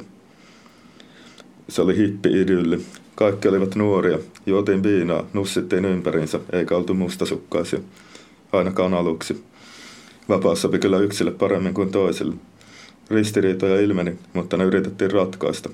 Se 1.70 1.82
oli 1.82 1.98
hippi-idylli. 1.98 2.82
Kaikki 3.16 3.48
olivat 3.48 3.76
nuoria, 3.76 4.20
juotiin 4.46 4.84
viinaa, 4.84 5.28
nussittiin 5.34 5.86
ympäriinsä, 5.86 6.40
eikä 6.54 6.78
oltu 6.78 6.94
mustasukkaisia. 6.94 7.80
Ainakaan 8.52 8.94
aluksi. 8.94 9.44
Vapaus 10.30 10.62
sopi 10.62 10.80
kyllä 10.80 11.00
yksille 11.00 11.32
paremmin 11.32 11.74
kuin 11.74 11.92
toisille. 11.92 12.36
Ristiriitoja 13.12 13.82
ilmeni, 13.82 14.18
mutta 14.34 14.58
ne 14.58 14.64
yritettiin 14.64 15.12
ratkaista. 15.12 15.70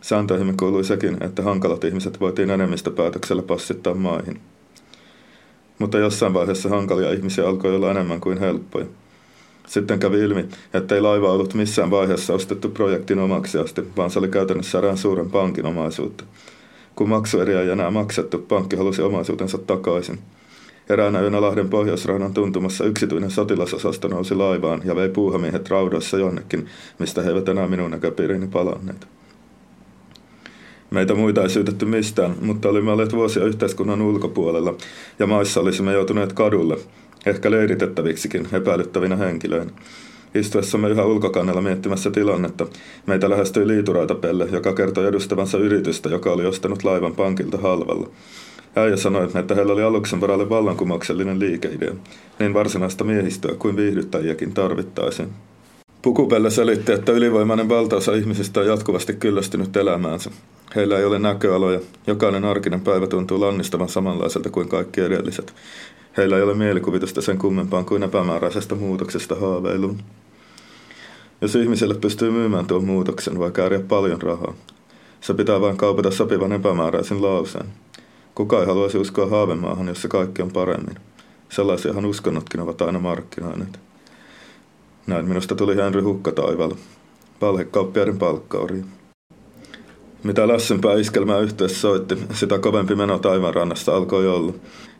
Sääntöihimme 0.00 0.54
kuului 0.58 0.84
sekin, 0.84 1.16
että 1.20 1.42
hankalat 1.42 1.84
ihmiset 1.84 2.20
voitiin 2.20 2.50
enemmistöpäätöksellä 2.50 3.42
passittaa 3.42 3.94
maihin. 3.94 4.40
Mutta 5.78 5.98
jossain 5.98 6.34
vaiheessa 6.34 6.68
hankalia 6.68 7.12
ihmisiä 7.12 7.48
alkoi 7.48 7.74
olla 7.76 7.90
enemmän 7.90 8.20
kuin 8.20 8.38
helppoja. 8.38 8.86
Sitten 9.66 9.98
kävi 9.98 10.18
ilmi, 10.18 10.44
että 10.74 10.94
ei 10.94 11.00
laiva 11.00 11.32
ollut 11.32 11.54
missään 11.54 11.90
vaiheessa 11.90 12.34
ostettu 12.34 12.68
projektin 12.68 13.18
omaksi 13.18 13.58
asti, 13.58 13.82
vaan 13.96 14.10
se 14.10 14.18
oli 14.18 14.28
käytännössä 14.28 14.78
erään 14.78 14.96
suuren 14.96 15.30
pankin 15.30 15.66
omaisuutta. 15.66 16.24
Kun 16.96 17.08
maksueriä 17.08 17.62
ei 17.62 17.70
enää 17.70 17.90
maksettu, 17.90 18.38
pankki 18.38 18.76
halusi 18.76 19.02
omaisuutensa 19.02 19.58
takaisin. 19.58 20.18
Eräänä 20.88 21.20
yönä 21.20 21.40
Lahden 21.40 21.68
pohjoisrannan 21.68 22.34
tuntumassa 22.34 22.84
yksityinen 22.84 23.30
sotilasosasto 23.30 24.08
nousi 24.08 24.34
laivaan 24.34 24.82
ja 24.84 24.96
vei 24.96 25.08
puuhamiehet 25.08 25.70
raudoissa 25.70 26.18
jonnekin, 26.18 26.66
mistä 26.98 27.22
he 27.22 27.28
eivät 27.28 27.48
enää 27.48 27.68
minun 27.68 27.90
näköpiirini 27.90 28.46
palanneet. 28.46 29.08
Meitä 30.90 31.14
muita 31.14 31.42
ei 31.42 31.50
syytetty 31.50 31.84
mistään, 31.84 32.34
mutta 32.40 32.68
olimme 32.68 32.92
olleet 32.92 33.12
vuosia 33.12 33.44
yhteiskunnan 33.44 34.02
ulkopuolella 34.02 34.74
ja 35.18 35.26
maissa 35.26 35.60
olisimme 35.60 35.92
joutuneet 35.92 36.32
kadulle, 36.32 36.76
ehkä 37.26 37.50
leiritettäviksikin 37.50 38.48
epäilyttävinä 38.52 39.16
henkilöinä. 39.16 39.70
Istuessamme 40.34 40.88
yhä 40.88 41.04
ulkokannella 41.04 41.60
miettimässä 41.60 42.10
tilannetta, 42.10 42.66
meitä 43.06 43.30
lähestyi 43.30 43.66
liituraita 43.66 44.14
Pelle, 44.14 44.48
joka 44.52 44.72
kertoi 44.72 45.06
edustavansa 45.06 45.58
yritystä, 45.58 46.08
joka 46.08 46.32
oli 46.32 46.46
ostanut 46.46 46.84
laivan 46.84 47.14
pankilta 47.14 47.58
halvalla. 47.58 48.08
Äijä 48.76 48.96
sanoi, 48.96 49.28
että 49.34 49.54
heillä 49.54 49.72
oli 49.72 49.82
aluksen 49.82 50.20
varalle 50.20 50.48
vallankumouksellinen 50.48 51.38
liikeidea. 51.38 51.94
Niin 52.38 52.54
varsinaista 52.54 53.04
miehistöä 53.04 53.54
kuin 53.58 53.76
viihdyttäjiäkin 53.76 54.54
tarvittaisiin. 54.54 55.28
Pukupelle 56.02 56.50
selitti, 56.50 56.92
että 56.92 57.12
ylivoimainen 57.12 57.68
valtaosa 57.68 58.14
ihmisistä 58.14 58.60
on 58.60 58.66
jatkuvasti 58.66 59.14
kyllästynyt 59.14 59.76
elämäänsä. 59.76 60.30
Heillä 60.76 60.98
ei 60.98 61.04
ole 61.04 61.18
näköaloja. 61.18 61.80
Jokainen 62.06 62.44
arkinen 62.44 62.80
päivä 62.80 63.06
tuntuu 63.06 63.40
lannistavan 63.40 63.88
samanlaiselta 63.88 64.50
kuin 64.50 64.68
kaikki 64.68 65.00
edelliset. 65.00 65.54
Heillä 66.16 66.36
ei 66.36 66.42
ole 66.42 66.54
mielikuvitusta 66.54 67.20
sen 67.20 67.38
kummempaan 67.38 67.84
kuin 67.84 68.02
epämääräisestä 68.02 68.74
muutoksesta 68.74 69.34
haaveiluun. 69.34 69.98
Jos 71.40 71.54
ihmiselle 71.54 71.94
pystyy 71.94 72.30
myymään 72.30 72.66
tuon 72.66 72.84
muutoksen, 72.84 73.38
voi 73.38 73.50
kääriä 73.50 73.80
paljon 73.80 74.22
rahaa. 74.22 74.54
Se 75.20 75.34
pitää 75.34 75.60
vain 75.60 75.76
kaupata 75.76 76.10
sopivan 76.10 76.52
epämääräisen 76.52 77.22
lauseen. 77.22 77.66
Kuka 78.38 78.60
ei 78.60 78.66
haluaisi 78.66 78.98
uskoa 78.98 79.26
haavemaahan, 79.26 79.88
jossa 79.88 80.08
kaikki 80.08 80.42
on 80.42 80.50
paremmin. 80.50 80.96
Sellaisiahan 81.48 82.04
uskonnotkin 82.04 82.60
ovat 82.60 82.82
aina 82.82 82.98
markkinoineet. 82.98 83.80
Näin 85.06 85.28
minusta 85.28 85.54
tuli 85.54 85.76
Henry 85.76 86.00
Hukka 86.00 86.32
taivaalla. 86.32 86.76
Valhekauppiaiden 87.40 88.18
palkkauriin. 88.18 88.84
Mitä 90.22 90.48
lässempää 90.48 90.94
iskelmää 90.94 91.38
yhteys 91.38 91.80
soitti, 91.80 92.18
sitä 92.34 92.58
kovempi 92.58 92.94
meno 92.94 93.18
taivaanrannassa 93.18 93.96
alkoi 93.96 94.28
olla. 94.28 94.52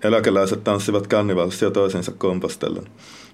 Eläkeläiset 0.02 0.64
tanssivat 0.64 1.06
kännivalssia 1.06 1.70
toisensa 1.70 2.12
kompastellen. 2.12 2.84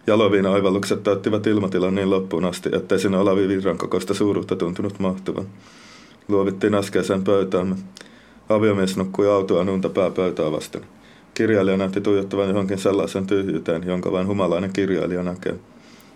Jaloviin 0.06 0.46
oivallukset 0.46 1.02
täyttivät 1.02 1.46
ilmatilan 1.46 1.94
niin 1.94 2.10
loppuun 2.10 2.44
asti, 2.44 2.70
ettei 2.72 2.98
sinne 2.98 3.18
Olavi 3.18 3.48
virran 3.48 3.78
kokoista 3.78 4.14
suuruutta 4.14 4.56
tuntunut 4.56 4.98
mahtuvan. 4.98 5.46
Luovittiin 6.28 6.74
äskeiseen 6.74 7.24
pöytäämme. 7.24 7.76
Aviomies 8.48 8.96
nukkui 8.96 9.30
autoa 9.30 9.64
nunta 9.64 9.88
pääpöytää 9.88 10.52
vasten. 10.52 10.82
Kirjailija 11.34 11.76
näytti 11.76 12.00
tuijottavan 12.00 12.48
johonkin 12.48 12.78
sellaisen 12.78 13.26
tyhjyyteen, 13.26 13.86
jonka 13.86 14.12
vain 14.12 14.26
humalainen 14.26 14.72
kirjailija 14.72 15.22
näkee. 15.22 15.54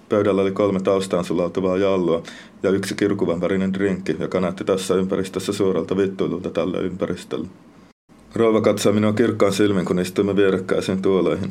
Pöydällä 0.09 0.43
oli 0.43 0.53
kolme 0.53 0.81
taustaan 0.81 1.25
sulautuvaa 1.25 1.77
jallua 1.77 2.23
ja 2.63 2.71
yksi 2.71 2.95
kirkuvan 2.95 3.41
värinen 3.41 3.73
drinkki, 3.75 4.17
joka 4.19 4.41
näytti 4.41 4.65
tässä 4.65 4.95
ympäristössä 4.95 5.53
suoralta 5.53 5.97
vittuilulta 5.97 6.51
tälle 6.51 6.79
ympäristölle. 6.79 7.49
Rouva 8.35 8.61
katsoi 8.61 8.93
minua 8.93 9.13
kirkkaan 9.13 9.53
silmin, 9.53 9.85
kun 9.85 9.99
istuimme 9.99 10.37
vierekkäisiin 10.37 11.03
tuoleihin. 11.03 11.51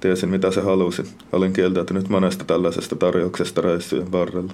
Tiesin, 0.00 0.28
mitä 0.28 0.50
se 0.50 0.60
halusi. 0.60 1.02
Olin 1.32 1.52
kieltäytynyt 1.52 2.08
monesta 2.08 2.44
tällaisesta 2.44 2.96
tarjouksesta 2.96 3.60
reissujen 3.60 4.12
varrella. 4.12 4.52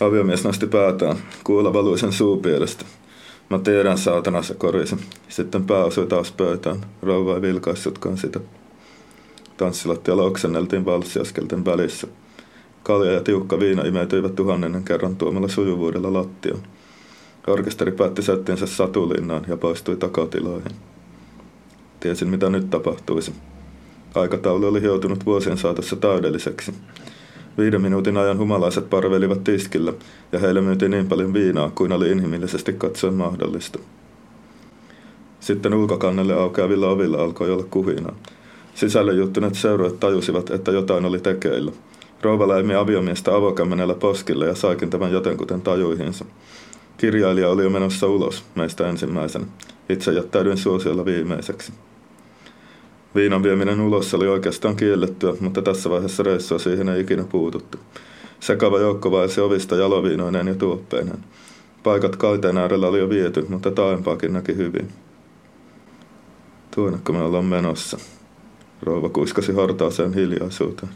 Aviomies 0.00 0.44
nosti 0.44 0.66
päätään. 0.66 1.16
Kuulla 1.44 1.72
valui 1.72 1.98
sen 1.98 2.12
suupielestä. 2.12 2.84
Mä 3.52 3.58
tiedän, 3.58 3.98
saatana, 3.98 4.42
se 4.42 4.54
korisi. 4.54 4.96
Sitten 5.28 5.64
pää 5.64 5.84
osui 5.84 6.06
taas 6.06 6.32
pöytään. 6.32 6.80
Rouva 7.02 7.34
ei 7.34 7.42
vilkaissutkaan 7.42 8.18
sitä. 8.18 8.40
Tanssilattialla 9.56 10.22
oksenneltiin 10.22 10.84
valssiaskelten 10.84 11.64
välissä. 11.64 12.06
Kalja 12.82 13.12
ja 13.12 13.20
tiukka 13.20 13.58
viina 13.58 13.82
imeytyivät 13.82 14.34
tuhannennen 14.34 14.84
kerran 14.84 15.16
tuomalla 15.16 15.48
sujuvuudella 15.48 16.12
lattiaan. 16.12 16.62
Orkesteri 17.46 17.92
päätti 17.92 18.22
sättiensä 18.22 18.66
satulinnaan 18.66 19.44
ja 19.48 19.56
poistui 19.56 19.96
takatiloihin. 19.96 20.72
Tiesin, 22.00 22.28
mitä 22.28 22.50
nyt 22.50 22.70
tapahtuisi. 22.70 23.32
Aikataulu 24.14 24.66
oli 24.66 24.82
joutunut 24.82 25.26
vuosien 25.26 25.58
saatossa 25.58 25.96
täydelliseksi. 25.96 26.74
Viiden 27.58 27.82
minuutin 27.82 28.16
ajan 28.16 28.38
humalaiset 28.38 28.90
parvelivat 28.90 29.44
tiskillä, 29.44 29.92
ja 30.32 30.38
heille 30.38 30.60
myytiin 30.60 30.90
niin 30.90 31.08
paljon 31.08 31.34
viinaa 31.34 31.70
kuin 31.74 31.92
oli 31.92 32.10
inhimillisesti 32.10 32.72
katsoen 32.72 33.14
mahdollista. 33.14 33.78
Sitten 35.40 35.74
ulkokannelle 35.74 36.34
aukeavilla 36.34 36.88
ovilla 36.90 37.22
alkoi 37.22 37.50
olla 37.50 37.64
kuhinaa. 37.70 38.14
Sisälle 38.74 39.12
juttuneet 39.12 39.54
seurueet 39.54 40.00
tajusivat, 40.00 40.50
että 40.50 40.70
jotain 40.70 41.04
oli 41.04 41.18
tekeillä. 41.18 41.72
Rouva 42.22 42.48
läimi 42.48 42.74
aviomiestä 42.74 43.34
avokämmenellä 43.36 43.94
poskille 43.94 44.46
ja 44.46 44.54
saikin 44.54 44.90
tämän 44.90 45.12
jotenkuten 45.12 45.60
tajuihinsa. 45.60 46.24
Kirjailija 46.96 47.48
oli 47.48 47.62
jo 47.62 47.70
menossa 47.70 48.06
ulos, 48.06 48.44
meistä 48.54 48.88
ensimmäisenä. 48.88 49.46
Itse 49.88 50.12
jättäydyin 50.12 50.56
suosiolla 50.56 51.04
viimeiseksi. 51.04 51.72
Viinan 53.14 53.42
vieminen 53.42 53.80
ulos 53.80 54.14
oli 54.14 54.28
oikeastaan 54.28 54.76
kiellettyä, 54.76 55.34
mutta 55.40 55.62
tässä 55.62 55.90
vaiheessa 55.90 56.22
reissua 56.22 56.58
siihen 56.58 56.88
ei 56.88 57.00
ikinä 57.00 57.24
puututtu. 57.24 57.78
Sekava 58.40 58.78
joukko 58.78 59.10
vaisi 59.10 59.40
ovista 59.40 59.76
jaloviinoineen 59.76 60.48
ja 60.48 60.54
tuoppeineen. 60.54 61.18
Paikat 61.82 62.16
kaiteen 62.16 62.58
äärellä 62.58 62.86
oli 62.88 62.98
jo 62.98 63.08
viety, 63.08 63.46
mutta 63.48 63.70
taaempaakin 63.70 64.32
näki 64.32 64.56
hyvin. 64.56 64.88
Tuonnekko 66.74 67.12
me 67.12 67.22
ollaan 67.22 67.44
menossa? 67.44 67.98
Rouva 68.82 69.08
kuiskasi 69.08 69.52
hartaaseen 69.52 70.14
hiljaisuuteen. 70.14 70.92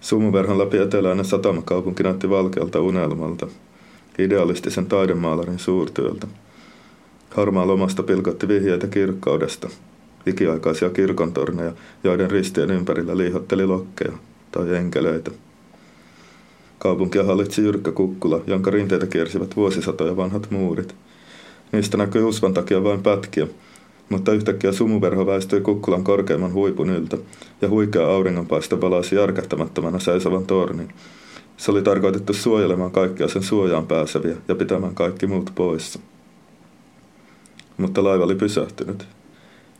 Sumuverhon 0.00 0.58
läpi 0.58 0.78
eteläinen 0.78 1.24
satamakaupunki 1.24 2.02
näytti 2.02 2.30
valkealta 2.30 2.80
unelmalta, 2.80 3.46
idealistisen 4.18 4.86
taidemaalarin 4.86 5.58
suurtyöltä. 5.58 6.26
Harmaa 7.30 7.66
lomasta 7.66 8.02
pilkotti 8.02 8.48
vihjeitä 8.48 8.86
kirkkaudesta, 8.86 9.68
ikiaikaisia 10.26 10.90
kirkontorneja, 10.90 11.72
joiden 12.04 12.30
ristien 12.30 12.70
ympärillä 12.70 13.16
liihotteli 13.16 13.66
lokkeja 13.66 14.12
tai 14.52 14.76
enkeleitä. 14.76 15.30
Kaupunkia 16.78 17.24
hallitsi 17.24 17.62
jyrkkä 17.62 17.92
kukkula, 17.92 18.40
jonka 18.46 18.70
rinteitä 18.70 19.06
kiersivät 19.06 19.56
vuosisatoja 19.56 20.16
vanhat 20.16 20.50
muurit. 20.50 20.94
Niistä 21.72 21.96
näkyi 21.96 22.22
usvan 22.22 22.54
takia 22.54 22.84
vain 22.84 23.02
pätkiä, 23.02 23.46
mutta 24.08 24.32
yhtäkkiä 24.32 24.72
sumuverho 24.72 25.26
väistyi 25.26 25.60
kukkulan 25.60 26.04
korkeimman 26.04 26.52
huipun 26.52 26.90
yltä, 26.90 27.18
ja 27.62 27.68
huikea 27.68 28.06
auringonpaisto 28.06 28.80
valaisi 28.80 29.16
järkähtämättömänä 29.16 29.98
seisovan 29.98 30.46
tornin. 30.46 30.92
Se 31.56 31.70
oli 31.70 31.82
tarkoitettu 31.82 32.32
suojelemaan 32.32 32.90
kaikkia 32.90 33.28
sen 33.28 33.42
suojaan 33.42 33.86
pääseviä 33.86 34.36
ja 34.48 34.54
pitämään 34.54 34.94
kaikki 34.94 35.26
muut 35.26 35.52
poissa. 35.54 35.98
Mutta 37.76 38.04
laiva 38.04 38.24
oli 38.24 38.34
pysähtynyt. 38.34 39.06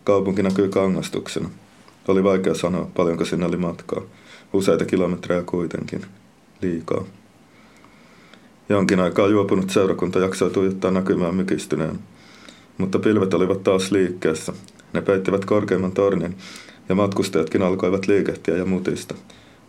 Kaupunki 0.05 0.43
näkyi 0.43 0.69
kangastuksena. 0.69 1.51
Oli 2.09 2.25
vaikea 2.25 2.55
sanoa, 2.55 2.91
paljonko 2.97 3.25
sinne 3.25 3.47
oli 3.47 3.57
matkaa. 3.57 4.03
Useita 4.53 4.85
kilometrejä 4.85 5.43
kuitenkin. 5.43 6.05
Liikaa. 6.63 7.05
Jonkin 8.69 9.01
aikaa 9.01 9.29
juopunut 9.29 9.71
seurakunta 9.71 10.19
jaksoi 10.19 10.51
tuijottaa 10.51 10.91
näkymään 10.91 11.35
mykistyneen. 11.35 11.99
Mutta 12.79 12.99
pilvet 12.99 13.35
olivat 13.35 13.63
taas 13.63 13.93
liikkeessä. 13.93 14.53
Ne 14.93 15.01
peittivät 15.03 15.45
korkeimman 15.45 15.93
tornin, 15.93 16.37
ja 16.89 16.95
matkustajatkin 16.95 17.63
alkoivat 17.63 18.07
liikehtiä 18.07 18.57
ja 18.57 18.65
mutista. 18.65 19.15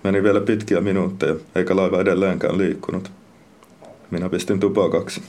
Meni 0.04 0.24
vielä 0.24 0.42
pitkiä 0.42 0.82
minuutteja, 0.82 1.36
eikä 1.56 1.76
laiva 1.76 2.02
edelleenkään 2.02 2.58
liikkunut. 2.58 3.12
Minä 4.12 4.30
pistin 4.30 4.60
tupakaksi. 4.60 5.22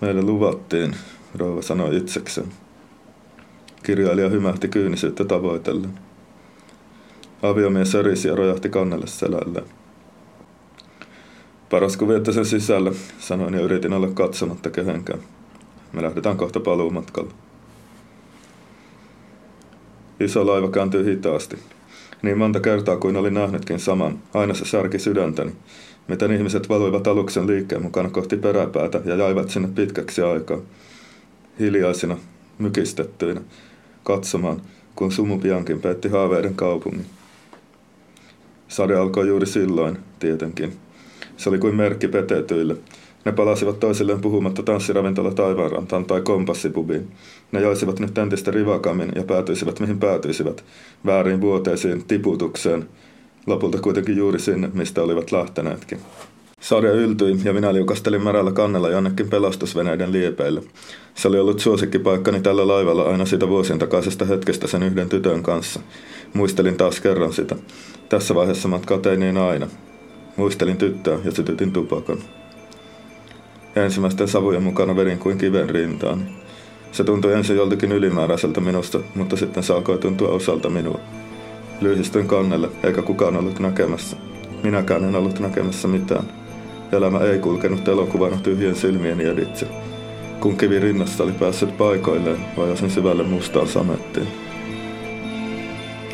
Meille 0.00 0.22
luvattiin, 0.22 0.96
rouva 1.34 1.62
sanoi 1.62 1.96
itsekseen. 1.96 2.48
Kirjailija 3.82 4.28
hymähti 4.28 4.68
kyynisyyttä 4.68 5.24
tavoitellen. 5.24 5.98
Aviomies 7.42 7.92
sörisi 7.92 8.28
ja 8.28 8.34
rojahti 8.34 8.68
kannelle 8.68 9.06
selälleen. 9.06 9.66
Paras 11.70 11.96
kun 11.96 12.08
viette 12.08 12.32
sen 12.32 12.46
sisälle, 12.46 12.92
sanoin 13.18 13.54
ja 13.54 13.60
yritin 13.60 13.92
olla 13.92 14.08
katsomatta 14.08 14.70
kehenkään. 14.70 15.18
Me 15.92 16.02
lähdetään 16.02 16.36
kohta 16.36 16.60
paluumatkalle. 16.60 17.32
Iso 20.20 20.46
laiva 20.46 20.70
kääntyi 20.70 21.04
hitaasti. 21.04 21.58
Niin 22.22 22.38
monta 22.38 22.60
kertaa 22.60 22.96
kuin 22.96 23.16
olin 23.16 23.34
nähnytkin 23.34 23.80
saman, 23.80 24.18
aina 24.34 24.54
se 24.54 24.64
särki 24.64 24.98
sydäntäni, 24.98 25.52
miten 26.08 26.32
ihmiset 26.32 26.68
valuivat 26.68 27.06
aluksen 27.06 27.46
liikkeen 27.46 27.82
mukana 27.82 28.10
kohti 28.10 28.36
peräpäätä 28.36 29.00
ja 29.04 29.16
jäivät 29.16 29.50
sinne 29.50 29.68
pitkäksi 29.74 30.22
aikaa. 30.22 30.58
Hiljaisina, 31.58 32.16
mykistettyinä, 32.58 33.40
katsomaan, 34.08 34.62
kun 34.96 35.12
sumu 35.12 35.38
piankin 35.38 35.80
peitti 35.80 36.08
haaveiden 36.08 36.54
kaupungin. 36.54 37.06
Sade 38.68 38.96
alkoi 38.96 39.28
juuri 39.28 39.46
silloin, 39.46 39.98
tietenkin. 40.18 40.72
Se 41.36 41.48
oli 41.48 41.58
kuin 41.58 41.76
merkki 41.76 42.08
petetyille. 42.08 42.76
Ne 43.24 43.32
palasivat 43.32 43.80
toisilleen 43.80 44.20
puhumatta 44.20 44.62
tanssiravintola 44.62 45.34
taivaanrantaan 45.34 46.04
tai 46.04 46.20
kompassipubiin. 46.20 47.08
Ne 47.52 47.60
joisivat 47.60 48.00
nyt 48.00 48.18
entistä 48.18 48.50
rivakammin 48.50 49.12
ja 49.14 49.22
päätyisivät 49.22 49.80
mihin 49.80 49.98
päätyisivät, 49.98 50.64
väärin 51.06 51.40
vuoteisiin, 51.40 52.04
tiputukseen, 52.04 52.88
lopulta 53.46 53.80
kuitenkin 53.80 54.16
juuri 54.16 54.38
sinne, 54.38 54.70
mistä 54.74 55.02
olivat 55.02 55.32
lähteneetkin. 55.32 55.98
Sarja 56.60 56.92
yltyi 56.92 57.40
ja 57.44 57.52
minä 57.52 57.74
liukastelin 57.74 58.22
märällä 58.22 58.52
kannella 58.52 58.90
jonnekin 58.90 59.30
pelastusveneiden 59.30 60.12
liepeille. 60.12 60.62
Se 61.14 61.28
oli 61.28 61.38
ollut 61.38 61.60
suosikkipaikkani 61.60 62.40
tällä 62.40 62.68
laivalla 62.68 63.02
aina 63.02 63.24
sitä 63.24 63.48
vuosien 63.48 63.78
takaisesta 63.78 64.24
hetkestä 64.24 64.66
sen 64.66 64.82
yhden 64.82 65.08
tytön 65.08 65.42
kanssa. 65.42 65.80
Muistelin 66.34 66.76
taas 66.76 67.00
kerran 67.00 67.32
sitä. 67.32 67.56
Tässä 68.08 68.34
vaiheessa 68.34 68.68
matkaa 68.68 68.98
tein 68.98 69.20
niin 69.20 69.36
aina. 69.36 69.66
Muistelin 70.36 70.76
tyttöä 70.76 71.18
ja 71.24 71.30
sytytin 71.30 71.72
tupakan. 71.72 72.18
Ensimmäisten 73.76 74.28
savujen 74.28 74.62
mukana 74.62 74.96
vedin 74.96 75.18
kuin 75.18 75.38
kiven 75.38 75.70
rintaan. 75.70 76.28
Se 76.92 77.04
tuntui 77.04 77.32
ensin 77.32 77.56
joltakin 77.56 77.92
ylimääräiseltä 77.92 78.60
minusta, 78.60 79.00
mutta 79.14 79.36
sitten 79.36 79.62
se 79.62 79.72
alkoi 79.72 79.98
tuntua 79.98 80.28
osalta 80.28 80.70
minua. 80.70 81.00
Lyhistyin 81.80 82.28
kannelle, 82.28 82.68
eikä 82.82 83.02
kukaan 83.02 83.36
ollut 83.36 83.58
näkemässä. 83.58 84.16
Minäkään 84.62 85.04
en 85.04 85.16
ollut 85.16 85.38
näkemässä 85.40 85.88
mitään. 85.88 86.47
Elämä 86.92 87.18
ei 87.18 87.38
kulkenut 87.38 87.88
elokuvana 87.88 88.36
tyhjien 88.36 88.74
silmien 88.74 89.20
editse. 89.20 89.66
Kun 90.40 90.56
kivi 90.56 90.78
rinnassa 90.78 91.24
oli 91.24 91.32
päässyt 91.32 91.78
paikoilleen, 91.78 92.38
vajasin 92.56 92.90
syvälle 92.90 93.22
mustaan 93.22 93.68
samettiin. 93.68 94.28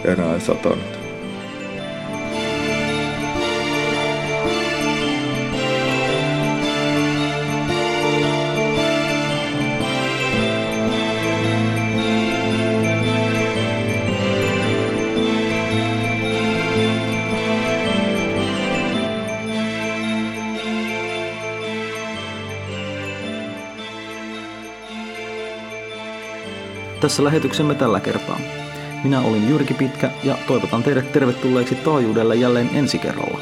Enää 0.05 0.35
ei 0.35 0.41
satanut. 0.41 1.04
Tässä 27.05 27.25
lähetyksemme 27.25 27.75
tällä 27.75 28.01
kertaa. 28.01 28.41
Minä 29.03 29.21
olin 29.21 29.49
Jyrki 29.49 29.75
Pitkä 29.75 30.11
ja 30.23 30.39
toivotan 30.47 30.83
teidät 30.83 31.13
tervetulleeksi 31.13 31.75
taajuudelle 31.75 32.37
jälleen 32.37 32.71
ensi 32.75 32.99
kerralla. 32.99 33.39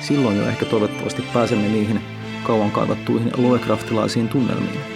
Silloin 0.00 0.36
jo 0.38 0.46
ehkä 0.46 0.64
toivottavasti 0.64 1.22
pääsemme 1.32 1.68
niihin 1.68 2.00
kauan 2.44 2.70
kaivattuihin 2.70 3.32
Lovecraftilaisiin 3.36 4.28
tunnelmiin. 4.28 4.95